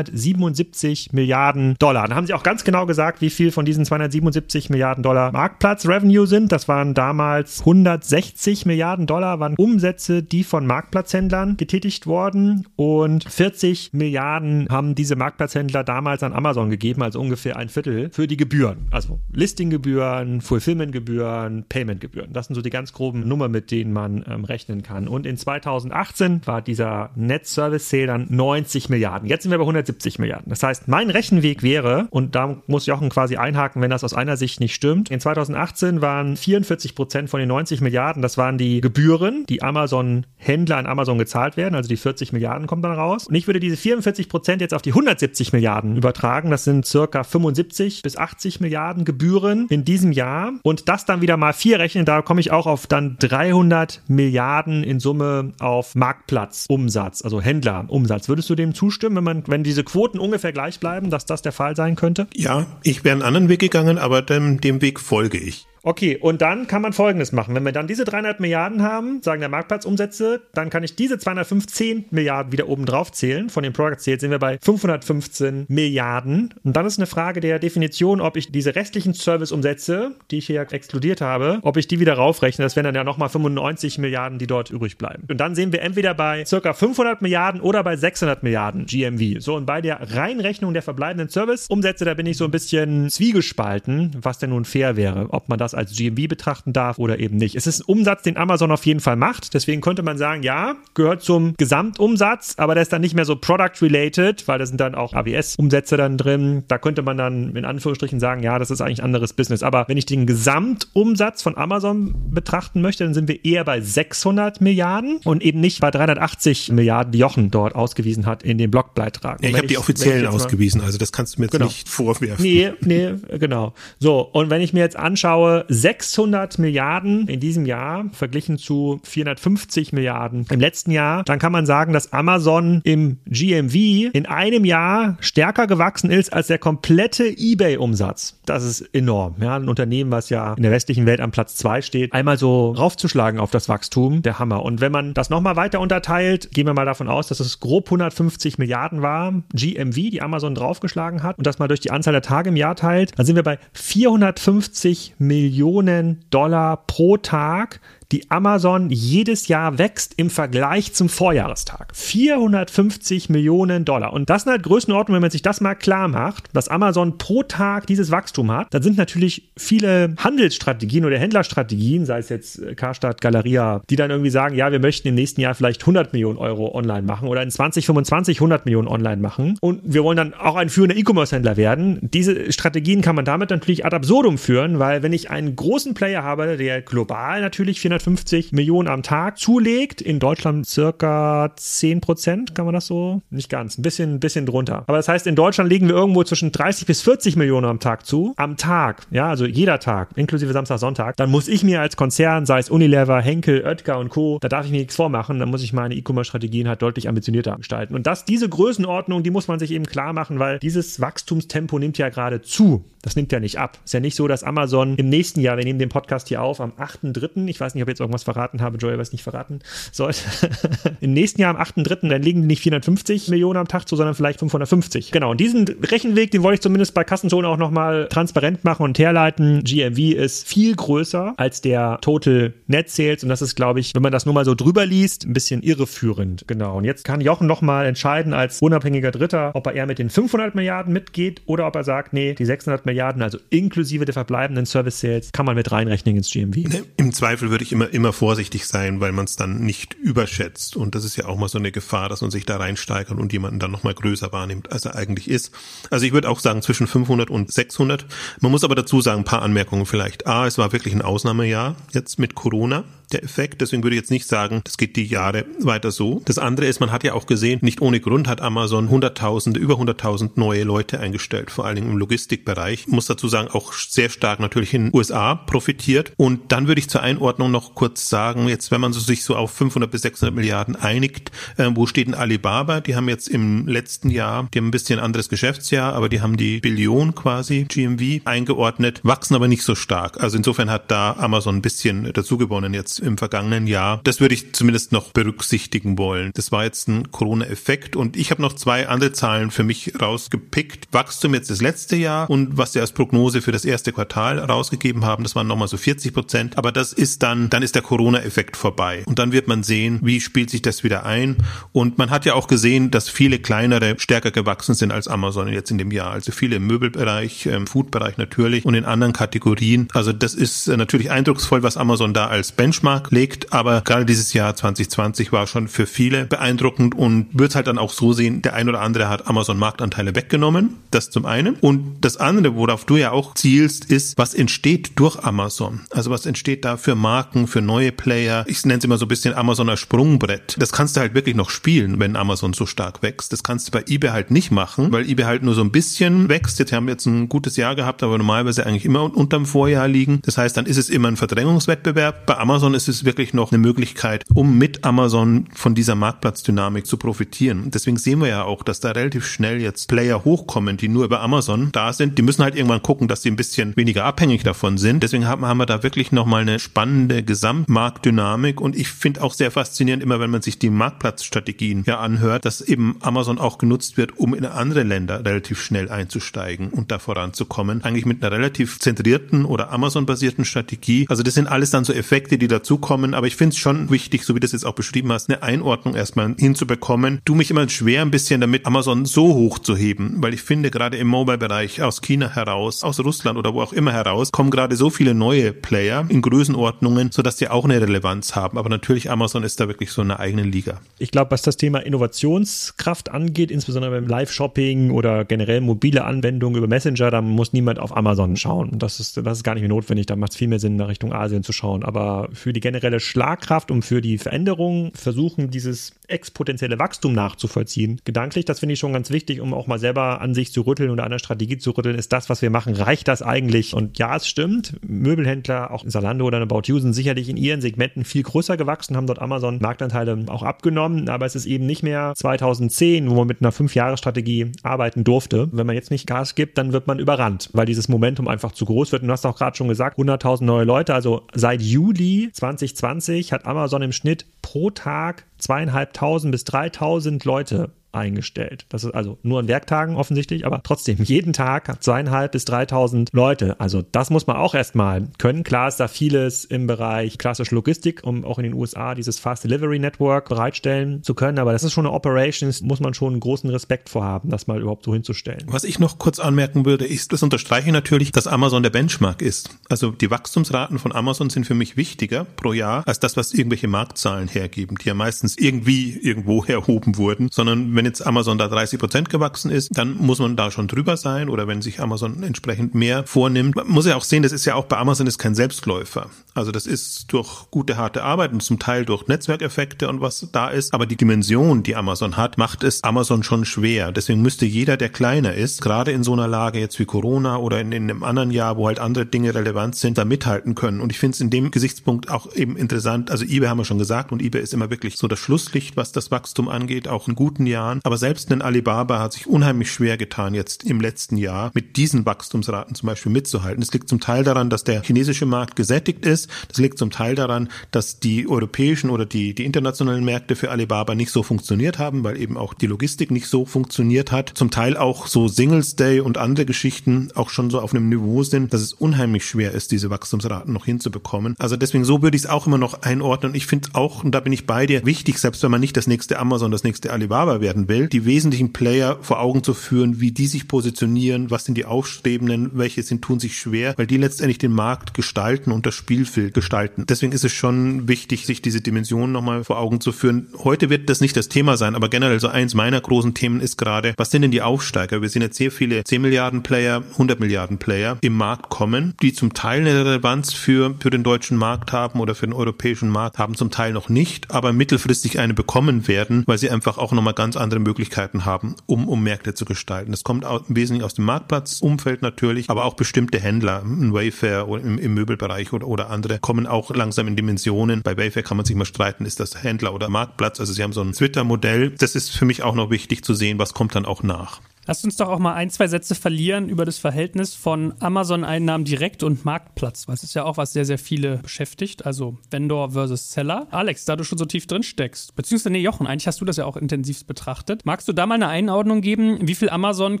277 0.38 1.12
Milliarden 1.12 1.76
Dollar. 1.78 2.08
Da 2.08 2.14
haben 2.14 2.26
sie 2.26 2.34
auch 2.34 2.42
ganz 2.42 2.64
genau 2.64 2.86
gesagt, 2.86 3.20
wie 3.20 3.30
viel 3.30 3.50
von 3.50 3.64
diesen 3.64 3.84
277 3.84 4.70
Milliarden 4.70 5.02
Dollar 5.02 5.32
Marktplatz-Revenue 5.32 6.26
sind. 6.26 6.52
Das 6.52 6.68
waren 6.68 6.94
damals 6.94 7.60
160 7.60 8.66
Milliarden 8.66 9.06
Dollar, 9.06 9.40
waren 9.40 9.54
Umsätze, 9.56 10.22
die 10.22 10.44
von 10.44 10.66
Marktplatzhändlern 10.66 11.56
getätigt 11.56 12.06
wurden 12.06 12.66
und 12.76 13.24
40 13.24 13.92
Milliarden 13.92 14.66
haben 14.70 14.94
diese 14.94 15.16
Marktplatzhändler 15.16 15.84
damals 15.84 16.22
an 16.22 16.32
Amazon 16.32 16.70
gegeben, 16.70 17.02
also 17.02 17.20
ungefähr 17.20 17.56
ein 17.56 17.68
Viertel 17.68 18.10
für 18.12 18.26
die 18.26 18.36
Gebühren. 18.36 18.86
Also 18.90 19.18
Listinggebühren, 19.32 20.40
Fulfillmentgebühren, 20.40 21.64
Paymentgebühren. 21.68 22.32
Das 22.32 22.46
sind 22.46 22.54
so 22.54 22.62
die 22.62 22.70
ganz 22.70 22.92
groben 22.92 23.26
Nummern, 23.26 23.50
mit 23.50 23.70
denen 23.70 23.92
man 23.92 24.24
ähm, 24.28 24.44
rechnen 24.44 24.82
kann. 24.82 25.08
Und 25.08 25.26
in 25.26 25.36
2018 25.36 26.42
war 26.44 26.62
dieser 26.62 27.10
Net 27.16 27.46
Service 27.46 27.88
Sale 27.90 28.06
dann 28.06 28.26
90 28.28 28.88
Milliarden. 28.88 29.28
Jetzt 29.28 29.42
sind 29.42 29.50
wir 29.50 29.58
bei 29.58 29.62
170 29.62 30.18
Milliarden. 30.18 30.27
Das 30.46 30.62
heißt, 30.62 30.88
mein 30.88 31.10
Rechenweg 31.10 31.62
wäre, 31.62 32.06
und 32.10 32.34
da 32.34 32.56
muss 32.66 32.86
Jochen 32.86 33.08
quasi 33.08 33.36
einhaken, 33.36 33.82
wenn 33.82 33.90
das 33.90 34.04
aus 34.04 34.14
einer 34.14 34.36
Sicht 34.36 34.60
nicht 34.60 34.74
stimmt, 34.74 35.10
in 35.10 35.20
2018 35.20 36.00
waren 36.00 36.36
44 36.36 36.94
Prozent 36.94 37.30
von 37.30 37.40
den 37.40 37.48
90 37.48 37.80
Milliarden, 37.80 38.22
das 38.22 38.38
waren 38.38 38.58
die 38.58 38.80
Gebühren, 38.80 39.44
die 39.48 39.62
Amazon-Händler 39.62 40.76
an 40.76 40.86
Amazon 40.86 41.18
gezahlt 41.18 41.56
werden, 41.56 41.74
also 41.74 41.88
die 41.88 41.96
40 41.96 42.32
Milliarden 42.32 42.66
kommen 42.66 42.82
dann 42.82 42.92
raus. 42.92 43.26
Und 43.26 43.34
ich 43.34 43.46
würde 43.46 43.60
diese 43.60 43.76
44 43.76 44.28
Prozent 44.28 44.60
jetzt 44.60 44.74
auf 44.74 44.82
die 44.82 44.90
170 44.90 45.52
Milliarden 45.52 45.96
übertragen. 45.96 46.50
Das 46.50 46.64
sind 46.64 46.86
circa 46.86 47.24
75 47.24 48.02
bis 48.02 48.16
80 48.16 48.60
Milliarden 48.60 49.04
Gebühren 49.04 49.66
in 49.68 49.84
diesem 49.84 50.12
Jahr. 50.12 50.52
Und 50.62 50.88
das 50.88 51.04
dann 51.04 51.20
wieder 51.20 51.36
mal 51.36 51.52
vier 51.52 51.78
rechnen, 51.78 52.04
da 52.04 52.22
komme 52.22 52.40
ich 52.40 52.50
auch 52.50 52.66
auf 52.66 52.86
dann 52.86 53.16
300 53.18 54.02
Milliarden 54.08 54.84
in 54.84 55.00
Summe 55.00 55.52
auf 55.58 55.94
Marktplatzumsatz, 55.94 57.22
also 57.22 57.40
Händlerumsatz. 57.40 58.28
Würdest 58.28 58.50
du 58.50 58.54
dem 58.54 58.74
zustimmen, 58.74 59.16
wenn 59.16 59.24
man, 59.24 59.42
wenn 59.46 59.64
diese 59.64 59.84
Quoten 59.84 60.17
ungefähr 60.18 60.52
gleich 60.52 60.80
bleiben, 60.80 61.10
dass 61.10 61.26
das 61.26 61.42
der 61.42 61.52
Fall 61.52 61.76
sein 61.76 61.94
könnte? 61.94 62.26
Ja, 62.34 62.66
ich 62.82 63.04
wäre 63.04 63.12
einen 63.12 63.22
anderen 63.22 63.48
Weg 63.48 63.60
gegangen, 63.60 63.98
aber 63.98 64.22
dem, 64.22 64.60
dem 64.60 64.82
Weg 64.82 64.98
folge 64.98 65.38
ich. 65.38 65.67
Okay, 65.82 66.16
und 66.16 66.42
dann 66.42 66.66
kann 66.66 66.82
man 66.82 66.92
Folgendes 66.92 67.32
machen. 67.32 67.54
Wenn 67.54 67.64
wir 67.64 67.72
dann 67.72 67.86
diese 67.86 68.04
300 68.04 68.40
Milliarden 68.40 68.82
haben, 68.82 69.22
sagen 69.22 69.40
der 69.40 69.48
Marktplatzumsätze, 69.48 70.42
dann 70.54 70.70
kann 70.70 70.82
ich 70.82 70.96
diese 70.96 71.18
215 71.18 72.06
Milliarden 72.10 72.52
wieder 72.52 72.68
oben 72.68 72.86
drauf 72.86 73.12
zählen. 73.12 73.50
Von 73.50 73.62
den 73.62 73.72
Product 73.72 73.98
Sales 73.98 74.20
sind 74.20 74.30
wir 74.30 74.38
bei 74.38 74.58
515 74.60 75.66
Milliarden. 75.68 76.54
Und 76.64 76.76
dann 76.76 76.86
ist 76.86 76.98
eine 76.98 77.06
Frage 77.06 77.40
der 77.40 77.58
Definition, 77.58 78.20
ob 78.20 78.36
ich 78.36 78.50
diese 78.50 78.74
restlichen 78.74 79.14
Serviceumsätze, 79.14 80.12
die 80.30 80.38
ich 80.38 80.46
hier 80.46 80.66
exkludiert 80.70 81.20
habe, 81.20 81.58
ob 81.62 81.76
ich 81.76 81.88
die 81.88 82.00
wieder 82.00 82.14
raufrechne. 82.14 82.64
Das 82.64 82.76
wären 82.76 82.84
dann 82.84 82.94
ja 82.94 83.04
nochmal 83.04 83.28
95 83.28 83.98
Milliarden, 83.98 84.38
die 84.38 84.46
dort 84.46 84.70
übrig 84.70 84.98
bleiben. 84.98 85.24
Und 85.28 85.38
dann 85.38 85.54
sehen 85.54 85.72
wir 85.72 85.82
entweder 85.82 86.14
bei 86.14 86.44
circa 86.44 86.72
500 86.72 87.22
Milliarden 87.22 87.60
oder 87.60 87.82
bei 87.84 87.96
600 87.96 88.42
Milliarden 88.42 88.86
GMV. 88.86 89.40
So, 89.40 89.56
und 89.56 89.66
bei 89.66 89.80
der 89.80 90.14
Reinrechnung 90.14 90.72
der 90.72 90.82
verbleibenden 90.82 91.28
Serviceumsätze, 91.28 92.04
da 92.04 92.14
bin 92.14 92.26
ich 92.26 92.36
so 92.36 92.44
ein 92.44 92.50
bisschen 92.50 93.08
zwiegespalten, 93.08 94.16
was 94.20 94.38
denn 94.38 94.50
nun 94.50 94.64
fair 94.64 94.96
wäre. 94.96 95.28
Ob 95.30 95.48
man 95.48 95.58
das 95.58 95.74
als 95.78 95.96
GMV 95.96 96.28
betrachten 96.28 96.72
darf 96.72 96.98
oder 96.98 97.18
eben 97.18 97.36
nicht. 97.36 97.54
Es 97.54 97.66
ist 97.66 97.80
ein 97.80 97.84
Umsatz, 97.86 98.22
den 98.22 98.36
Amazon 98.36 98.70
auf 98.70 98.84
jeden 98.86 99.00
Fall 99.00 99.16
macht. 99.16 99.54
Deswegen 99.54 99.80
könnte 99.80 100.02
man 100.02 100.18
sagen, 100.18 100.42
ja, 100.42 100.76
gehört 100.94 101.22
zum 101.22 101.54
Gesamtumsatz, 101.56 102.54
aber 102.58 102.74
der 102.74 102.82
ist 102.82 102.92
dann 102.92 103.00
nicht 103.00 103.14
mehr 103.14 103.24
so 103.24 103.36
product-related, 103.36 104.46
weil 104.46 104.58
da 104.58 104.66
sind 104.66 104.80
dann 104.80 104.94
auch 104.94 105.14
AWS-Umsätze 105.14 105.96
dann 105.96 106.18
drin. 106.18 106.64
Da 106.68 106.78
könnte 106.78 107.02
man 107.02 107.16
dann 107.16 107.56
in 107.56 107.64
Anführungsstrichen 107.64 108.20
sagen, 108.20 108.42
ja, 108.42 108.58
das 108.58 108.70
ist 108.70 108.80
eigentlich 108.80 109.00
ein 109.00 109.06
anderes 109.06 109.32
Business. 109.32 109.62
Aber 109.62 109.86
wenn 109.88 109.96
ich 109.96 110.06
den 110.06 110.26
Gesamtumsatz 110.26 111.42
von 111.42 111.56
Amazon 111.56 112.14
betrachten 112.30 112.80
möchte, 112.80 113.04
dann 113.04 113.14
sind 113.14 113.28
wir 113.28 113.44
eher 113.44 113.64
bei 113.64 113.80
600 113.80 114.60
Milliarden 114.60 115.20
und 115.24 115.42
eben 115.42 115.60
nicht 115.60 115.80
bei 115.80 115.90
380 115.90 116.72
Milliarden, 116.72 117.12
die 117.12 117.18
Jochen 117.18 117.50
dort 117.50 117.74
ausgewiesen 117.74 118.26
hat 118.26 118.42
in 118.42 118.58
dem 118.58 118.70
Blogbeitrag. 118.70 119.42
Ja, 119.42 119.50
ich 119.50 119.56
habe 119.56 119.66
die 119.66 119.78
offiziellen 119.78 120.26
ausgewiesen, 120.26 120.80
also 120.80 120.98
das 120.98 121.12
kannst 121.12 121.36
du 121.36 121.40
mir 121.40 121.46
jetzt 121.46 121.52
genau. 121.52 121.66
nicht 121.66 121.88
vorwerfen. 121.88 122.42
Nee, 122.42 122.72
nee, 122.80 123.14
genau. 123.38 123.74
So, 123.98 124.20
und 124.20 124.50
wenn 124.50 124.60
ich 124.60 124.72
mir 124.72 124.80
jetzt 124.80 124.96
anschaue, 124.96 125.57
600 125.68 126.58
Milliarden 126.58 127.28
in 127.28 127.40
diesem 127.40 127.66
Jahr 127.66 128.06
verglichen 128.12 128.58
zu 128.58 129.00
450 129.04 129.92
Milliarden 129.92 130.46
im 130.50 130.60
letzten 130.60 130.90
Jahr, 130.90 131.24
dann 131.24 131.38
kann 131.38 131.52
man 131.52 131.66
sagen, 131.66 131.92
dass 131.92 132.12
Amazon 132.12 132.80
im 132.84 133.18
GMV 133.26 133.74
in 134.12 134.26
einem 134.26 134.64
Jahr 134.64 135.16
stärker 135.20 135.66
gewachsen 135.66 136.10
ist 136.10 136.32
als 136.32 136.48
der 136.48 136.58
komplette 136.58 137.24
eBay-Umsatz. 137.24 138.38
Das 138.46 138.64
ist 138.64 138.82
enorm. 138.94 139.36
Ja, 139.40 139.56
ein 139.56 139.68
Unternehmen, 139.68 140.10
was 140.10 140.30
ja 140.30 140.54
in 140.54 140.62
der 140.62 140.72
westlichen 140.72 141.06
Welt 141.06 141.20
am 141.20 141.30
Platz 141.30 141.56
zwei 141.56 141.82
steht, 141.82 142.12
einmal 142.12 142.38
so 142.38 142.72
raufzuschlagen 142.72 143.40
auf 143.40 143.50
das 143.50 143.68
Wachstum, 143.68 144.22
der 144.22 144.38
Hammer. 144.38 144.62
Und 144.62 144.80
wenn 144.80 144.92
man 144.92 145.14
das 145.14 145.30
nochmal 145.30 145.56
weiter 145.56 145.80
unterteilt, 145.80 146.50
gehen 146.52 146.66
wir 146.66 146.74
mal 146.74 146.86
davon 146.86 147.08
aus, 147.08 147.28
dass 147.28 147.40
es 147.40 147.60
grob 147.60 147.86
150 147.86 148.58
Milliarden 148.58 149.02
war, 149.02 149.42
GMV, 149.52 149.94
die 149.94 150.22
Amazon 150.22 150.54
draufgeschlagen 150.54 151.22
hat 151.22 151.38
und 151.38 151.46
das 151.46 151.58
mal 151.58 151.68
durch 151.68 151.80
die 151.80 151.90
Anzahl 151.90 152.12
der 152.12 152.22
Tage 152.22 152.48
im 152.48 152.56
Jahr 152.56 152.76
teilt, 152.76 153.18
dann 153.18 153.26
sind 153.26 153.36
wir 153.36 153.42
bei 153.42 153.58
450 153.72 155.14
Millionen 155.48 156.20
Dollar 156.30 156.84
pro 156.86 157.16
Tag, 157.16 157.80
die 158.10 158.30
Amazon 158.30 158.88
jedes 158.88 159.48
Jahr 159.48 159.78
wächst 159.78 160.14
im 160.16 160.30
Vergleich 160.30 160.94
zum 160.94 161.10
Vorjahrestag. 161.10 161.94
450 161.94 163.28
Millionen 163.28 163.84
Dollar. 163.84 164.14
Und 164.14 164.30
das 164.30 164.44
sind 164.44 164.52
halt 164.52 164.62
Größenordnungen, 164.62 165.18
wenn 165.18 165.24
man 165.24 165.30
sich 165.30 165.42
das 165.42 165.60
mal 165.60 165.74
klar 165.74 166.08
macht, 166.08 166.44
dass 166.54 166.68
Amazon 166.68 167.18
pro 167.18 167.42
Tag 167.42 167.86
dieses 167.86 168.10
Wachstum 168.10 168.50
hat, 168.50 168.72
dann 168.72 168.82
sind 168.82 168.96
natürlich 168.96 169.50
viele 169.56 170.14
Handelsstrategien 170.16 171.04
oder 171.04 171.18
Händlerstrategien, 171.18 172.06
sei 172.06 172.18
es 172.18 172.30
jetzt 172.30 172.62
Karstadt, 172.76 173.20
Galeria, 173.20 173.82
die 173.90 173.96
dann 173.96 174.10
irgendwie 174.10 174.30
sagen, 174.30 174.56
ja, 174.56 174.72
wir 174.72 174.80
möchten 174.80 175.08
im 175.08 175.14
nächsten 175.14 175.42
Jahr 175.42 175.54
vielleicht 175.54 175.82
100 175.82 176.12
Millionen 176.14 176.38
Euro 176.38 176.74
online 176.74 177.02
machen 177.02 177.28
oder 177.28 177.42
in 177.42 177.50
2025 177.50 178.38
100 178.38 178.64
Millionen 178.64 178.88
online 178.88 179.20
machen 179.20 179.58
und 179.60 179.80
wir 179.84 180.02
wollen 180.02 180.16
dann 180.16 180.34
auch 180.34 180.56
ein 180.56 180.70
führender 180.70 180.96
E-Commerce-Händler 180.96 181.56
werden. 181.56 181.98
Diese 182.02 182.52
Strategien 182.52 183.02
kann 183.02 183.16
man 183.16 183.24
damit 183.24 183.50
natürlich 183.50 183.84
ad 183.84 183.94
absurdum 183.94 184.38
führen, 184.38 184.78
weil 184.78 185.02
wenn 185.02 185.12
ich 185.12 185.30
einen 185.30 185.56
großen 185.56 185.94
Player 185.94 186.22
habe, 186.22 186.56
der 186.56 186.80
global 186.80 187.40
natürlich 187.40 187.80
400 187.80 187.97
250 187.98 188.52
Millionen 188.52 188.88
am 188.88 189.02
Tag 189.02 189.38
zulegt. 189.38 190.00
In 190.00 190.18
Deutschland 190.18 190.66
circa 190.66 191.52
10 191.56 192.00
Prozent, 192.00 192.54
kann 192.54 192.64
man 192.64 192.74
das 192.74 192.86
so? 192.86 193.22
Nicht 193.30 193.48
ganz, 193.48 193.78
ein 193.78 193.82
bisschen, 193.82 194.20
bisschen 194.20 194.46
drunter. 194.46 194.84
Aber 194.86 194.96
das 194.96 195.08
heißt, 195.08 195.26
in 195.26 195.34
Deutschland 195.34 195.70
legen 195.70 195.88
wir 195.88 195.94
irgendwo 195.94 196.22
zwischen 196.24 196.52
30 196.52 196.86
bis 196.86 197.02
40 197.02 197.36
Millionen 197.36 197.66
am 197.66 197.80
Tag 197.80 198.06
zu. 198.06 198.34
Am 198.36 198.56
Tag, 198.56 199.06
ja, 199.10 199.28
also 199.28 199.46
jeder 199.46 199.80
Tag, 199.80 200.10
inklusive 200.16 200.52
Samstag, 200.52 200.78
Sonntag. 200.78 201.16
Dann 201.16 201.30
muss 201.30 201.48
ich 201.48 201.64
mir 201.64 201.80
als 201.80 201.96
Konzern, 201.96 202.46
sei 202.46 202.60
es 202.60 202.70
Unilever, 202.70 203.20
Henkel, 203.20 203.64
Oetker 203.64 203.98
und 203.98 204.10
Co., 204.10 204.38
da 204.40 204.48
darf 204.48 204.64
ich 204.64 204.70
mir 204.70 204.78
nichts 204.78 204.96
vormachen. 204.96 205.38
Dann 205.38 205.50
muss 205.50 205.62
ich 205.62 205.72
meine 205.72 205.94
E-Commerce-Strategien 205.94 206.68
halt 206.68 206.82
deutlich 206.82 207.08
ambitionierter 207.08 207.56
gestalten. 207.56 207.94
Und 207.94 208.06
das, 208.06 208.24
diese 208.24 208.48
Größenordnung, 208.48 209.22
die 209.22 209.30
muss 209.30 209.48
man 209.48 209.58
sich 209.58 209.72
eben 209.72 209.86
klar 209.86 210.12
machen, 210.12 210.38
weil 210.38 210.58
dieses 210.58 211.00
Wachstumstempo 211.00 211.78
nimmt 211.78 211.98
ja 211.98 212.08
gerade 212.08 212.42
zu. 212.42 212.84
Das 213.02 213.16
nimmt 213.16 213.32
ja 213.32 213.40
nicht 213.40 213.58
ab. 213.58 213.78
Ist 213.84 213.94
ja 213.94 214.00
nicht 214.00 214.16
so, 214.16 214.28
dass 214.28 214.42
Amazon 214.42 214.96
im 214.96 215.08
nächsten 215.08 215.40
Jahr, 215.40 215.56
wir 215.56 215.64
nehmen 215.64 215.78
den 215.78 215.88
Podcast 215.88 216.28
hier 216.28 216.42
auf, 216.42 216.60
am 216.60 216.72
8.3., 216.72 217.46
ich 217.48 217.60
weiß 217.60 217.74
nicht, 217.74 217.82
ob 217.82 217.87
ich 217.88 217.94
jetzt 217.94 218.00
irgendwas 218.00 218.22
verraten 218.22 218.60
habe, 218.60 218.78
Joy, 218.78 218.98
was 218.98 219.12
nicht 219.12 219.22
verraten 219.22 219.60
sollte, 219.92 220.20
im 221.00 221.12
nächsten 221.12 221.40
Jahr 221.40 221.56
am 221.56 221.60
8.3., 221.60 222.08
dann 222.08 222.22
legen 222.22 222.42
die 222.42 222.46
nicht 222.46 222.62
450 222.62 223.28
Millionen 223.28 223.58
am 223.58 223.68
Tag 223.68 223.88
zu, 223.88 223.96
sondern 223.96 224.14
vielleicht 224.14 224.38
550. 224.38 225.10
Genau, 225.10 225.30
und 225.30 225.40
diesen 225.40 225.66
Rechenweg, 225.66 226.30
den 226.30 226.42
wollte 226.42 226.54
ich 226.54 226.60
zumindest 226.60 226.94
bei 226.94 227.04
Kassenzone 227.04 227.48
auch 227.48 227.56
nochmal 227.56 228.08
transparent 228.08 228.64
machen 228.64 228.82
und 228.82 228.98
herleiten. 228.98 229.62
GMV 229.64 229.98
ist 230.14 230.46
viel 230.46 230.74
größer 230.74 231.34
als 231.36 231.60
der 231.60 231.98
Total 232.00 232.52
Net 232.66 232.90
Sales 232.90 233.22
und 233.22 233.28
das 233.28 233.42
ist, 233.42 233.54
glaube 233.54 233.80
ich, 233.80 233.94
wenn 233.94 234.02
man 234.02 234.12
das 234.12 234.26
nur 234.26 234.34
mal 234.34 234.44
so 234.44 234.54
drüber 234.54 234.86
liest, 234.86 235.24
ein 235.24 235.32
bisschen 235.32 235.62
irreführend. 235.62 236.44
Genau, 236.46 236.76
und 236.76 236.84
jetzt 236.84 237.04
kann 237.04 237.20
Jochen 237.20 237.46
nochmal 237.46 237.86
entscheiden 237.86 238.34
als 238.34 238.60
unabhängiger 238.60 239.10
Dritter, 239.10 239.50
ob 239.54 239.66
er 239.66 239.74
eher 239.74 239.86
mit 239.86 239.98
den 239.98 240.10
500 240.10 240.54
Milliarden 240.54 240.92
mitgeht 240.92 241.42
oder 241.46 241.66
ob 241.66 241.76
er 241.76 241.84
sagt, 241.84 242.12
nee, 242.12 242.34
die 242.34 242.44
600 242.44 242.86
Milliarden, 242.86 243.22
also 243.22 243.38
inklusive 243.50 244.04
der 244.04 244.14
verbleibenden 244.14 244.66
Service 244.66 245.00
Sales, 245.00 245.30
kann 245.32 245.46
man 245.46 245.56
mit 245.56 245.70
reinrechnen 245.70 246.16
ins 246.16 246.30
GMV. 246.30 246.56
Im 246.96 247.12
Zweifel 247.12 247.50
würde 247.50 247.64
ich 247.64 247.72
immer, 247.78 247.94
immer 247.94 248.12
vorsichtig 248.12 248.66
sein, 248.66 249.00
weil 249.00 249.12
man 249.12 249.24
es 249.26 249.36
dann 249.36 249.60
nicht 249.60 249.94
überschätzt. 249.94 250.76
Und 250.76 250.94
das 250.94 251.04
ist 251.04 251.16
ja 251.16 251.26
auch 251.26 251.38
mal 251.38 251.48
so 251.48 251.58
eine 251.58 251.70
Gefahr, 251.70 252.08
dass 252.08 252.22
man 252.22 252.30
sich 252.30 252.44
da 252.44 252.56
reinsteigert 252.56 253.16
und 253.16 253.32
jemanden 253.32 253.60
dann 253.60 253.70
nochmal 253.70 253.94
größer 253.94 254.32
wahrnimmt, 254.32 254.72
als 254.72 254.84
er 254.84 254.96
eigentlich 254.96 255.30
ist. 255.30 255.52
Also 255.90 256.04
ich 256.04 256.12
würde 256.12 256.28
auch 256.28 256.40
sagen 256.40 256.62
zwischen 256.62 256.88
500 256.88 257.30
und 257.30 257.52
600. 257.52 258.06
Man 258.40 258.50
muss 258.50 258.64
aber 258.64 258.74
dazu 258.74 259.00
sagen, 259.00 259.20
ein 259.20 259.24
paar 259.24 259.42
Anmerkungen 259.42 259.86
vielleicht. 259.86 260.26
A, 260.26 260.46
es 260.46 260.58
war 260.58 260.72
wirklich 260.72 260.92
ein 260.92 261.02
Ausnahmejahr 261.02 261.76
jetzt 261.92 262.18
mit 262.18 262.34
Corona 262.34 262.84
der 263.12 263.22
Effekt. 263.22 263.60
Deswegen 263.60 263.82
würde 263.82 263.96
ich 263.96 264.02
jetzt 264.02 264.10
nicht 264.10 264.26
sagen, 264.26 264.60
das 264.64 264.76
geht 264.76 264.96
die 264.96 265.04
Jahre 265.04 265.44
weiter 265.60 265.90
so. 265.90 266.22
Das 266.24 266.38
andere 266.38 266.66
ist, 266.66 266.80
man 266.80 266.92
hat 266.92 267.04
ja 267.04 267.14
auch 267.14 267.26
gesehen, 267.26 267.58
nicht 267.62 267.80
ohne 267.80 268.00
Grund 268.00 268.28
hat 268.28 268.40
Amazon 268.40 268.90
hunderttausende, 268.90 269.60
über 269.60 269.78
hunderttausend 269.78 270.36
neue 270.36 270.64
Leute 270.64 271.00
eingestellt, 271.00 271.50
vor 271.50 271.64
allen 271.64 271.76
Dingen 271.76 271.90
im 271.90 271.98
Logistikbereich. 271.98 272.84
Ich 272.86 272.88
muss 272.88 273.06
dazu 273.06 273.28
sagen, 273.28 273.48
auch 273.48 273.72
sehr 273.72 274.10
stark 274.10 274.40
natürlich 274.40 274.74
in 274.74 274.86
den 274.86 274.94
USA 274.94 275.34
profitiert. 275.34 276.12
Und 276.16 276.52
dann 276.52 276.68
würde 276.68 276.80
ich 276.80 276.88
zur 276.88 277.02
Einordnung 277.02 277.50
noch 277.50 277.74
kurz 277.74 278.08
sagen, 278.08 278.48
jetzt 278.48 278.70
wenn 278.70 278.80
man 278.80 278.92
so 278.92 279.00
sich 279.00 279.24
so 279.24 279.36
auf 279.36 279.52
500 279.52 279.90
bis 279.90 280.02
600 280.02 280.34
Milliarden 280.34 280.76
einigt, 280.76 281.30
äh, 281.56 281.70
wo 281.74 281.86
steht 281.86 282.06
denn 282.06 282.14
Alibaba? 282.14 282.80
Die 282.80 282.96
haben 282.96 283.08
jetzt 283.08 283.28
im 283.28 283.66
letzten 283.66 284.10
Jahr, 284.10 284.48
die 284.52 284.58
haben 284.58 284.68
ein 284.68 284.70
bisschen 284.70 285.00
anderes 285.00 285.28
Geschäftsjahr, 285.28 285.94
aber 285.94 286.08
die 286.08 286.20
haben 286.20 286.36
die 286.36 286.60
Billion 286.60 287.14
quasi 287.14 287.64
GMV 287.68 288.22
eingeordnet, 288.24 289.00
wachsen 289.02 289.34
aber 289.34 289.48
nicht 289.48 289.62
so 289.62 289.74
stark. 289.74 290.22
Also 290.22 290.36
insofern 290.36 290.70
hat 290.70 290.90
da 290.90 291.12
Amazon 291.18 291.56
ein 291.56 291.62
bisschen 291.62 292.12
dazu 292.12 292.38
gewonnen 292.38 292.74
jetzt 292.74 292.97
im 293.00 293.18
vergangenen 293.18 293.66
Jahr. 293.66 294.00
Das 294.04 294.20
würde 294.20 294.34
ich 294.34 294.52
zumindest 294.52 294.92
noch 294.92 295.12
berücksichtigen 295.12 295.98
wollen. 295.98 296.32
Das 296.34 296.52
war 296.52 296.64
jetzt 296.64 296.88
ein 296.88 297.10
Corona-Effekt 297.10 297.96
und 297.96 298.16
ich 298.16 298.30
habe 298.30 298.42
noch 298.42 298.52
zwei 298.54 298.88
andere 298.88 299.12
Zahlen 299.12 299.50
für 299.50 299.64
mich 299.64 299.92
rausgepickt. 300.00 300.88
Wachstum 300.92 301.34
jetzt 301.34 301.50
das 301.50 301.60
letzte 301.60 301.96
Jahr 301.96 302.28
und 302.30 302.56
was 302.56 302.72
sie 302.72 302.80
als 302.80 302.92
Prognose 302.92 303.42
für 303.42 303.52
das 303.52 303.64
erste 303.64 303.92
Quartal 303.92 304.38
rausgegeben 304.38 305.04
haben, 305.04 305.22
das 305.22 305.34
waren 305.34 305.46
nochmal 305.46 305.68
so 305.68 305.76
40 305.76 306.12
Prozent. 306.12 306.58
Aber 306.58 306.72
das 306.72 306.92
ist 306.92 307.22
dann, 307.22 307.50
dann 307.50 307.62
ist 307.62 307.74
der 307.74 307.82
Corona-Effekt 307.82 308.56
vorbei. 308.56 309.02
Und 309.06 309.18
dann 309.18 309.32
wird 309.32 309.48
man 309.48 309.62
sehen, 309.62 310.00
wie 310.02 310.20
spielt 310.20 310.50
sich 310.50 310.62
das 310.62 310.84
wieder 310.84 311.04
ein. 311.04 311.36
Und 311.72 311.98
man 311.98 312.10
hat 312.10 312.24
ja 312.24 312.34
auch 312.34 312.46
gesehen, 312.46 312.90
dass 312.90 313.08
viele 313.08 313.38
kleinere 313.38 313.94
stärker 313.98 314.30
gewachsen 314.30 314.74
sind 314.74 314.92
als 314.92 315.08
Amazon 315.08 315.48
jetzt 315.48 315.70
in 315.70 315.78
dem 315.78 315.90
Jahr. 315.90 316.10
Also 316.10 316.32
viele 316.32 316.56
im 316.56 316.66
Möbelbereich, 316.66 317.46
im 317.46 317.66
Foodbereich 317.66 318.18
natürlich 318.18 318.64
und 318.64 318.74
in 318.74 318.84
anderen 318.84 319.12
Kategorien. 319.12 319.88
Also 319.94 320.12
das 320.12 320.34
ist 320.34 320.68
natürlich 320.68 321.10
eindrucksvoll, 321.10 321.62
was 321.62 321.76
Amazon 321.76 322.14
da 322.14 322.26
als 322.26 322.52
Benchmark 322.52 322.87
Benchmark 322.88 323.10
legt, 323.10 323.52
aber 323.52 323.82
gerade 323.82 324.06
dieses 324.06 324.32
Jahr 324.32 324.56
2020 324.56 325.30
war 325.30 325.46
schon 325.46 325.68
für 325.68 325.86
viele 325.86 326.24
beeindruckend 326.24 326.94
und 326.94 327.26
wird 327.32 327.54
halt 327.54 327.66
dann 327.66 327.76
auch 327.76 327.92
so 327.92 328.14
sehen, 328.14 328.40
der 328.40 328.54
ein 328.54 328.68
oder 328.68 328.80
andere 328.80 329.10
hat 329.10 329.26
Amazon 329.26 329.58
Marktanteile 329.58 330.14
weggenommen, 330.14 330.76
das 330.90 331.10
zum 331.10 331.26
einen. 331.26 331.56
Und 331.56 331.98
das 332.00 332.16
andere, 332.16 332.54
worauf 332.54 332.86
du 332.86 332.96
ja 332.96 333.10
auch 333.10 333.34
zielst, 333.34 333.86
ist, 333.86 334.16
was 334.16 334.32
entsteht 334.32 334.92
durch 334.98 335.22
Amazon? 335.22 335.80
Also 335.90 336.10
was 336.10 336.24
entsteht 336.24 336.64
da 336.64 336.78
für 336.78 336.94
Marken, 336.94 337.46
für 337.46 337.60
neue 337.60 337.92
Player? 337.92 338.44
Ich 338.48 338.64
nenne 338.64 338.78
es 338.78 338.84
immer 338.84 338.96
so 338.96 339.04
ein 339.04 339.08
bisschen 339.08 339.34
Amazon 339.34 339.68
als 339.68 339.80
Sprungbrett. 339.80 340.56
Das 340.58 340.72
kannst 340.72 340.96
du 340.96 341.00
halt 341.00 341.14
wirklich 341.14 341.36
noch 341.36 341.50
spielen, 341.50 342.00
wenn 342.00 342.16
Amazon 342.16 342.54
so 342.54 342.64
stark 342.64 343.02
wächst. 343.02 343.32
Das 343.32 343.42
kannst 343.42 343.68
du 343.68 343.72
bei 343.72 343.84
eBay 343.86 344.10
halt 344.10 344.30
nicht 344.30 344.50
machen, 344.50 344.92
weil 344.92 345.08
eBay 345.08 345.26
halt 345.26 345.42
nur 345.42 345.54
so 345.54 345.60
ein 345.60 345.72
bisschen 345.72 346.30
wächst. 346.30 346.58
Jetzt 346.58 346.72
haben 346.72 346.86
wir 346.86 346.92
jetzt 346.92 347.04
ein 347.04 347.28
gutes 347.28 347.56
Jahr 347.56 347.74
gehabt, 347.74 348.02
aber 348.02 348.16
normalerweise 348.16 348.64
eigentlich 348.64 348.86
immer 348.86 349.14
unterm 349.14 349.44
Vorjahr 349.44 349.88
liegen. 349.88 350.20
Das 350.22 350.38
heißt, 350.38 350.56
dann 350.56 350.64
ist 350.64 350.78
es 350.78 350.88
immer 350.88 351.08
ein 351.08 351.18
Verdrängungswettbewerb. 351.18 352.24
Bei 352.24 352.38
Amazon 352.38 352.77
ist 352.78 352.88
es 352.88 353.04
wirklich 353.04 353.34
noch 353.34 353.50
eine 353.50 353.58
Möglichkeit, 353.58 354.24
um 354.34 354.56
mit 354.56 354.84
Amazon 354.84 355.48
von 355.52 355.74
dieser 355.74 355.96
Marktplatzdynamik 355.96 356.86
zu 356.86 356.96
profitieren. 356.96 357.70
Deswegen 357.72 357.96
sehen 357.96 358.20
wir 358.20 358.28
ja 358.28 358.44
auch, 358.44 358.62
dass 358.62 358.78
da 358.78 358.92
relativ 358.92 359.26
schnell 359.26 359.60
jetzt 359.60 359.88
Player 359.88 360.24
hochkommen, 360.24 360.76
die 360.76 360.88
nur 360.88 361.04
über 361.04 361.20
Amazon 361.20 361.70
da 361.72 361.92
sind. 361.92 362.18
Die 362.18 362.22
müssen 362.22 362.44
halt 362.44 362.54
irgendwann 362.54 362.82
gucken, 362.82 363.08
dass 363.08 363.22
sie 363.22 363.30
ein 363.30 363.36
bisschen 363.36 363.76
weniger 363.76 364.04
abhängig 364.04 364.44
davon 364.44 364.78
sind. 364.78 365.02
Deswegen 365.02 365.26
haben, 365.26 365.40
wir 365.58 365.66
da 365.66 365.82
wirklich 365.82 366.12
nochmal 366.12 366.42
eine 366.42 366.60
spannende 366.60 367.24
Gesamtmarktdynamik 367.24 368.60
und 368.60 368.76
ich 368.76 368.88
finde 368.88 369.22
auch 369.22 369.34
sehr 369.34 369.50
faszinierend 369.50 370.02
immer, 370.02 370.20
wenn 370.20 370.30
man 370.30 370.42
sich 370.42 370.58
die 370.58 370.70
Marktplatzstrategien 370.70 371.82
ja 371.84 371.98
anhört, 371.98 372.44
dass 372.44 372.60
eben 372.60 372.96
Amazon 373.00 373.38
auch 373.38 373.58
genutzt 373.58 373.96
wird, 373.96 374.18
um 374.18 374.34
in 374.34 374.44
andere 374.44 374.84
Länder 374.84 375.24
relativ 375.24 375.60
schnell 375.60 375.88
einzusteigen 375.88 376.68
und 376.68 376.90
da 376.90 376.98
voranzukommen. 376.98 377.82
Eigentlich 377.82 378.06
mit 378.06 378.22
einer 378.22 378.36
relativ 378.36 378.78
zentrierten 378.78 379.44
oder 379.44 379.72
Amazon-basierten 379.72 380.44
Strategie. 380.44 381.06
Also 381.08 381.22
das 381.22 381.34
sind 381.34 381.48
alles 381.48 381.70
dann 381.70 381.84
so 381.84 381.92
Effekte, 381.92 382.38
die 382.38 382.48
dazukommen. 382.68 383.14
Aber 383.14 383.26
ich 383.26 383.36
finde 383.36 383.54
es 383.54 383.58
schon 383.58 383.90
wichtig, 383.90 384.24
so 384.24 384.34
wie 384.34 384.40
du 384.40 384.44
das 384.44 384.52
jetzt 384.52 384.66
auch 384.66 384.74
beschrieben 384.74 385.10
hast, 385.12 385.30
eine 385.30 385.42
Einordnung 385.42 385.94
erstmal 385.94 386.34
hinzubekommen. 386.38 387.20
Du 387.24 387.34
mich 387.34 387.50
immer 387.50 387.68
schwer 387.68 388.02
ein 388.02 388.10
bisschen 388.10 388.40
damit, 388.40 388.66
Amazon 388.66 389.06
so 389.06 389.34
hoch 389.34 389.58
zu 389.58 389.76
heben, 389.76 390.16
weil 390.18 390.34
ich 390.34 390.42
finde, 390.42 390.70
gerade 390.70 390.98
im 390.98 391.08
Mobile-Bereich 391.08 391.82
aus 391.82 392.02
China 392.02 392.34
heraus, 392.34 392.84
aus 392.84 393.00
Russland 393.00 393.38
oder 393.38 393.54
wo 393.54 393.62
auch 393.62 393.72
immer 393.72 393.92
heraus, 393.92 394.32
kommen 394.32 394.50
gerade 394.50 394.76
so 394.76 394.90
viele 394.90 395.14
neue 395.14 395.52
Player 395.52 396.04
in 396.08 396.20
Größenordnungen, 396.20 397.10
sodass 397.10 397.36
die 397.36 397.48
auch 397.48 397.64
eine 397.64 397.80
Relevanz 397.80 398.36
haben. 398.36 398.58
Aber 398.58 398.68
natürlich, 398.68 399.10
Amazon 399.10 399.42
ist 399.42 399.60
da 399.60 399.68
wirklich 399.68 399.90
so 399.90 400.02
eine 400.02 400.18
eigene 400.18 400.42
Liga. 400.42 400.80
Ich 400.98 401.10
glaube, 401.10 401.30
was 401.30 401.42
das 401.42 401.56
Thema 401.56 401.78
Innovationskraft 401.78 403.10
angeht, 403.10 403.50
insbesondere 403.50 403.92
beim 403.92 404.06
Live-Shopping 404.06 404.90
oder 404.90 405.24
generell 405.24 405.60
mobile 405.60 406.04
Anwendungen 406.04 406.58
über 406.58 406.68
Messenger, 406.68 407.10
da 407.10 407.22
muss 407.22 407.52
niemand 407.52 407.78
auf 407.78 407.96
Amazon 407.96 408.36
schauen. 408.36 408.78
Das 408.78 409.00
ist, 409.00 409.16
das 409.16 409.38
ist 409.38 409.44
gar 409.44 409.54
nicht 409.54 409.62
mehr 409.62 409.68
notwendig. 409.70 410.06
Da 410.06 410.16
macht 410.16 410.32
es 410.32 410.36
viel 410.36 410.48
mehr 410.48 410.58
Sinn, 410.58 410.76
nach 410.76 410.88
Richtung 410.88 411.12
Asien 411.12 411.42
zu 411.42 411.52
schauen. 411.52 411.82
Aber 411.82 412.28
für 412.32 412.52
die 412.52 412.57
generelle 412.60 413.00
Schlagkraft 413.00 413.70
und 413.70 413.82
für 413.82 414.00
die 414.00 414.18
Veränderung 414.18 414.92
versuchen, 414.94 415.50
dieses 415.50 415.92
exponentielle 416.08 416.78
Wachstum 416.78 417.12
nachzuvollziehen. 417.12 418.00
Gedanklich, 418.04 418.44
das 418.44 418.60
finde 418.60 418.72
ich 418.72 418.78
schon 418.78 418.92
ganz 418.92 419.10
wichtig, 419.10 419.40
um 419.40 419.54
auch 419.54 419.66
mal 419.66 419.78
selber 419.78 420.20
an 420.20 420.34
sich 420.34 420.52
zu 420.52 420.62
rütteln 420.62 420.90
oder 420.90 421.04
an 421.04 421.10
der 421.10 421.18
Strategie 421.18 421.58
zu 421.58 421.70
rütteln. 421.72 421.96
Ist 421.96 422.12
das, 422.12 422.30
was 422.30 422.42
wir 422.42 422.50
machen, 422.50 422.74
reicht 422.74 423.08
das 423.08 423.22
eigentlich? 423.22 423.74
Und 423.74 423.98
ja, 423.98 424.16
es 424.16 424.26
stimmt. 424.26 424.76
Möbelhändler, 424.86 425.70
auch 425.70 425.84
Salando 425.86 426.24
oder 426.24 426.46
You 426.64 426.78
sind 426.78 426.92
sicherlich 426.92 427.28
in 427.28 427.36
ihren 427.36 427.60
Segmenten 427.60 428.04
viel 428.04 428.22
größer 428.22 428.56
gewachsen, 428.56 428.96
haben 428.96 429.06
dort 429.06 429.20
Amazon 429.20 429.58
Marktanteile 429.60 430.24
auch 430.28 430.42
abgenommen. 430.42 431.08
Aber 431.08 431.26
es 431.26 431.36
ist 431.36 431.46
eben 431.46 431.66
nicht 431.66 431.82
mehr 431.82 432.12
2010, 432.16 433.10
wo 433.10 433.14
man 433.14 433.26
mit 433.26 433.40
einer 433.40 433.52
Fünf-Jahre-Strategie 433.52 434.52
arbeiten 434.62 435.04
durfte. 435.04 435.48
Wenn 435.52 435.66
man 435.66 435.76
jetzt 435.76 435.90
nicht 435.90 436.06
Gas 436.06 436.34
gibt, 436.34 436.58
dann 436.58 436.72
wird 436.72 436.86
man 436.86 436.98
überrannt, 436.98 437.50
weil 437.52 437.66
dieses 437.66 437.88
Momentum 437.88 438.28
einfach 438.28 438.52
zu 438.52 438.64
groß 438.64 438.92
wird. 438.92 439.02
Und 439.02 439.08
du 439.08 439.12
hast 439.12 439.26
auch 439.26 439.36
gerade 439.36 439.56
schon 439.56 439.68
gesagt, 439.68 439.98
100.000 439.98 440.44
neue 440.44 440.64
Leute. 440.64 440.94
Also 440.94 441.26
seit 441.34 441.62
Juli 441.62 442.30
2020 442.38 443.32
hat 443.32 443.46
Amazon 443.46 443.82
im 443.82 443.92
Schnitt 443.92 444.26
pro 444.42 444.70
Tag 444.70 445.26
zweieinhalbtausend 445.38 446.32
bis 446.32 446.44
dreitausend 446.44 447.24
Leute 447.24 447.70
eingestellt. 447.92 448.66
Das 448.68 448.84
ist 448.84 448.94
also 448.94 449.18
nur 449.22 449.40
an 449.40 449.48
Werktagen 449.48 449.96
offensichtlich, 449.96 450.46
aber 450.46 450.62
trotzdem 450.62 450.98
jeden 451.02 451.32
Tag 451.32 451.82
zweieinhalb 451.82 452.32
bis 452.32 452.44
dreitausend 452.44 453.10
Leute. 453.12 453.58
Also 453.60 453.82
das 453.82 454.10
muss 454.10 454.26
man 454.26 454.36
auch 454.36 454.54
erstmal 454.54 455.08
können. 455.18 455.42
Klar 455.42 455.68
ist 455.68 455.76
da 455.76 455.88
vieles 455.88 456.44
im 456.44 456.66
Bereich 456.66 457.18
klassische 457.18 457.54
Logistik, 457.54 458.02
um 458.04 458.24
auch 458.24 458.38
in 458.38 458.44
den 458.44 458.54
USA 458.54 458.94
dieses 458.94 459.18
Fast 459.18 459.44
Delivery 459.44 459.78
Network 459.78 460.28
bereitstellen 460.28 461.02
zu 461.02 461.14
können. 461.14 461.38
Aber 461.38 461.52
das 461.52 461.64
ist 461.64 461.72
schon 461.72 461.86
eine 461.86 461.94
Operation, 461.94 462.52
muss 462.62 462.80
man 462.80 462.94
schon 462.94 463.14
einen 463.14 463.20
großen 463.20 463.48
Respekt 463.50 463.88
vorhaben, 463.88 464.30
das 464.30 464.46
mal 464.46 464.60
überhaupt 464.60 464.84
so 464.84 464.92
hinzustellen. 464.92 465.44
Was 465.46 465.64
ich 465.64 465.78
noch 465.78 465.98
kurz 465.98 466.18
anmerken 466.18 466.66
würde, 466.66 466.84
ist, 466.86 467.12
das 467.12 467.22
unterstreiche 467.22 467.72
natürlich, 467.72 468.12
dass 468.12 468.26
Amazon 468.26 468.62
der 468.62 468.70
Benchmark 468.70 469.22
ist. 469.22 469.58
Also 469.68 469.90
die 469.90 470.10
Wachstumsraten 470.10 470.78
von 470.78 470.92
Amazon 470.92 471.30
sind 471.30 471.46
für 471.46 471.54
mich 471.54 471.76
wichtiger 471.76 472.24
pro 472.24 472.52
Jahr 472.52 472.82
als 472.86 473.00
das, 473.00 473.16
was 473.16 473.32
irgendwelche 473.32 473.68
Marktzahlen 473.68 474.28
hergeben, 474.28 474.76
die 474.76 474.88
ja 474.88 474.94
meistens 474.94 475.36
irgendwie 475.38 475.96
irgendwo 475.96 476.44
erhoben 476.46 476.96
wurden, 476.96 477.28
sondern 477.30 477.77
wenn 477.78 477.84
jetzt 477.84 478.04
Amazon 478.04 478.38
da 478.38 478.48
30 478.48 478.80
Prozent 478.80 479.08
gewachsen 479.08 479.52
ist, 479.52 479.68
dann 479.70 479.96
muss 479.98 480.18
man 480.18 480.34
da 480.34 480.50
schon 480.50 480.66
drüber 480.66 480.96
sein 480.96 481.28
oder 481.28 481.46
wenn 481.46 481.62
sich 481.62 481.80
Amazon 481.80 482.24
entsprechend 482.24 482.74
mehr 482.74 483.04
vornimmt. 483.04 483.54
Man 483.54 483.68
muss 483.68 483.86
ja 483.86 483.94
auch 483.94 484.02
sehen, 484.02 484.24
das 484.24 484.32
ist 484.32 484.44
ja 484.46 484.56
auch 484.56 484.64
bei 484.64 484.76
Amazon 484.76 485.06
ist 485.06 485.18
kein 485.18 485.36
Selbstläufer. 485.36 486.10
Also 486.38 486.52
das 486.52 486.66
ist 486.66 487.12
durch 487.12 487.50
gute, 487.50 487.76
harte 487.76 488.04
Arbeit 488.04 488.32
und 488.32 488.42
zum 488.42 488.58
Teil 488.58 488.84
durch 488.84 489.06
Netzwerkeffekte 489.08 489.88
und 489.88 490.00
was 490.00 490.28
da 490.32 490.48
ist. 490.48 490.72
Aber 490.72 490.86
die 490.86 490.96
Dimension, 490.96 491.62
die 491.62 491.76
Amazon 491.76 492.16
hat, 492.16 492.38
macht 492.38 492.62
es 492.62 492.84
Amazon 492.84 493.22
schon 493.22 493.44
schwer. 493.44 493.92
Deswegen 493.92 494.22
müsste 494.22 494.46
jeder, 494.46 494.76
der 494.76 494.88
kleiner 494.88 495.34
ist, 495.34 495.60
gerade 495.60 495.90
in 495.90 496.04
so 496.04 496.12
einer 496.12 496.28
Lage 496.28 496.60
jetzt 496.60 496.78
wie 496.78 496.84
Corona 496.84 497.38
oder 497.38 497.60
in, 497.60 497.72
in 497.72 497.90
einem 497.90 498.02
anderen 498.02 498.30
Jahr, 498.30 498.56
wo 498.56 498.66
halt 498.66 498.78
andere 498.78 499.06
Dinge 499.06 499.34
relevant 499.34 499.76
sind, 499.76 499.98
da 499.98 500.04
mithalten 500.04 500.54
können. 500.54 500.80
Und 500.80 500.92
ich 500.92 500.98
finde 500.98 501.14
es 501.14 501.20
in 501.20 501.30
dem 501.30 501.50
Gesichtspunkt 501.50 502.10
auch 502.10 502.32
eben 502.34 502.56
interessant. 502.56 503.10
Also 503.10 503.24
eBay 503.24 503.48
haben 503.48 503.58
wir 503.58 503.64
schon 503.64 503.78
gesagt 503.78 504.12
und 504.12 504.22
eBay 504.22 504.40
ist 504.40 504.54
immer 504.54 504.70
wirklich 504.70 504.96
so 504.96 505.08
das 505.08 505.18
Schlusslicht, 505.18 505.76
was 505.76 505.92
das 505.92 506.10
Wachstum 506.10 506.48
angeht, 506.48 506.88
auch 506.88 507.08
in 507.08 507.14
guten 507.14 507.46
Jahren. 507.46 507.80
Aber 507.82 507.96
selbst 507.96 508.30
ein 508.30 508.42
Alibaba 508.42 509.00
hat 509.00 509.12
sich 509.12 509.26
unheimlich 509.26 509.72
schwer 509.72 509.96
getan, 509.96 510.34
jetzt 510.34 510.64
im 510.64 510.80
letzten 510.80 511.16
Jahr 511.16 511.50
mit 511.54 511.76
diesen 511.76 512.06
Wachstumsraten 512.06 512.74
zum 512.74 512.86
Beispiel 512.86 513.10
mitzuhalten. 513.10 513.62
Es 513.62 513.72
liegt 513.72 513.88
zum 513.88 514.00
Teil 514.00 514.24
daran, 514.24 514.50
dass 514.50 514.64
der 514.64 514.82
chinesische 514.82 515.26
Markt 515.26 515.56
gesättigt 515.56 516.06
ist. 516.06 516.27
Das 516.48 516.58
liegt 516.58 516.78
zum 516.78 516.90
Teil 516.90 517.14
daran, 517.14 517.48
dass 517.70 518.00
die 518.00 518.28
europäischen 518.28 518.90
oder 518.90 519.06
die, 519.06 519.34
die 519.34 519.44
internationalen 519.44 520.04
Märkte 520.04 520.36
für 520.36 520.50
Alibaba 520.50 520.94
nicht 520.94 521.10
so 521.10 521.22
funktioniert 521.22 521.78
haben, 521.78 522.04
weil 522.04 522.20
eben 522.20 522.36
auch 522.36 522.54
die 522.54 522.66
Logistik 522.66 523.10
nicht 523.10 523.26
so 523.26 523.44
funktioniert 523.44 524.12
hat. 524.12 524.32
Zum 524.34 524.50
Teil 524.50 524.76
auch 524.76 525.06
so 525.06 525.28
Singles 525.28 525.76
Day 525.76 526.00
und 526.00 526.18
andere 526.18 526.46
Geschichten 526.46 527.10
auch 527.14 527.30
schon 527.30 527.50
so 527.50 527.60
auf 527.60 527.74
einem 527.74 527.88
Niveau 527.88 528.22
sind, 528.22 528.52
dass 528.52 528.60
es 528.60 528.72
unheimlich 528.72 529.24
schwer 529.24 529.52
ist, 529.52 529.72
diese 529.72 529.90
Wachstumsraten 529.90 530.52
noch 530.52 530.64
hinzubekommen. 530.64 531.34
Also 531.38 531.56
deswegen 531.56 531.84
so 531.84 532.02
würde 532.02 532.16
ich 532.16 532.24
es 532.24 532.28
auch 532.28 532.46
immer 532.46 532.58
noch 532.58 532.82
einordnen. 532.82 533.34
Ich 533.34 533.46
finde 533.46 533.70
auch, 533.72 534.04
und 534.04 534.12
da 534.12 534.20
bin 534.20 534.32
ich 534.32 534.46
bei 534.46 534.66
dir, 534.66 534.84
wichtig, 534.84 535.18
selbst 535.18 535.42
wenn 535.42 535.50
man 535.50 535.60
nicht 535.60 535.76
das 535.76 535.86
nächste 535.86 536.18
Amazon, 536.18 536.50
das 536.50 536.64
nächste 536.64 536.92
Alibaba 536.92 537.40
werden 537.40 537.68
will, 537.68 537.88
die 537.88 538.04
wesentlichen 538.04 538.52
Player 538.52 538.98
vor 539.02 539.20
Augen 539.20 539.42
zu 539.42 539.54
führen, 539.54 540.00
wie 540.00 540.12
die 540.12 540.26
sich 540.26 540.48
positionieren, 540.48 541.30
was 541.30 541.44
sind 541.44 541.56
die 541.56 541.64
Aufstrebenden, 541.64 542.50
welche 542.54 542.82
sind, 542.82 543.02
tun 543.02 543.20
sich 543.20 543.38
schwer, 543.38 543.74
weil 543.76 543.86
die 543.86 543.96
letztendlich 543.96 544.38
den 544.38 544.52
Markt 544.52 544.94
gestalten 544.94 545.52
und 545.52 545.66
das 545.66 545.74
Spielfeld 546.18 546.34
gestalten. 546.34 546.84
Deswegen 546.88 547.12
ist 547.12 547.24
es 547.24 547.32
schon 547.32 547.88
wichtig, 547.88 548.26
sich 548.26 548.42
diese 548.42 548.60
Dimension 548.60 549.12
nochmal 549.12 549.44
vor 549.44 549.58
Augen 549.58 549.80
zu 549.80 549.92
führen. 549.92 550.28
Heute 550.44 550.70
wird 550.70 550.88
das 550.88 551.00
nicht 551.00 551.16
das 551.16 551.28
Thema 551.28 551.56
sein, 551.56 551.74
aber 551.74 551.88
generell 551.88 552.20
so 552.20 552.28
eins 552.28 552.54
meiner 552.54 552.80
großen 552.80 553.14
Themen 553.14 553.40
ist 553.40 553.56
gerade, 553.56 553.94
was 553.96 554.10
sind 554.10 554.22
denn 554.22 554.30
die 554.30 554.42
Aufsteiger? 554.42 555.02
Wir 555.02 555.08
sehen 555.08 555.22
jetzt 555.22 555.36
sehr 555.36 555.50
viele 555.50 555.84
10 555.84 556.02
Milliarden 556.02 556.42
Player, 556.42 556.82
100 556.92 557.20
Milliarden 557.20 557.58
Player 557.58 557.98
im 558.00 558.16
Markt 558.16 558.48
kommen, 558.48 558.94
die 559.02 559.12
zum 559.12 559.34
Teil 559.34 559.60
eine 559.60 559.84
Relevanz 559.84 560.32
für, 560.32 560.74
für 560.80 560.90
den 560.90 561.02
deutschen 561.02 561.36
Markt 561.36 561.72
haben 561.72 562.00
oder 562.00 562.14
für 562.14 562.26
den 562.26 562.32
europäischen 562.32 562.88
Markt 562.88 563.18
haben, 563.18 563.34
zum 563.34 563.50
Teil 563.50 563.72
noch 563.72 563.88
nicht, 563.88 564.30
aber 564.30 564.52
mittelfristig 564.52 565.18
eine 565.18 565.34
bekommen 565.34 565.88
werden, 565.88 566.24
weil 566.26 566.38
sie 566.38 566.50
einfach 566.50 566.78
auch 566.78 566.92
nochmal 566.92 567.14
ganz 567.14 567.36
andere 567.36 567.60
Möglichkeiten 567.60 568.24
haben, 568.24 568.56
um, 568.66 568.88
um 568.88 569.02
Märkte 569.02 569.34
zu 569.34 569.44
gestalten. 569.44 569.90
Das 569.90 570.04
kommt 570.04 570.24
im 570.24 570.56
Wesentlichen 570.56 570.84
aus 570.84 570.94
dem 570.94 571.04
Marktplatzumfeld 571.04 572.02
natürlich, 572.02 572.50
aber 572.50 572.64
auch 572.64 572.74
bestimmte 572.74 573.18
Händler, 573.18 573.62
ein 573.62 573.92
Wayfair 573.92 574.48
oder 574.48 574.62
im, 574.62 574.78
im 574.78 574.94
Möbelbereich 574.94 575.52
oder, 575.52 575.66
oder 575.66 575.90
andere, 575.90 575.97
kommen 576.20 576.46
auch 576.46 576.70
langsam 576.74 577.08
in 577.08 577.16
Dimensionen. 577.16 577.82
Bei 577.82 577.96
Wayfair 577.96 578.22
kann 578.22 578.36
man 578.36 578.46
sich 578.46 578.56
mal 578.56 578.64
streiten, 578.64 579.04
ist 579.04 579.20
das 579.20 579.42
Händler 579.42 579.74
oder 579.74 579.88
Marktplatz. 579.88 580.40
Also 580.40 580.52
sie 580.52 580.62
haben 580.62 580.72
so 580.72 580.82
ein 580.82 580.92
Twitter-Modell. 580.92 581.70
Das 581.70 581.94
ist 581.94 582.10
für 582.10 582.24
mich 582.24 582.42
auch 582.42 582.54
noch 582.54 582.70
wichtig 582.70 583.04
zu 583.04 583.14
sehen, 583.14 583.38
was 583.38 583.54
kommt 583.54 583.74
dann 583.74 583.86
auch 583.86 584.02
nach. 584.02 584.40
Lasst 584.68 584.84
uns 584.84 584.98
doch 584.98 585.08
auch 585.08 585.18
mal 585.18 585.32
ein, 585.32 585.48
zwei 585.48 585.66
Sätze 585.66 585.94
verlieren 585.94 586.50
über 586.50 586.66
das 586.66 586.76
Verhältnis 586.76 587.34
von 587.34 587.72
Amazon-Einnahmen 587.80 588.66
direkt 588.66 589.02
und 589.02 589.24
Marktplatz, 589.24 589.88
weil 589.88 589.94
es 589.94 590.02
ist 590.02 590.12
ja 590.12 590.24
auch 590.24 590.36
was 590.36 590.52
sehr, 590.52 590.66
sehr 590.66 590.76
viele 590.76 591.16
beschäftigt, 591.16 591.86
also 591.86 592.18
Vendor 592.30 592.72
versus 592.72 593.10
Seller. 593.10 593.46
Alex, 593.50 593.86
da 593.86 593.96
du 593.96 594.04
schon 594.04 594.18
so 594.18 594.26
tief 594.26 594.46
drin 594.46 594.62
steckst, 594.62 595.16
beziehungsweise 595.16 595.52
nee, 595.52 595.60
Jochen, 595.60 595.86
eigentlich 595.86 596.06
hast 596.06 596.20
du 596.20 596.26
das 596.26 596.36
ja 596.36 596.44
auch 596.44 596.58
intensiv 596.58 597.06
betrachtet. 597.06 597.62
Magst 597.64 597.88
du 597.88 597.94
da 597.94 598.04
mal 598.04 598.16
eine 598.16 598.28
Einordnung 598.28 598.82
geben, 598.82 599.26
wie 599.26 599.34
viel 599.34 599.48
Amazon 599.48 600.00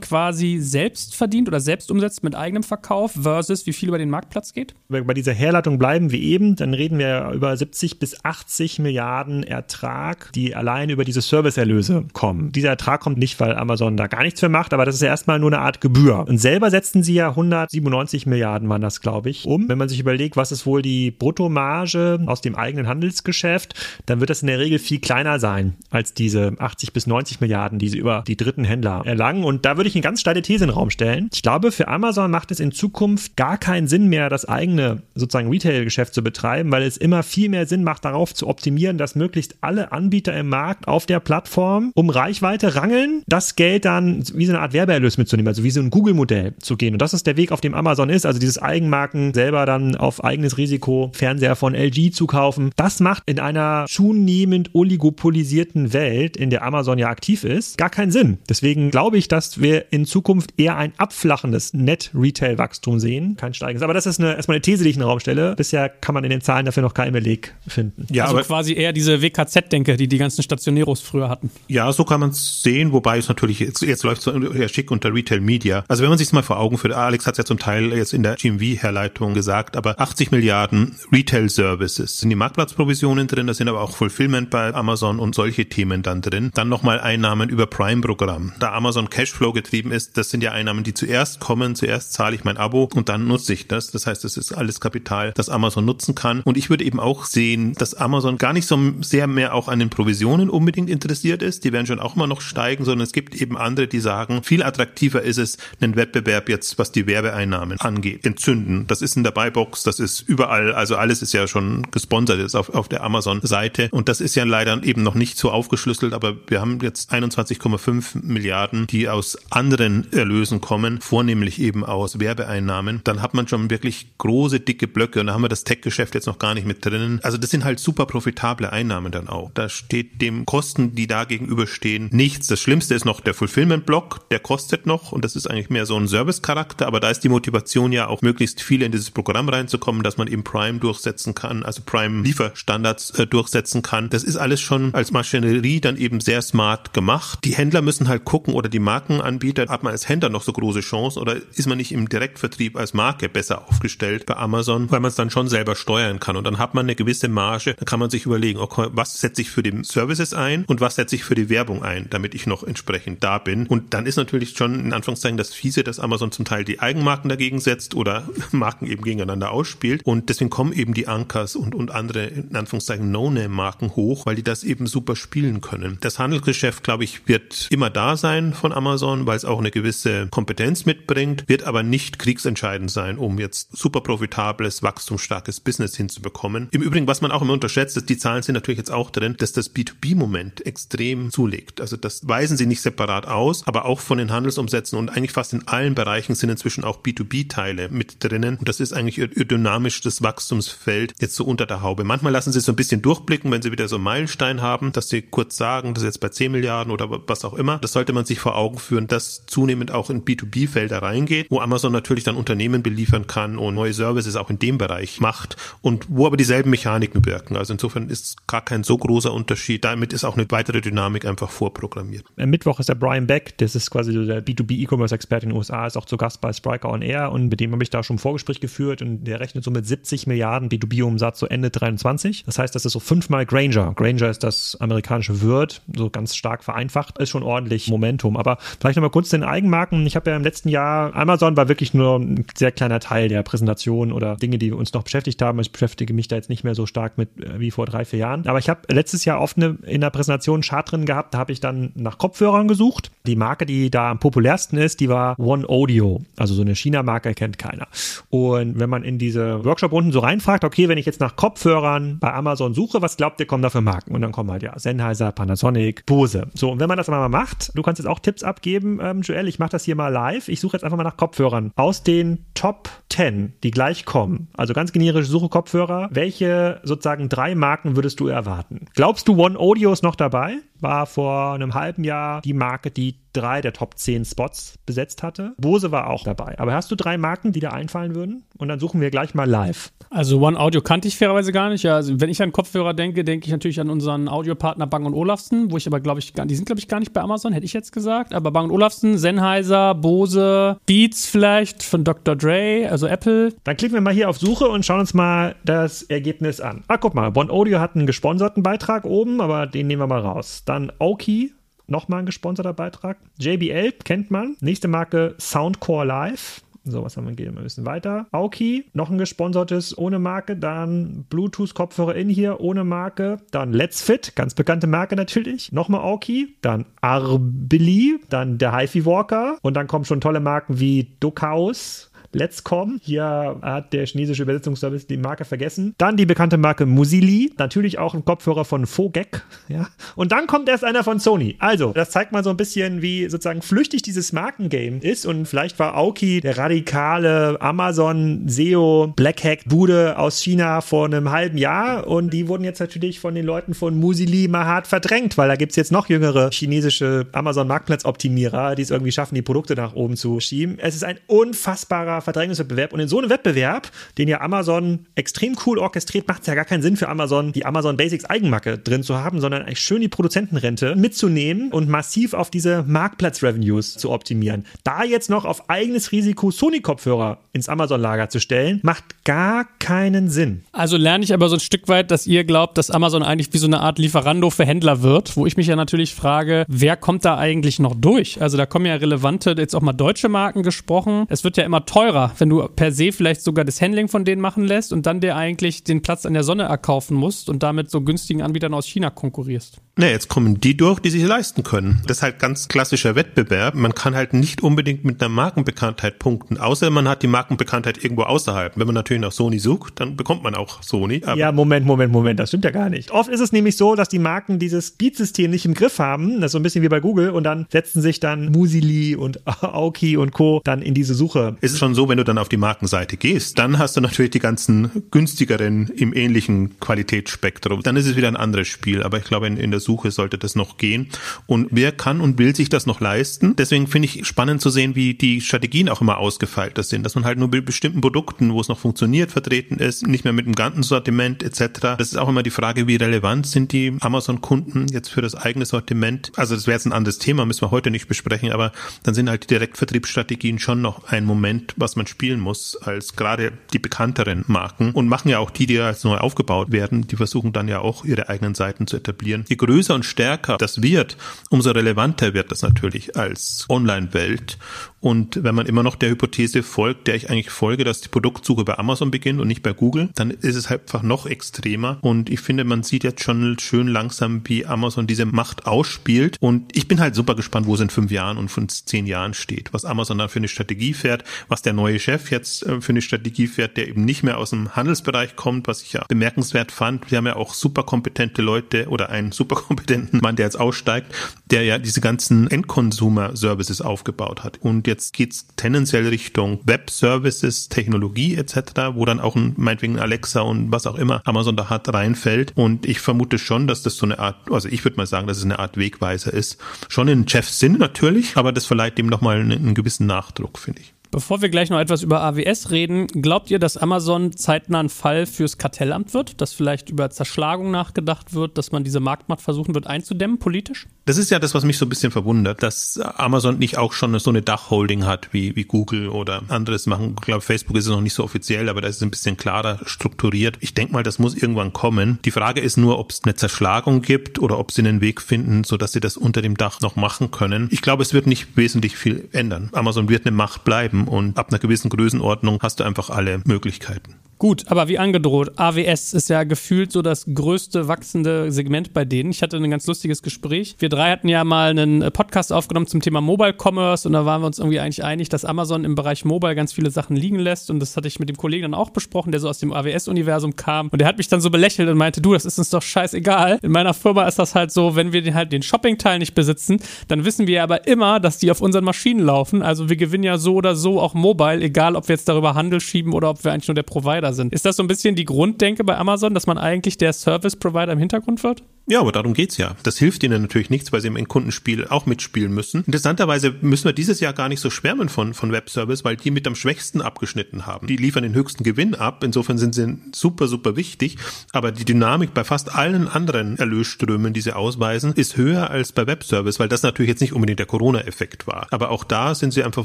quasi 0.00 0.58
selbst 0.60 1.16
verdient 1.16 1.48
oder 1.48 1.60
selbst 1.60 1.90
umsetzt 1.90 2.22
mit 2.22 2.34
eigenem 2.34 2.62
Verkauf 2.62 3.12
versus 3.12 3.64
wie 3.64 3.72
viel 3.72 3.88
über 3.88 3.96
den 3.96 4.10
Marktplatz 4.10 4.52
geht? 4.52 4.74
Wenn 4.90 5.04
wir 5.04 5.06
bei 5.06 5.14
dieser 5.14 5.32
Herleitung 5.32 5.78
bleiben 5.78 6.12
wie 6.12 6.22
eben, 6.24 6.56
dann 6.56 6.74
reden 6.74 6.98
wir 6.98 7.30
über 7.30 7.56
70 7.56 7.98
bis 7.98 8.22
80 8.22 8.80
Milliarden 8.80 9.44
Ertrag, 9.44 10.30
die 10.34 10.54
allein 10.54 10.90
über 10.90 11.06
diese 11.06 11.22
Serviceerlöse 11.22 12.04
kommen. 12.12 12.52
Dieser 12.52 12.68
Ertrag 12.68 13.00
kommt 13.00 13.16
nicht, 13.16 13.40
weil 13.40 13.56
Amazon 13.56 13.96
da 13.96 14.08
gar 14.08 14.24
nichts 14.24 14.40
für 14.40 14.50
macht 14.50 14.57
gemacht, 14.58 14.74
aber 14.74 14.84
das 14.84 14.96
ist 14.96 15.02
ja 15.02 15.08
erstmal 15.08 15.38
nur 15.38 15.52
eine 15.52 15.60
Art 15.60 15.80
Gebühr. 15.80 16.24
Und 16.26 16.38
selber 16.38 16.70
setzten 16.70 17.02
sie 17.02 17.14
ja 17.14 17.30
197 17.30 18.26
Milliarden 18.26 18.68
waren 18.68 18.82
das, 18.82 19.00
glaube 19.00 19.30
ich, 19.30 19.46
um. 19.46 19.68
Wenn 19.68 19.78
man 19.78 19.88
sich 19.88 20.00
überlegt, 20.00 20.36
was 20.36 20.52
ist 20.52 20.66
wohl 20.66 20.82
die 20.82 21.10
Bruttomarge 21.10 22.20
aus 22.26 22.40
dem 22.40 22.56
eigenen 22.56 22.88
Handelsgeschäft, 22.88 23.74
dann 24.06 24.20
wird 24.20 24.30
das 24.30 24.42
in 24.42 24.48
der 24.48 24.58
Regel 24.58 24.78
viel 24.78 24.98
kleiner 24.98 25.38
sein 25.38 25.74
als 25.90 26.12
diese 26.12 26.54
80 26.58 26.92
bis 26.92 27.06
90 27.06 27.40
Milliarden, 27.40 27.78
die 27.78 27.88
sie 27.88 27.98
über 27.98 28.24
die 28.26 28.36
dritten 28.36 28.64
Händler 28.64 29.02
erlangen. 29.04 29.44
Und 29.44 29.64
da 29.64 29.76
würde 29.76 29.88
ich 29.88 29.94
eine 29.94 30.02
ganz 30.02 30.20
steile 30.20 30.42
These 30.42 30.64
in 30.64 30.70
den 30.70 30.76
Raum 30.76 30.90
stellen. 30.90 31.28
Ich 31.32 31.42
glaube, 31.42 31.70
für 31.70 31.88
Amazon 31.88 32.30
macht 32.30 32.50
es 32.50 32.60
in 32.60 32.72
Zukunft 32.72 33.36
gar 33.36 33.58
keinen 33.58 33.86
Sinn 33.86 34.08
mehr, 34.08 34.28
das 34.28 34.44
eigene 34.44 35.02
sozusagen 35.14 35.50
Retail-Geschäft 35.50 36.14
zu 36.14 36.22
betreiben, 36.22 36.72
weil 36.72 36.82
es 36.82 36.96
immer 36.96 37.22
viel 37.22 37.48
mehr 37.48 37.66
Sinn 37.66 37.84
macht, 37.84 38.04
darauf 38.04 38.34
zu 38.34 38.48
optimieren, 38.48 38.98
dass 38.98 39.14
möglichst 39.14 39.56
alle 39.60 39.92
Anbieter 39.92 40.36
im 40.36 40.48
Markt 40.48 40.88
auf 40.88 41.06
der 41.06 41.20
Plattform 41.20 41.92
um 41.94 42.10
Reichweite 42.10 42.74
rangeln, 42.74 43.22
das 43.26 43.56
Geld 43.56 43.84
dann 43.84 44.24
wie 44.34 44.47
so 44.48 44.54
eine 44.54 44.62
Art 44.62 44.72
Werbeerlös 44.72 45.18
mitzunehmen, 45.18 45.48
also 45.48 45.62
wie 45.62 45.70
so 45.70 45.80
ein 45.80 45.90
Google-Modell 45.90 46.54
zu 46.60 46.76
gehen. 46.76 46.94
Und 46.94 47.02
das 47.02 47.14
ist 47.14 47.26
der 47.26 47.36
Weg, 47.36 47.52
auf 47.52 47.60
dem 47.60 47.74
Amazon 47.74 48.10
ist, 48.10 48.26
also 48.26 48.38
dieses 48.38 48.58
Eigenmarken 48.58 49.34
selber 49.34 49.66
dann 49.66 49.96
auf 49.96 50.24
eigenes 50.24 50.58
Risiko 50.58 51.10
Fernseher 51.14 51.56
von 51.56 51.74
LG 51.74 52.12
zu 52.12 52.26
kaufen. 52.26 52.70
Das 52.76 53.00
macht 53.00 53.24
in 53.26 53.38
einer 53.38 53.86
zunehmend 53.88 54.70
oligopolisierten 54.74 55.92
Welt, 55.92 56.36
in 56.36 56.50
der 56.50 56.64
Amazon 56.64 56.98
ja 56.98 57.08
aktiv 57.08 57.44
ist, 57.44 57.78
gar 57.78 57.90
keinen 57.90 58.10
Sinn. 58.10 58.38
Deswegen 58.48 58.90
glaube 58.90 59.18
ich, 59.18 59.28
dass 59.28 59.60
wir 59.60 59.86
in 59.92 60.04
Zukunft 60.06 60.54
eher 60.56 60.76
ein 60.76 60.92
abflachendes 60.96 61.74
Net-Retail-Wachstum 61.74 62.98
sehen, 62.98 63.36
kein 63.36 63.54
steigendes. 63.54 63.82
Aber 63.82 63.94
das 63.94 64.06
ist 64.06 64.20
eine, 64.20 64.36
erstmal 64.36 64.56
eine 64.56 64.62
These, 64.62 64.84
die 64.84 64.90
ich 64.90 64.96
in 64.96 65.00
den 65.00 65.08
Raum 65.08 65.20
stelle. 65.20 65.54
Bisher 65.56 65.88
kann 65.88 66.14
man 66.14 66.24
in 66.24 66.30
den 66.30 66.40
Zahlen 66.40 66.66
dafür 66.66 66.82
noch 66.82 66.94
keinen 66.94 67.12
Beleg 67.12 67.54
finden. 67.66 68.06
Ja, 68.10 68.24
also 68.24 68.36
aber 68.36 68.44
quasi 68.44 68.74
eher 68.74 68.92
diese 68.92 69.22
WKZ-Denke, 69.22 69.96
die 69.96 70.08
die 70.08 70.18
ganzen 70.18 70.42
Stationeros 70.42 71.00
früher 71.00 71.28
hatten. 71.28 71.50
Ja, 71.68 71.92
so 71.92 72.04
kann 72.04 72.20
man 72.20 72.30
es 72.30 72.62
sehen, 72.62 72.92
wobei 72.92 73.18
es 73.18 73.28
natürlich, 73.28 73.60
jetzt, 73.60 73.82
jetzt 73.82 74.02
läuft 74.04 74.22
so 74.32 74.68
schick 74.68 74.90
unter 74.90 75.12
Retail 75.12 75.40
Media. 75.40 75.84
Also 75.88 76.02
wenn 76.02 76.10
man 76.10 76.18
sich 76.18 76.32
mal 76.32 76.42
vor 76.42 76.58
Augen 76.58 76.78
führt, 76.78 76.94
Alex 76.94 77.26
hat 77.26 77.34
es 77.34 77.38
ja 77.38 77.44
zum 77.44 77.58
Teil 77.58 77.92
jetzt 77.92 78.12
in 78.12 78.22
der 78.22 78.36
GMV-Herleitung 78.36 79.34
gesagt, 79.34 79.76
aber 79.76 79.98
80 79.98 80.30
Milliarden 80.30 80.96
Retail-Services 81.12 82.18
sind 82.18 82.30
die 82.30 82.36
Marktplatzprovisionen 82.36 83.26
drin, 83.26 83.46
da 83.46 83.54
sind 83.54 83.68
aber 83.68 83.80
auch 83.80 83.96
Fulfillment 83.96 84.50
bei 84.50 84.74
Amazon 84.74 85.18
und 85.18 85.34
solche 85.34 85.66
Themen 85.68 86.02
dann 86.02 86.22
drin. 86.22 86.50
Dann 86.54 86.68
nochmal 86.68 87.00
Einnahmen 87.00 87.48
über 87.48 87.66
Prime-Programm. 87.66 88.52
Da 88.58 88.72
Amazon 88.72 89.10
Cashflow 89.10 89.52
getrieben 89.52 89.92
ist, 89.92 90.16
das 90.16 90.30
sind 90.30 90.42
ja 90.42 90.52
Einnahmen, 90.52 90.84
die 90.84 90.94
zuerst 90.94 91.40
kommen, 91.40 91.74
zuerst 91.74 92.12
zahle 92.12 92.34
ich 92.34 92.44
mein 92.44 92.56
Abo 92.56 92.88
und 92.94 93.08
dann 93.08 93.26
nutze 93.26 93.52
ich 93.52 93.68
das. 93.68 93.90
Das 93.90 94.06
heißt, 94.06 94.24
das 94.24 94.36
ist 94.36 94.52
alles 94.52 94.80
Kapital, 94.80 95.32
das 95.34 95.48
Amazon 95.48 95.84
nutzen 95.84 96.14
kann. 96.14 96.42
Und 96.42 96.56
ich 96.56 96.70
würde 96.70 96.84
eben 96.84 97.00
auch 97.00 97.24
sehen, 97.24 97.74
dass 97.74 97.94
Amazon 97.94 98.38
gar 98.38 98.52
nicht 98.52 98.66
so 98.66 98.78
sehr 99.00 99.26
mehr 99.26 99.54
auch 99.54 99.68
an 99.68 99.78
den 99.78 99.90
Provisionen 99.90 100.50
unbedingt 100.50 100.90
interessiert 100.90 101.42
ist. 101.42 101.64
Die 101.64 101.72
werden 101.72 101.86
schon 101.86 102.00
auch 102.00 102.16
immer 102.16 102.26
noch 102.26 102.40
steigen, 102.40 102.84
sondern 102.84 103.04
es 103.04 103.12
gibt 103.12 103.34
eben 103.34 103.56
andere, 103.56 103.88
die 103.88 104.00
sagen, 104.00 104.17
viel 104.42 104.62
attraktiver 104.62 105.22
ist 105.22 105.38
es, 105.38 105.58
einen 105.80 105.96
Wettbewerb 105.96 106.48
jetzt, 106.48 106.78
was 106.78 106.92
die 106.92 107.06
Werbeeinnahmen 107.06 107.80
angeht, 107.80 108.24
entzünden. 108.24 108.86
Das 108.86 109.02
ist 109.02 109.16
in 109.16 109.24
der 109.24 109.30
Buybox, 109.30 109.82
das 109.82 110.00
ist 110.00 110.20
überall, 110.20 110.72
also 110.72 110.96
alles 110.96 111.22
ist 111.22 111.32
ja 111.32 111.46
schon 111.46 111.86
gesponsert 111.90 112.38
jetzt 112.38 112.54
auf, 112.54 112.70
auf 112.70 112.88
der 112.88 113.02
Amazon-Seite. 113.02 113.88
Und 113.90 114.08
das 114.08 114.20
ist 114.20 114.34
ja 114.34 114.44
leider 114.44 114.82
eben 114.82 115.02
noch 115.02 115.14
nicht 115.14 115.38
so 115.38 115.50
aufgeschlüsselt, 115.50 116.12
aber 116.12 116.36
wir 116.46 116.60
haben 116.60 116.78
jetzt 116.82 117.12
21,5 117.12 118.22
Milliarden, 118.22 118.86
die 118.86 119.08
aus 119.08 119.38
anderen 119.50 120.12
Erlösen 120.12 120.60
kommen, 120.60 121.00
vornehmlich 121.00 121.60
eben 121.60 121.84
aus 121.84 122.18
Werbeeinnahmen. 122.18 123.00
Dann 123.04 123.22
hat 123.22 123.34
man 123.34 123.48
schon 123.48 123.70
wirklich 123.70 124.08
große, 124.18 124.60
dicke 124.60 124.88
Blöcke 124.88 125.20
und 125.20 125.28
da 125.28 125.34
haben 125.34 125.42
wir 125.42 125.48
das 125.48 125.64
Tech-Geschäft 125.64 126.14
jetzt 126.14 126.26
noch 126.26 126.38
gar 126.38 126.54
nicht 126.54 126.66
mit 126.66 126.84
drinnen. 126.84 127.20
Also 127.22 127.38
das 127.38 127.50
sind 127.50 127.64
halt 127.64 127.78
super 127.80 128.06
profitable 128.06 128.72
Einnahmen 128.72 129.12
dann 129.12 129.28
auch. 129.28 129.50
Da 129.54 129.68
steht 129.68 130.20
dem 130.20 130.46
Kosten, 130.46 130.94
die 130.94 131.06
da 131.06 131.24
gegenüberstehen, 131.24 132.08
nichts. 132.12 132.46
Das 132.46 132.60
Schlimmste 132.60 132.94
ist 132.94 133.04
noch 133.04 133.20
der 133.20 133.34
Fulfillment-Block, 133.34 134.07
der 134.30 134.38
kostet 134.38 134.86
noch 134.86 135.12
und 135.12 135.24
das 135.24 135.36
ist 135.36 135.46
eigentlich 135.46 135.70
mehr 135.70 135.86
so 135.86 135.96
ein 135.96 136.08
Service-Charakter, 136.08 136.86
aber 136.86 137.00
da 137.00 137.10
ist 137.10 137.20
die 137.24 137.28
Motivation 137.28 137.92
ja 137.92 138.06
auch 138.06 138.22
möglichst 138.22 138.62
viel 138.62 138.82
in 138.82 138.92
dieses 138.92 139.10
Programm 139.10 139.48
reinzukommen, 139.48 140.02
dass 140.02 140.16
man 140.16 140.28
eben 140.28 140.44
Prime 140.44 140.78
durchsetzen 140.78 141.34
kann, 141.34 141.62
also 141.62 141.82
Prime-Lieferstandards 141.84 143.10
äh, 143.18 143.26
durchsetzen 143.26 143.82
kann. 143.82 144.08
Das 144.10 144.24
ist 144.24 144.36
alles 144.36 144.60
schon 144.60 144.94
als 144.94 145.10
Maschinerie 145.10 145.80
dann 145.80 145.96
eben 145.96 146.20
sehr 146.20 146.42
smart 146.42 146.92
gemacht. 146.92 147.40
Die 147.44 147.54
Händler 147.54 147.82
müssen 147.82 148.08
halt 148.08 148.24
gucken 148.24 148.54
oder 148.54 148.68
die 148.68 148.78
Markenanbieter, 148.78 149.66
hat 149.68 149.82
man 149.82 149.92
als 149.92 150.08
Händler 150.08 150.30
noch 150.30 150.42
so 150.42 150.52
große 150.52 150.80
Chancen 150.80 151.20
oder 151.20 151.36
ist 151.36 151.66
man 151.66 151.78
nicht 151.78 151.92
im 151.92 152.08
Direktvertrieb 152.08 152.76
als 152.76 152.94
Marke 152.94 153.28
besser 153.28 153.68
aufgestellt 153.68 154.26
bei 154.26 154.36
Amazon, 154.36 154.90
weil 154.90 155.00
man 155.00 155.10
es 155.10 155.16
dann 155.16 155.30
schon 155.30 155.48
selber 155.48 155.76
steuern 155.76 156.20
kann 156.20 156.36
und 156.36 156.44
dann 156.44 156.58
hat 156.58 156.74
man 156.74 156.86
eine 156.86 156.94
gewisse 156.94 157.28
Marge, 157.28 157.74
dann 157.74 157.86
kann 157.86 158.00
man 158.00 158.10
sich 158.10 158.26
überlegen, 158.26 158.60
okay, 158.60 158.88
was 158.92 159.20
setze 159.20 159.42
ich 159.42 159.50
für 159.50 159.62
die 159.62 159.84
Services 159.84 160.34
ein 160.34 160.64
und 160.64 160.80
was 160.80 160.94
setze 160.94 161.16
ich 161.16 161.24
für 161.24 161.34
die 161.34 161.48
Werbung 161.48 161.82
ein, 161.82 162.08
damit 162.10 162.34
ich 162.34 162.46
noch 162.46 162.62
entsprechend 162.62 163.22
da 163.22 163.38
bin. 163.38 163.66
Und 163.66 163.94
dann 163.98 164.06
ist 164.06 164.14
natürlich 164.14 164.56
schon 164.56 164.78
in 164.78 164.92
Anführungszeichen 164.92 165.36
das 165.36 165.52
Fiese, 165.52 165.82
dass 165.82 165.98
Amazon 165.98 166.30
zum 166.30 166.44
Teil 166.44 166.64
die 166.64 166.78
Eigenmarken 166.78 167.28
dagegen 167.28 167.58
setzt 167.58 167.96
oder 167.96 168.28
Marken 168.52 168.86
eben 168.86 169.02
gegeneinander 169.02 169.50
ausspielt 169.50 170.02
und 170.04 170.28
deswegen 170.28 170.50
kommen 170.50 170.72
eben 170.72 170.94
die 170.94 171.08
Ankers 171.08 171.56
und, 171.56 171.74
und 171.74 171.90
andere 171.90 172.26
in 172.26 172.54
Anführungszeichen 172.54 173.10
No-Name-Marken 173.10 173.96
hoch, 173.96 174.24
weil 174.24 174.36
die 174.36 174.44
das 174.44 174.62
eben 174.62 174.86
super 174.86 175.16
spielen 175.16 175.60
können. 175.60 175.98
Das 176.00 176.20
Handelsgeschäft, 176.20 176.84
glaube 176.84 177.02
ich, 177.02 177.26
wird 177.26 177.66
immer 177.72 177.90
da 177.90 178.16
sein 178.16 178.54
von 178.54 178.72
Amazon, 178.72 179.26
weil 179.26 179.36
es 179.36 179.44
auch 179.44 179.58
eine 179.58 179.72
gewisse 179.72 180.28
Kompetenz 180.28 180.86
mitbringt, 180.86 181.48
wird 181.48 181.64
aber 181.64 181.82
nicht 181.82 182.20
kriegsentscheidend 182.20 182.92
sein, 182.92 183.18
um 183.18 183.40
jetzt 183.40 183.76
super 183.76 184.00
profitables, 184.02 184.84
wachstumsstarkes 184.84 185.58
Business 185.58 185.96
hinzubekommen. 185.96 186.68
Im 186.70 186.82
Übrigen, 186.82 187.08
was 187.08 187.20
man 187.20 187.32
auch 187.32 187.42
immer 187.42 187.54
unterschätzt, 187.54 187.96
ist, 187.96 188.08
die 188.08 188.16
Zahlen 188.16 188.44
sind 188.44 188.54
natürlich 188.54 188.78
jetzt 188.78 188.92
auch 188.92 189.10
drin, 189.10 189.34
dass 189.36 189.50
das 189.50 189.74
B2B-Moment 189.74 190.64
extrem 190.66 191.32
zulegt. 191.32 191.80
Also 191.80 191.96
das 191.96 192.28
weisen 192.28 192.56
sie 192.56 192.66
nicht 192.66 192.80
separat 192.80 193.26
aus, 193.26 193.66
aber 193.66 193.87
auch 193.88 194.00
von 194.00 194.18
den 194.18 194.30
Handelsumsätzen 194.30 194.98
und 194.98 195.08
eigentlich 195.08 195.32
fast 195.32 195.54
in 195.54 195.66
allen 195.66 195.94
Bereichen 195.94 196.34
sind 196.34 196.50
inzwischen 196.50 196.84
auch 196.84 197.02
B2B-Teile 197.02 197.88
mit 197.88 198.22
drinnen. 198.22 198.56
Und 198.58 198.68
das 198.68 198.80
ist 198.80 198.92
eigentlich 198.92 199.16
ihr, 199.16 199.34
ihr 199.34 199.46
dynamisches 199.46 200.22
Wachstumsfeld 200.22 201.14
jetzt 201.20 201.34
so 201.34 201.44
unter 201.44 201.64
der 201.64 201.80
Haube. 201.80 202.04
Manchmal 202.04 202.32
lassen 202.32 202.52
sie 202.52 202.58
es 202.58 202.66
so 202.66 202.72
ein 202.72 202.76
bisschen 202.76 203.00
durchblicken, 203.00 203.50
wenn 203.50 203.62
sie 203.62 203.72
wieder 203.72 203.88
so 203.88 203.96
einen 203.96 204.04
Meilenstein 204.04 204.60
haben, 204.60 204.92
dass 204.92 205.08
sie 205.08 205.22
kurz 205.22 205.56
sagen, 205.56 205.94
das 205.94 206.02
ist 206.02 206.08
jetzt 206.08 206.20
bei 206.20 206.28
10 206.28 206.52
Milliarden 206.52 206.92
oder 206.92 207.08
was 207.26 207.46
auch 207.46 207.54
immer. 207.54 207.78
Das 207.78 207.92
sollte 207.92 208.12
man 208.12 208.26
sich 208.26 208.38
vor 208.40 208.56
Augen 208.56 208.78
führen, 208.78 209.06
dass 209.06 209.46
zunehmend 209.46 209.90
auch 209.90 210.10
in 210.10 210.22
B2B-Felder 210.22 211.00
reingeht, 211.00 211.46
wo 211.48 211.60
Amazon 211.60 211.92
natürlich 211.92 212.24
dann 212.24 212.36
Unternehmen 212.36 212.82
beliefern 212.82 213.26
kann 213.26 213.56
und 213.56 213.74
neue 213.74 213.94
Services 213.94 214.36
auch 214.36 214.50
in 214.50 214.58
dem 214.58 214.76
Bereich 214.76 215.20
macht 215.20 215.56
und 215.80 216.04
wo 216.10 216.26
aber 216.26 216.36
dieselben 216.36 216.68
Mechaniken 216.68 217.24
wirken. 217.24 217.56
Also 217.56 217.72
insofern 217.72 218.10
ist 218.10 218.46
gar 218.46 218.62
kein 218.62 218.84
so 218.84 218.98
großer 218.98 219.32
Unterschied. 219.32 219.82
Damit 219.84 220.12
ist 220.12 220.24
auch 220.24 220.36
eine 220.36 220.46
weitere 220.50 220.82
Dynamik 220.82 221.24
einfach 221.24 221.50
vorprogrammiert. 221.50 222.26
Am 222.36 222.50
Mittwoch 222.50 222.80
ist 222.80 222.90
der 222.90 222.94
Brian 222.94 223.26
Beck, 223.26 223.56
das 223.56 223.74
ist 223.74 223.77
quasi 223.90 224.12
so 224.12 224.24
der 224.24 224.44
B2B 224.44 224.72
E-Commerce-Experte 224.82 225.44
in 225.44 225.50
den 225.50 225.58
USA, 225.58 225.86
ist 225.86 225.96
auch 225.96 226.04
zu 226.04 226.16
Gast 226.16 226.40
bei 226.40 226.52
Spriker 226.52 226.90
on 226.90 227.02
Air 227.02 227.32
und 227.32 227.48
mit 227.48 227.60
dem 227.60 227.72
habe 227.72 227.82
ich 227.82 227.90
da 227.90 228.02
schon 228.02 228.16
ein 228.16 228.18
Vorgespräch 228.18 228.60
geführt 228.60 229.02
und 229.02 229.24
der 229.24 229.40
rechnet 229.40 229.64
so 229.64 229.70
mit 229.70 229.86
70 229.86 230.26
Milliarden 230.26 230.68
B2B-Umsatz 230.68 231.38
so 231.38 231.46
Ende 231.46 231.70
23. 231.70 232.44
Das 232.44 232.58
heißt, 232.58 232.74
das 232.74 232.84
ist 232.84 232.92
so 232.92 233.00
fünfmal 233.00 233.46
Granger. 233.46 233.92
Granger 233.94 234.28
ist 234.28 234.44
das 234.44 234.76
amerikanische 234.80 235.42
Word, 235.42 235.82
so 235.94 236.10
ganz 236.10 236.36
stark 236.36 236.64
vereinfacht, 236.64 237.18
ist 237.18 237.30
schon 237.30 237.42
ordentlich 237.42 237.88
Momentum. 237.88 238.36
Aber 238.36 238.58
vielleicht 238.80 238.96
nochmal 238.96 239.10
kurz 239.10 239.30
den 239.30 239.42
Eigenmarken. 239.42 240.06
Ich 240.06 240.16
habe 240.16 240.30
ja 240.30 240.36
im 240.36 240.42
letzten 240.42 240.68
Jahr, 240.68 241.14
Amazon 241.14 241.56
war 241.56 241.68
wirklich 241.68 241.94
nur 241.94 242.16
ein 242.18 242.44
sehr 242.56 242.72
kleiner 242.72 243.00
Teil 243.00 243.28
der 243.28 243.42
Präsentation 243.42 244.12
oder 244.12 244.36
Dinge, 244.36 244.58
die 244.58 244.72
uns 244.72 244.92
noch 244.92 245.02
beschäftigt 245.02 245.40
haben. 245.42 245.58
Ich 245.60 245.72
beschäftige 245.72 246.12
mich 246.12 246.28
da 246.28 246.36
jetzt 246.36 246.48
nicht 246.48 246.64
mehr 246.64 246.74
so 246.74 246.86
stark 246.86 247.18
mit 247.18 247.28
äh, 247.40 247.60
wie 247.60 247.70
vor 247.70 247.86
drei, 247.86 248.04
vier 248.04 248.20
Jahren. 248.20 248.46
Aber 248.46 248.58
ich 248.58 248.68
habe 248.68 248.80
letztes 248.88 249.24
Jahr 249.24 249.40
oft 249.40 249.56
eine, 249.56 249.78
in 249.86 250.00
der 250.00 250.10
Präsentation 250.10 250.56
einen 250.56 250.62
Chart 250.62 250.90
drin 250.90 251.06
gehabt, 251.06 251.34
da 251.34 251.38
habe 251.38 251.52
ich 251.52 251.60
dann 251.60 251.92
nach 251.94 252.18
Kopfhörern 252.18 252.68
gesucht. 252.68 253.10
Die 253.26 253.36
Marke, 253.36 253.66
die 253.68 253.90
da 253.90 254.10
am 254.10 254.18
populärsten 254.18 254.78
ist, 254.78 255.00
die 255.00 255.08
war 255.08 255.38
One 255.38 255.68
Audio. 255.68 256.22
Also 256.36 256.54
so 256.54 256.62
eine 256.62 256.74
China-Marke 256.74 257.34
kennt 257.34 257.58
keiner. 257.58 257.86
Und 258.30 258.78
wenn 258.78 258.90
man 258.90 259.04
in 259.04 259.18
diese 259.18 259.64
Workshop-Runden 259.64 260.12
so 260.12 260.20
reinfragt, 260.20 260.64
okay, 260.64 260.88
wenn 260.88 260.98
ich 260.98 261.06
jetzt 261.06 261.20
nach 261.20 261.36
Kopfhörern 261.36 262.18
bei 262.18 262.32
Amazon 262.32 262.74
suche, 262.74 263.02
was 263.02 263.16
glaubt 263.16 263.38
ihr, 263.40 263.46
kommen 263.46 263.62
da 263.62 263.70
für 263.70 263.80
Marken? 263.80 264.14
Und 264.14 264.22
dann 264.22 264.32
kommen 264.32 264.50
halt 264.50 264.62
ja 264.62 264.78
Sennheiser, 264.78 265.32
Panasonic, 265.32 266.06
Bose. 266.06 266.48
So, 266.54 266.70
und 266.70 266.80
wenn 266.80 266.88
man 266.88 266.96
das 266.96 267.08
mal 267.08 267.28
macht, 267.28 267.70
du 267.74 267.82
kannst 267.82 267.98
jetzt 267.98 268.08
auch 268.08 268.18
Tipps 268.18 268.42
abgeben, 268.42 268.98
ähm, 269.02 269.22
Joel, 269.22 269.48
ich 269.48 269.58
mache 269.58 269.70
das 269.70 269.84
hier 269.84 269.96
mal 269.96 270.08
live. 270.08 270.48
Ich 270.48 270.60
suche 270.60 270.76
jetzt 270.76 270.84
einfach 270.84 270.96
mal 270.96 271.04
nach 271.04 271.16
Kopfhörern 271.16 271.72
aus 271.76 272.02
den 272.02 272.46
Top 272.54 272.88
10, 273.10 273.54
die 273.62 273.70
gleich 273.70 274.04
kommen. 274.04 274.48
Also 274.56 274.74
ganz 274.74 274.92
generische 274.92 275.30
Suche 275.30 275.48
Kopfhörer. 275.48 276.08
Welche 276.10 276.80
sozusagen 276.82 277.28
drei 277.28 277.54
Marken 277.54 277.96
würdest 277.96 278.20
du 278.20 278.28
erwarten? 278.28 278.86
Glaubst 278.94 279.28
du, 279.28 279.36
One 279.36 279.58
Audio 279.58 279.92
ist 279.92 280.02
noch 280.02 280.16
dabei? 280.16 280.58
War 280.80 281.06
vor 281.06 281.54
einem 281.54 281.74
halben 281.74 282.04
Jahr 282.04 282.40
die 282.42 282.52
Marke, 282.52 282.90
die 282.90 283.16
drei 283.32 283.60
der 283.60 283.72
Top 283.72 283.96
10 283.96 284.24
Spots 284.24 284.78
besetzt 284.86 285.22
hatte. 285.22 285.52
Bose 285.58 285.92
war 285.92 286.08
auch 286.08 286.24
dabei. 286.24 286.58
Aber 286.58 286.72
hast 286.72 286.90
du 286.90 286.96
drei 286.96 287.18
Marken, 287.18 287.52
die 287.52 287.60
dir 287.60 287.72
einfallen 287.72 288.14
würden? 288.14 288.44
Und 288.56 288.68
dann 288.68 288.80
suchen 288.80 289.00
wir 289.00 289.10
gleich 289.10 289.34
mal 289.34 289.48
live. 289.48 289.92
Also 290.10 290.40
One 290.40 290.58
Audio 290.58 290.80
kannte 290.80 291.06
ich 291.06 291.16
fairerweise 291.16 291.52
gar 291.52 291.68
nicht. 291.68 291.82
Ja, 291.82 291.96
also 291.96 292.20
wenn 292.20 292.30
ich 292.30 292.42
an 292.42 292.52
Kopfhörer 292.52 292.94
denke, 292.94 293.24
denke 293.24 293.46
ich 293.46 293.52
natürlich 293.52 293.80
an 293.80 293.90
unseren 293.90 294.28
Audiopartner 294.28 294.86
Bang 294.86 295.12
Olufsen, 295.12 295.70
wo 295.70 295.76
ich 295.76 295.86
aber 295.86 296.00
glaube 296.00 296.20
ich, 296.20 296.32
die 296.32 296.54
sind 296.54 296.64
glaube 296.64 296.80
ich 296.80 296.88
gar 296.88 296.98
nicht 296.98 297.12
bei 297.12 297.20
Amazon, 297.20 297.52
hätte 297.52 297.66
ich 297.66 297.72
jetzt 297.72 297.92
gesagt. 297.92 298.34
Aber 298.34 298.50
Bang 298.50 298.70
Olufsen, 298.70 299.18
Sennheiser, 299.18 299.94
Bose, 299.94 300.78
Beats 300.86 301.26
vielleicht 301.26 301.82
von 301.82 302.04
Dr. 302.04 302.36
Dre, 302.36 302.88
also 302.90 303.06
Apple. 303.06 303.52
Dann 303.64 303.76
klicken 303.76 303.94
wir 303.94 304.00
mal 304.00 304.14
hier 304.14 304.28
auf 304.28 304.38
Suche 304.38 304.68
und 304.68 304.84
schauen 304.84 305.00
uns 305.00 305.14
mal 305.14 305.54
das 305.64 306.02
Ergebnis 306.02 306.60
an. 306.60 306.82
Ah, 306.88 306.96
guck 306.96 307.14
mal, 307.14 307.36
One 307.36 307.50
Audio 307.50 307.78
hat 307.78 307.94
einen 307.94 308.06
gesponserten 308.06 308.62
Beitrag 308.62 309.04
oben, 309.04 309.40
aber 309.40 309.66
den 309.66 309.86
nehmen 309.86 310.02
wir 310.02 310.06
mal 310.06 310.20
raus. 310.20 310.62
Dann 310.68 310.92
Oki, 310.98 311.54
nochmal 311.86 312.18
ein 312.20 312.26
gesponserter 312.26 312.74
Beitrag. 312.74 313.16
JBL 313.38 313.92
kennt 314.04 314.30
man. 314.30 314.58
Nächste 314.60 314.86
Marke 314.86 315.34
Soundcore 315.40 316.04
Live. 316.04 316.60
So, 316.84 317.02
was 317.04 317.16
haben 317.16 317.26
wir? 317.26 317.34
Gehen 317.34 317.54
wir 317.54 317.60
ein 317.60 317.64
bisschen 317.64 317.86
weiter. 317.86 318.26
Aoki, 318.32 318.86
noch 318.94 319.10
ein 319.10 319.18
gesponsertes 319.18 319.96
ohne 319.96 320.18
Marke. 320.18 320.56
Dann 320.56 321.24
Bluetooth-Kopfhörer 321.28 322.14
in 322.14 322.28
hier 322.28 322.60
ohne 322.60 322.84
Marke. 322.84 323.38
Dann 323.50 323.72
Let's 323.72 324.02
Fit, 324.02 324.34
ganz 324.36 324.54
bekannte 324.54 324.86
Marke 324.86 325.16
natürlich. 325.16 325.72
Nochmal 325.72 326.00
Aoki. 326.00 326.56
Dann 326.62 326.86
Arbili. 327.00 328.20
Dann 328.30 328.58
der 328.58 328.76
HiFi 328.76 329.04
Walker. 329.04 329.58
Und 329.62 329.74
dann 329.74 329.86
kommen 329.86 330.04
schon 330.04 330.20
tolle 330.20 330.40
Marken 330.40 330.80
wie 330.80 331.14
Duckhaus, 331.20 332.07
Let's.com. 332.32 333.00
Hier 333.02 333.58
hat 333.62 333.92
der 333.92 334.06
chinesische 334.06 334.42
Übersetzungsservice 334.42 335.06
die 335.06 335.16
Marke 335.16 335.44
vergessen. 335.44 335.94
Dann 335.98 336.16
die 336.16 336.26
bekannte 336.26 336.58
Marke 336.58 336.84
Musili. 336.86 337.52
Natürlich 337.58 337.98
auch 337.98 338.14
ein 338.14 338.24
Kopfhörer 338.24 338.64
von 338.64 338.86
Fogek. 338.86 339.42
Ja. 339.68 339.88
Und 340.16 340.32
dann 340.32 340.46
kommt 340.46 340.66
erst 340.70 340.82
einer 340.82 341.04
von 341.04 341.20
Sony. 341.20 341.56
Also, 341.58 341.92
das 341.92 342.10
zeigt 342.10 342.32
mal 342.32 342.42
so 342.42 342.48
ein 342.48 342.56
bisschen, 342.56 343.02
wie 343.02 343.28
sozusagen 343.28 343.60
flüchtig 343.60 344.00
dieses 344.00 344.32
Markengame 344.32 344.98
ist. 345.02 345.26
Und 345.26 345.44
vielleicht 345.46 345.78
war 345.78 345.94
Aoki 345.94 346.40
der 346.40 346.56
radikale 346.56 347.60
Amazon 347.60 348.48
SEO 348.48 349.12
Blackhack 349.14 349.64
Bude 349.66 350.18
aus 350.18 350.40
China 350.40 350.80
vor 350.80 351.04
einem 351.04 351.30
halben 351.30 351.58
Jahr. 351.58 352.06
Und 352.06 352.32
die 352.32 352.48
wurden 352.48 352.64
jetzt 352.64 352.78
natürlich 352.78 353.20
von 353.20 353.34
den 353.34 353.44
Leuten 353.44 353.74
von 353.74 353.98
Musili 353.98 354.48
mal 354.48 354.64
hart 354.64 354.86
verdrängt, 354.86 355.36
weil 355.36 355.48
da 355.48 355.56
gibt 355.56 355.72
es 355.72 355.76
jetzt 355.76 355.92
noch 355.92 356.08
jüngere 356.08 356.50
chinesische 356.50 357.26
Amazon 357.32 357.68
Marktplatzoptimierer, 357.68 358.74
die 358.74 358.82
es 358.82 358.90
irgendwie 358.90 359.12
schaffen, 359.12 359.34
die 359.34 359.42
Produkte 359.42 359.74
nach 359.74 359.94
oben 359.94 360.16
zu 360.16 360.40
schieben. 360.40 360.78
Es 360.78 360.94
ist 360.94 361.04
ein 361.04 361.18
unfassbarer 361.26 362.17
Verdrängungswettbewerb. 362.20 362.92
Und 362.92 363.00
in 363.00 363.08
so 363.08 363.18
einem 363.18 363.30
Wettbewerb, 363.30 363.90
den 364.18 364.28
ja 364.28 364.40
Amazon 364.40 365.06
extrem 365.14 365.56
cool 365.66 365.78
orchestriert, 365.78 366.28
macht 366.28 366.42
es 366.42 366.46
ja 366.46 366.54
gar 366.54 366.64
keinen 366.64 366.82
Sinn 366.82 366.96
für 366.96 367.08
Amazon, 367.08 367.52
die 367.52 367.64
Amazon 367.64 367.96
Basics 367.96 368.24
Eigenmarke 368.24 368.78
drin 368.78 369.02
zu 369.02 369.16
haben, 369.16 369.40
sondern 369.40 369.62
eigentlich 369.62 369.80
schön 369.80 370.00
die 370.00 370.08
Produzentenrente 370.08 370.96
mitzunehmen 370.96 371.72
und 371.72 371.88
massiv 371.88 372.34
auf 372.34 372.50
diese 372.50 372.84
Marktplatz-Revenues 372.86 373.94
zu 373.94 374.10
optimieren. 374.10 374.64
Da 374.84 375.04
jetzt 375.04 375.30
noch 375.30 375.44
auf 375.44 375.68
eigenes 375.70 376.12
Risiko 376.12 376.50
Sony-Kopfhörer 376.50 377.38
ins 377.52 377.68
Amazon-Lager 377.68 378.28
zu 378.28 378.40
stellen, 378.40 378.80
macht 378.82 379.24
gar 379.24 379.66
keinen 379.78 380.28
Sinn. 380.28 380.64
Also 380.72 380.96
lerne 380.96 381.24
ich 381.24 381.34
aber 381.34 381.48
so 381.48 381.56
ein 381.56 381.60
Stück 381.60 381.88
weit, 381.88 382.10
dass 382.10 382.26
ihr 382.26 382.44
glaubt, 382.44 382.78
dass 382.78 382.90
Amazon 382.90 383.22
eigentlich 383.22 383.52
wie 383.52 383.58
so 383.58 383.66
eine 383.66 383.80
Art 383.80 383.98
Lieferando 383.98 384.50
für 384.50 384.64
Händler 384.64 385.02
wird, 385.02 385.36
wo 385.36 385.46
ich 385.46 385.56
mich 385.56 385.66
ja 385.66 385.76
natürlich 385.76 386.14
frage, 386.14 386.64
wer 386.68 386.96
kommt 386.96 387.24
da 387.24 387.36
eigentlich 387.36 387.78
noch 387.78 387.94
durch? 387.94 388.40
Also 388.40 388.56
da 388.56 388.66
kommen 388.66 388.86
ja 388.86 388.94
relevante, 388.94 389.54
jetzt 389.58 389.74
auch 389.74 389.82
mal 389.82 389.92
deutsche 389.92 390.28
Marken 390.28 390.62
gesprochen. 390.62 391.26
Es 391.28 391.44
wird 391.44 391.56
ja 391.56 391.64
immer 391.64 391.86
teurer, 391.86 392.07
wenn 392.14 392.48
du 392.48 392.66
per 392.68 392.92
se 392.92 393.12
vielleicht 393.12 393.42
sogar 393.42 393.64
das 393.64 393.80
Handling 393.80 394.08
von 394.08 394.24
denen 394.24 394.40
machen 394.40 394.64
lässt 394.64 394.92
und 394.92 395.06
dann 395.06 395.20
dir 395.20 395.36
eigentlich 395.36 395.84
den 395.84 396.02
Platz 396.02 396.26
an 396.26 396.34
der 396.34 396.44
Sonne 396.44 396.64
erkaufen 396.64 397.16
musst 397.16 397.48
und 397.48 397.62
damit 397.62 397.90
so 397.90 398.00
günstigen 398.00 398.42
Anbietern 398.42 398.74
aus 398.74 398.86
China 398.86 399.10
konkurrierst. 399.10 399.80
Na, 400.00 400.08
jetzt 400.08 400.28
kommen 400.28 400.60
die 400.60 400.76
durch, 400.76 401.00
die 401.00 401.10
sich 401.10 401.24
leisten 401.24 401.64
können. 401.64 402.00
Das 402.06 402.18
ist 402.18 402.22
halt 402.22 402.38
ganz 402.38 402.68
klassischer 402.68 403.16
Wettbewerb. 403.16 403.74
Man 403.74 403.96
kann 403.96 404.14
halt 404.14 404.32
nicht 404.32 404.62
unbedingt 404.62 405.04
mit 405.04 405.20
einer 405.20 405.28
Markenbekanntheit 405.28 406.20
punkten, 406.20 406.56
außer 406.56 406.88
man 406.90 407.08
hat 407.08 407.24
die 407.24 407.26
Markenbekanntheit 407.26 408.04
irgendwo 408.04 408.22
außerhalb. 408.22 408.74
Wenn 408.76 408.86
man 408.86 408.94
natürlich 408.94 409.20
nach 409.20 409.32
Sony 409.32 409.58
sucht, 409.58 409.94
dann 409.98 410.14
bekommt 410.14 410.44
man 410.44 410.54
auch 410.54 410.84
Sony. 410.84 411.20
ja, 411.34 411.50
Moment, 411.50 411.84
Moment, 411.84 412.12
Moment, 412.12 412.38
das 412.38 412.50
stimmt 412.50 412.64
ja 412.64 412.70
gar 412.70 412.90
nicht. 412.90 413.10
Oft 413.10 413.28
ist 413.28 413.40
es 413.40 413.50
nämlich 413.50 413.76
so, 413.76 413.96
dass 413.96 414.08
die 414.08 414.20
Marken 414.20 414.60
dieses 414.60 414.92
Beat-System 414.92 415.50
nicht 415.50 415.64
im 415.64 415.74
Griff 415.74 415.98
haben. 415.98 416.40
Das 416.40 416.50
ist 416.50 416.52
so 416.52 416.60
ein 416.60 416.62
bisschen 416.62 416.84
wie 416.84 416.88
bei 416.88 417.00
Google 417.00 417.30
und 417.30 417.42
dann 417.42 417.66
setzen 417.68 418.00
sich 418.00 418.20
dann 418.20 418.52
Musili 418.52 419.16
und 419.16 419.40
Aoki 419.64 420.16
und 420.16 420.30
Co. 420.30 420.60
dann 420.62 420.80
in 420.80 420.94
diese 420.94 421.14
Suche. 421.14 421.56
Es 421.60 421.72
ist 421.72 421.80
schon 421.80 421.96
so, 421.96 422.08
wenn 422.08 422.18
du 422.18 422.24
dann 422.24 422.38
auf 422.38 422.48
die 422.48 422.56
Markenseite 422.56 423.16
gehst, 423.16 423.58
dann 423.58 423.80
hast 423.80 423.96
du 423.96 424.00
natürlich 424.00 424.30
die 424.30 424.38
ganzen 424.38 425.08
günstigeren 425.10 425.88
im 425.88 426.14
ähnlichen 426.14 426.78
Qualitätsspektrum. 426.78 427.82
Dann 427.82 427.96
ist 427.96 428.06
es 428.06 428.14
wieder 428.14 428.28
ein 428.28 428.36
anderes 428.36 428.68
Spiel. 428.68 429.02
Aber 429.02 429.18
ich 429.18 429.24
glaube, 429.24 429.48
in, 429.48 429.56
in 429.56 429.72
der 429.72 429.87
Suche 429.88 430.10
sollte 430.10 430.36
das 430.36 430.54
noch 430.54 430.76
gehen. 430.76 431.08
Und 431.46 431.68
wer 431.70 431.92
kann 431.92 432.20
und 432.20 432.38
will 432.38 432.54
sich 432.54 432.68
das 432.68 432.84
noch 432.84 433.00
leisten? 433.00 433.56
Deswegen 433.56 433.86
finde 433.86 434.04
ich 434.04 434.26
spannend 434.26 434.60
zu 434.60 434.68
sehen, 434.68 434.94
wie 434.94 435.14
die 435.14 435.40
Strategien 435.40 435.88
auch 435.88 436.02
immer 436.02 436.18
ausgefeilter 436.18 436.82
sind, 436.82 437.04
dass 437.04 437.14
man 437.14 437.24
halt 437.24 437.38
nur 437.38 437.50
bei 437.50 437.62
bestimmten 437.62 438.02
Produkten, 438.02 438.52
wo 438.52 438.60
es 438.60 438.68
noch 438.68 438.78
funktioniert, 438.78 439.30
vertreten 439.30 439.78
ist, 439.78 440.06
nicht 440.06 440.24
mehr 440.24 440.34
mit 440.34 440.44
dem 440.44 440.54
ganzen 440.54 440.82
Sortiment 440.82 441.42
etc. 441.42 441.96
Das 441.96 442.08
ist 442.08 442.18
auch 442.18 442.28
immer 442.28 442.42
die 442.42 442.50
Frage, 442.50 442.86
wie 442.86 442.96
relevant 442.96 443.46
sind 443.46 443.72
die 443.72 443.96
Amazon-Kunden 444.00 444.88
jetzt 444.92 445.08
für 445.08 445.22
das 445.22 445.34
eigene 445.34 445.64
Sortiment? 445.64 446.32
Also 446.36 446.54
das 446.54 446.66
wäre 446.66 446.76
jetzt 446.76 446.84
ein 446.84 446.92
anderes 446.92 447.18
Thema, 447.18 447.46
müssen 447.46 447.62
wir 447.62 447.70
heute 447.70 447.90
nicht 447.90 448.08
besprechen, 448.08 448.52
aber 448.52 448.72
dann 449.04 449.14
sind 449.14 449.30
halt 449.30 449.44
die 449.44 449.54
Direktvertriebsstrategien 449.54 450.58
schon 450.58 450.82
noch 450.82 451.04
ein 451.04 451.24
Moment, 451.24 451.72
was 451.78 451.96
man 451.96 452.06
spielen 452.06 452.40
muss, 452.40 452.76
als 452.76 453.16
gerade 453.16 453.52
die 453.72 453.78
bekannteren 453.78 454.44
Marken 454.48 454.90
und 454.92 455.08
machen 455.08 455.30
ja 455.30 455.38
auch 455.38 455.50
die, 455.50 455.64
die 455.64 455.74
jetzt 455.74 456.04
neu 456.04 456.18
aufgebaut 456.18 456.72
werden, 456.72 457.06
die 457.06 457.16
versuchen 457.16 457.54
dann 457.54 457.68
ja 457.68 457.80
auch 457.80 458.04
ihre 458.04 458.28
eigenen 458.28 458.54
Seiten 458.54 458.86
zu 458.86 458.98
etablieren. 458.98 459.46
Je 459.48 459.56
größer 459.56 459.77
und 459.94 460.04
stärker 460.04 460.56
das 460.58 460.82
wird, 460.82 461.16
umso 461.50 461.70
relevanter 461.70 462.34
wird 462.34 462.50
das 462.50 462.62
natürlich 462.62 463.16
als 463.16 463.66
Online-Welt. 463.68 464.58
Und 465.00 465.42
wenn 465.44 465.54
man 465.54 465.66
immer 465.66 465.82
noch 465.82 465.96
der 465.96 466.10
Hypothese 466.10 466.62
folgt, 466.62 467.06
der 467.06 467.14
ich 467.14 467.30
eigentlich 467.30 467.50
folge, 467.50 467.84
dass 467.84 468.00
die 468.00 468.08
Produktsuche 468.08 468.64
bei 468.64 468.78
Amazon 468.78 469.10
beginnt 469.10 469.40
und 469.40 469.48
nicht 469.48 469.62
bei 469.62 469.72
Google, 469.72 470.08
dann 470.14 470.30
ist 470.30 470.56
es 470.56 470.70
halt 470.70 470.82
einfach 470.82 471.02
noch 471.02 471.26
extremer. 471.26 471.98
Und 472.00 472.30
ich 472.30 472.40
finde, 472.40 472.64
man 472.64 472.82
sieht 472.82 473.04
jetzt 473.04 473.22
schon 473.22 473.58
schön 473.58 473.86
langsam, 473.86 474.42
wie 474.44 474.66
Amazon 474.66 475.06
diese 475.06 475.26
Macht 475.26 475.66
ausspielt. 475.66 476.36
Und 476.40 476.76
ich 476.76 476.88
bin 476.88 477.00
halt 477.00 477.14
super 477.14 477.34
gespannt, 477.34 477.66
wo 477.66 477.74
es 477.74 477.80
in 477.80 477.90
fünf 477.90 478.10
Jahren 478.10 478.38
und 478.38 478.48
fünf, 478.48 478.72
zehn 478.84 479.06
Jahren 479.06 479.34
steht, 479.34 479.72
was 479.72 479.84
Amazon 479.84 480.18
da 480.18 480.28
für 480.28 480.38
eine 480.38 480.48
Strategie 480.48 480.94
fährt, 480.94 481.24
was 481.48 481.62
der 481.62 481.72
neue 481.72 481.98
Chef 481.98 482.30
jetzt 482.30 482.66
äh, 482.66 482.80
für 482.80 482.90
eine 482.90 483.02
Strategie 483.02 483.46
fährt, 483.46 483.76
der 483.76 483.88
eben 483.88 484.04
nicht 484.04 484.22
mehr 484.22 484.38
aus 484.38 484.50
dem 484.50 484.74
Handelsbereich 484.74 485.36
kommt, 485.36 485.68
was 485.68 485.82
ich 485.82 485.92
ja 485.92 486.04
bemerkenswert 486.08 486.72
fand. 486.72 487.10
Wir 487.10 487.18
haben 487.18 487.26
ja 487.26 487.36
auch 487.36 487.54
super 487.54 487.84
kompetente 487.84 488.42
Leute 488.42 488.88
oder 488.88 489.10
einen 489.10 489.32
super 489.32 489.56
kompetenten 489.56 490.20
Mann, 490.22 490.36
der 490.36 490.46
jetzt 490.46 490.58
aussteigt, 490.58 491.14
der 491.46 491.62
ja 491.62 491.78
diese 491.78 492.00
ganzen 492.00 492.50
Endconsumer-Services 492.50 493.80
aufgebaut 493.80 494.42
hat. 494.42 494.58
Und 494.58 494.87
jetzt 494.88 495.12
geht's 495.12 495.46
tendenziell 495.56 496.08
Richtung 496.08 496.60
Web-Services, 496.64 497.68
Technologie 497.68 498.34
etc., 498.34 498.94
wo 498.94 499.04
dann 499.04 499.20
auch 499.20 499.36
ein, 499.36 499.54
meinetwegen 499.56 499.98
Alexa 499.98 500.40
und 500.40 500.72
was 500.72 500.86
auch 500.86 500.96
immer 500.96 501.22
Amazon 501.24 501.56
da 501.56 501.70
hat, 501.70 501.92
reinfällt. 501.92 502.52
Und 502.56 502.86
ich 502.86 502.98
vermute 502.98 503.38
schon, 503.38 503.66
dass 503.68 503.82
das 503.82 503.96
so 503.96 504.06
eine 504.06 504.18
Art, 504.18 504.50
also 504.50 504.68
ich 504.68 504.84
würde 504.84 504.96
mal 504.96 505.06
sagen, 505.06 505.28
dass 505.28 505.38
es 505.38 505.44
eine 505.44 505.58
Art 505.60 505.76
Wegweiser 505.76 506.32
ist. 506.32 506.58
Schon 506.88 507.08
in 507.08 507.28
Chefs 507.28 507.60
Sinn 507.60 507.74
natürlich, 507.74 508.36
aber 508.36 508.50
das 508.52 508.66
verleiht 508.66 508.98
dem 508.98 509.06
nochmal 509.06 509.38
einen, 509.38 509.52
einen 509.52 509.74
gewissen 509.74 510.06
Nachdruck, 510.06 510.58
finde 510.58 510.80
ich. 510.82 510.97
Bevor 511.10 511.40
wir 511.40 511.48
gleich 511.48 511.70
noch 511.70 511.80
etwas 511.80 512.02
über 512.02 512.20
AWS 512.20 512.70
reden, 512.70 513.06
glaubt 513.06 513.50
ihr, 513.50 513.58
dass 513.58 513.78
Amazon 513.78 514.36
zeitnah 514.36 514.80
ein 514.80 514.90
Fall 514.90 515.24
fürs 515.24 515.56
Kartellamt 515.56 516.12
wird? 516.12 516.40
Dass 516.40 516.52
vielleicht 516.52 516.90
über 516.90 517.08
Zerschlagung 517.08 517.70
nachgedacht 517.70 518.34
wird, 518.34 518.58
dass 518.58 518.72
man 518.72 518.84
diese 518.84 519.00
Marktmacht 519.00 519.40
versuchen 519.40 519.74
wird 519.74 519.86
einzudämmen, 519.86 520.38
politisch? 520.38 520.86
Das 521.06 521.16
ist 521.16 521.30
ja 521.30 521.38
das, 521.38 521.54
was 521.54 521.64
mich 521.64 521.78
so 521.78 521.86
ein 521.86 521.88
bisschen 521.88 522.10
verwundert, 522.10 522.62
dass 522.62 522.98
Amazon 522.98 523.58
nicht 523.58 523.78
auch 523.78 523.94
schon 523.94 524.18
so 524.18 524.28
eine 524.28 524.42
Dachholding 524.42 525.06
hat, 525.06 525.32
wie, 525.32 525.56
wie 525.56 525.64
Google 525.64 526.10
oder 526.10 526.42
anderes 526.48 526.86
machen. 526.86 527.14
Ich 527.18 527.24
glaube, 527.24 527.40
Facebook 527.40 527.76
ist 527.78 527.86
es 527.86 527.90
noch 527.90 528.02
nicht 528.02 528.12
so 528.12 528.22
offiziell, 528.22 528.68
aber 528.68 528.82
da 528.82 528.88
ist 528.88 528.96
es 528.96 529.02
ein 529.02 529.10
bisschen 529.10 529.38
klarer 529.38 529.80
strukturiert. 529.86 530.58
Ich 530.60 530.74
denke 530.74 530.92
mal, 530.92 531.02
das 531.02 531.18
muss 531.18 531.34
irgendwann 531.34 531.72
kommen. 531.72 532.18
Die 532.26 532.30
Frage 532.30 532.60
ist 532.60 532.76
nur, 532.76 532.98
ob 532.98 533.12
es 533.12 533.22
eine 533.24 533.34
Zerschlagung 533.34 534.02
gibt 534.02 534.38
oder 534.38 534.58
ob 534.58 534.72
sie 534.72 534.82
einen 534.82 535.00
Weg 535.00 535.22
finden, 535.22 535.64
sodass 535.64 535.92
sie 535.92 536.00
das 536.00 536.18
unter 536.18 536.42
dem 536.42 536.58
Dach 536.58 536.82
noch 536.82 536.96
machen 536.96 537.30
können. 537.30 537.68
Ich 537.70 537.80
glaube, 537.80 538.02
es 538.02 538.12
wird 538.12 538.26
nicht 538.26 538.58
wesentlich 538.58 538.98
viel 538.98 539.30
ändern. 539.32 539.70
Amazon 539.72 540.10
wird 540.10 540.26
eine 540.26 540.36
Macht 540.36 540.64
bleiben 540.64 540.97
und 541.06 541.38
ab 541.38 541.50
einer 541.50 541.58
gewissen 541.58 541.90
Größenordnung 541.90 542.58
hast 542.62 542.80
du 542.80 542.84
einfach 542.84 543.10
alle 543.10 543.40
Möglichkeiten. 543.44 544.16
Gut, 544.38 544.66
aber 544.68 544.86
wie 544.86 545.00
angedroht, 545.00 545.50
AWS 545.56 546.14
ist 546.14 546.28
ja 546.28 546.44
gefühlt 546.44 546.92
so 546.92 547.02
das 547.02 547.26
größte 547.26 547.88
wachsende 547.88 548.52
Segment 548.52 548.92
bei 548.92 549.04
denen. 549.04 549.32
Ich 549.32 549.42
hatte 549.42 549.56
ein 549.56 549.68
ganz 549.68 549.84
lustiges 549.88 550.22
Gespräch. 550.22 550.76
Wir 550.78 550.88
drei 550.88 551.10
hatten 551.10 551.28
ja 551.28 551.42
mal 551.42 551.70
einen 551.70 552.02
äh, 552.02 552.12
Podcast 552.12 552.52
aufgenommen 552.52 552.86
zum 552.86 553.02
Thema 553.02 553.20
Mobile 553.20 553.52
Commerce 553.52 554.06
und 554.06 554.12
da 554.12 554.24
waren 554.26 554.42
wir 554.42 554.46
uns 554.46 554.60
irgendwie 554.60 554.78
eigentlich 554.78 555.02
einig, 555.02 555.28
dass 555.28 555.44
Amazon 555.44 555.84
im 555.84 555.96
Bereich 555.96 556.24
Mobile 556.24 556.54
ganz 556.54 556.72
viele 556.72 556.92
Sachen 556.92 557.16
liegen 557.16 557.40
lässt 557.40 557.68
und 557.68 557.80
das 557.80 557.96
hatte 557.96 558.06
ich 558.06 558.20
mit 558.20 558.28
dem 558.28 558.36
Kollegen 558.36 558.62
dann 558.62 558.74
auch 558.74 558.90
besprochen, 558.90 559.32
der 559.32 559.40
so 559.40 559.48
aus 559.48 559.58
dem 559.58 559.72
AWS-Universum 559.72 560.54
kam 560.54 560.88
und 560.90 561.00
der 561.00 561.08
hat 561.08 561.18
mich 561.18 561.26
dann 561.26 561.40
so 561.40 561.50
belächelt 561.50 561.88
und 561.88 561.98
meinte, 561.98 562.20
du, 562.20 562.32
das 562.32 562.44
ist 562.44 562.60
uns 562.60 562.70
doch 562.70 562.82
scheißegal. 562.82 563.58
In 563.62 563.72
meiner 563.72 563.92
Firma 563.92 564.22
ist 564.28 564.38
das 564.38 564.54
halt 564.54 564.70
so, 564.70 564.94
wenn 564.94 565.12
wir 565.12 565.22
den 565.22 565.34
halt 565.34 565.50
den 565.50 565.62
Shopping-Teil 565.62 566.20
nicht 566.20 566.36
besitzen, 566.36 566.78
dann 567.08 567.24
wissen 567.24 567.48
wir 567.48 567.64
aber 567.64 567.88
immer, 567.88 568.20
dass 568.20 568.38
die 568.38 568.52
auf 568.52 568.60
unseren 568.60 568.84
Maschinen 568.84 569.18
laufen. 569.18 569.62
Also 569.62 569.88
wir 569.88 569.96
gewinnen 569.96 570.22
ja 570.22 570.38
so 570.38 570.54
oder 570.54 570.76
so 570.76 571.00
auch 571.00 571.14
Mobile, 571.14 571.60
egal 571.60 571.96
ob 571.96 572.06
wir 572.06 572.14
jetzt 572.14 572.28
darüber 572.28 572.54
Handel 572.54 572.80
schieben 572.80 573.14
oder 573.14 573.30
ob 573.30 573.42
wir 573.42 573.52
eigentlich 573.52 573.66
nur 573.66 573.74
der 573.74 573.82
Provider 573.82 574.27
sind. 574.32 574.52
Ist 574.52 574.64
das 574.64 574.76
so 574.76 574.82
ein 574.82 574.86
bisschen 574.86 575.14
die 575.14 575.24
Grunddenke 575.24 575.84
bei 575.84 575.96
Amazon, 575.96 576.34
dass 576.34 576.46
man 576.46 576.58
eigentlich 576.58 576.98
der 576.98 577.12
Service 577.12 577.56
Provider 577.56 577.92
im 577.92 577.98
Hintergrund 577.98 578.42
wird? 578.42 578.62
Ja, 578.90 579.00
aber 579.00 579.12
darum 579.12 579.34
geht's 579.34 579.58
ja. 579.58 579.76
Das 579.82 579.98
hilft 579.98 580.22
ihnen 580.22 580.40
natürlich 580.40 580.70
nichts, 580.70 580.92
weil 580.92 581.02
sie 581.02 581.08
im 581.08 581.16
Endkundenspiel 581.16 581.86
auch 581.88 582.06
mitspielen 582.06 582.54
müssen. 582.54 582.84
Interessanterweise 582.86 583.54
müssen 583.60 583.84
wir 583.84 583.92
dieses 583.92 584.20
Jahr 584.20 584.32
gar 584.32 584.48
nicht 584.48 584.60
so 584.60 584.70
schwärmen 584.70 585.10
von, 585.10 585.34
von 585.34 585.52
Webservice, 585.52 586.04
weil 586.04 586.16
die 586.16 586.30
mit 586.30 586.46
am 586.46 586.54
schwächsten 586.54 587.02
abgeschnitten 587.02 587.66
haben. 587.66 587.86
Die 587.86 587.96
liefern 587.96 588.22
den 588.22 588.34
höchsten 588.34 588.64
Gewinn 588.64 588.94
ab. 588.94 589.22
Insofern 589.22 589.58
sind 589.58 589.74
sie 589.74 589.98
super, 590.14 590.48
super 590.48 590.74
wichtig. 590.76 591.18
Aber 591.52 591.70
die 591.70 591.84
Dynamik 591.84 592.32
bei 592.32 592.44
fast 592.44 592.74
allen 592.74 593.08
anderen 593.08 593.58
Erlösströmen, 593.58 594.32
die 594.32 594.40
sie 594.40 594.56
ausweisen, 594.56 595.12
ist 595.12 595.36
höher 595.36 595.68
als 595.68 595.92
bei 595.92 596.06
Webservice, 596.06 596.58
weil 596.58 596.68
das 596.68 596.82
natürlich 596.82 597.10
jetzt 597.10 597.20
nicht 597.20 597.34
unbedingt 597.34 597.58
der 597.58 597.66
Corona-Effekt 597.66 598.46
war. 598.46 598.68
Aber 598.70 598.90
auch 598.90 599.04
da 599.04 599.34
sind 599.34 599.52
sie 599.52 599.64
einfach 599.64 599.84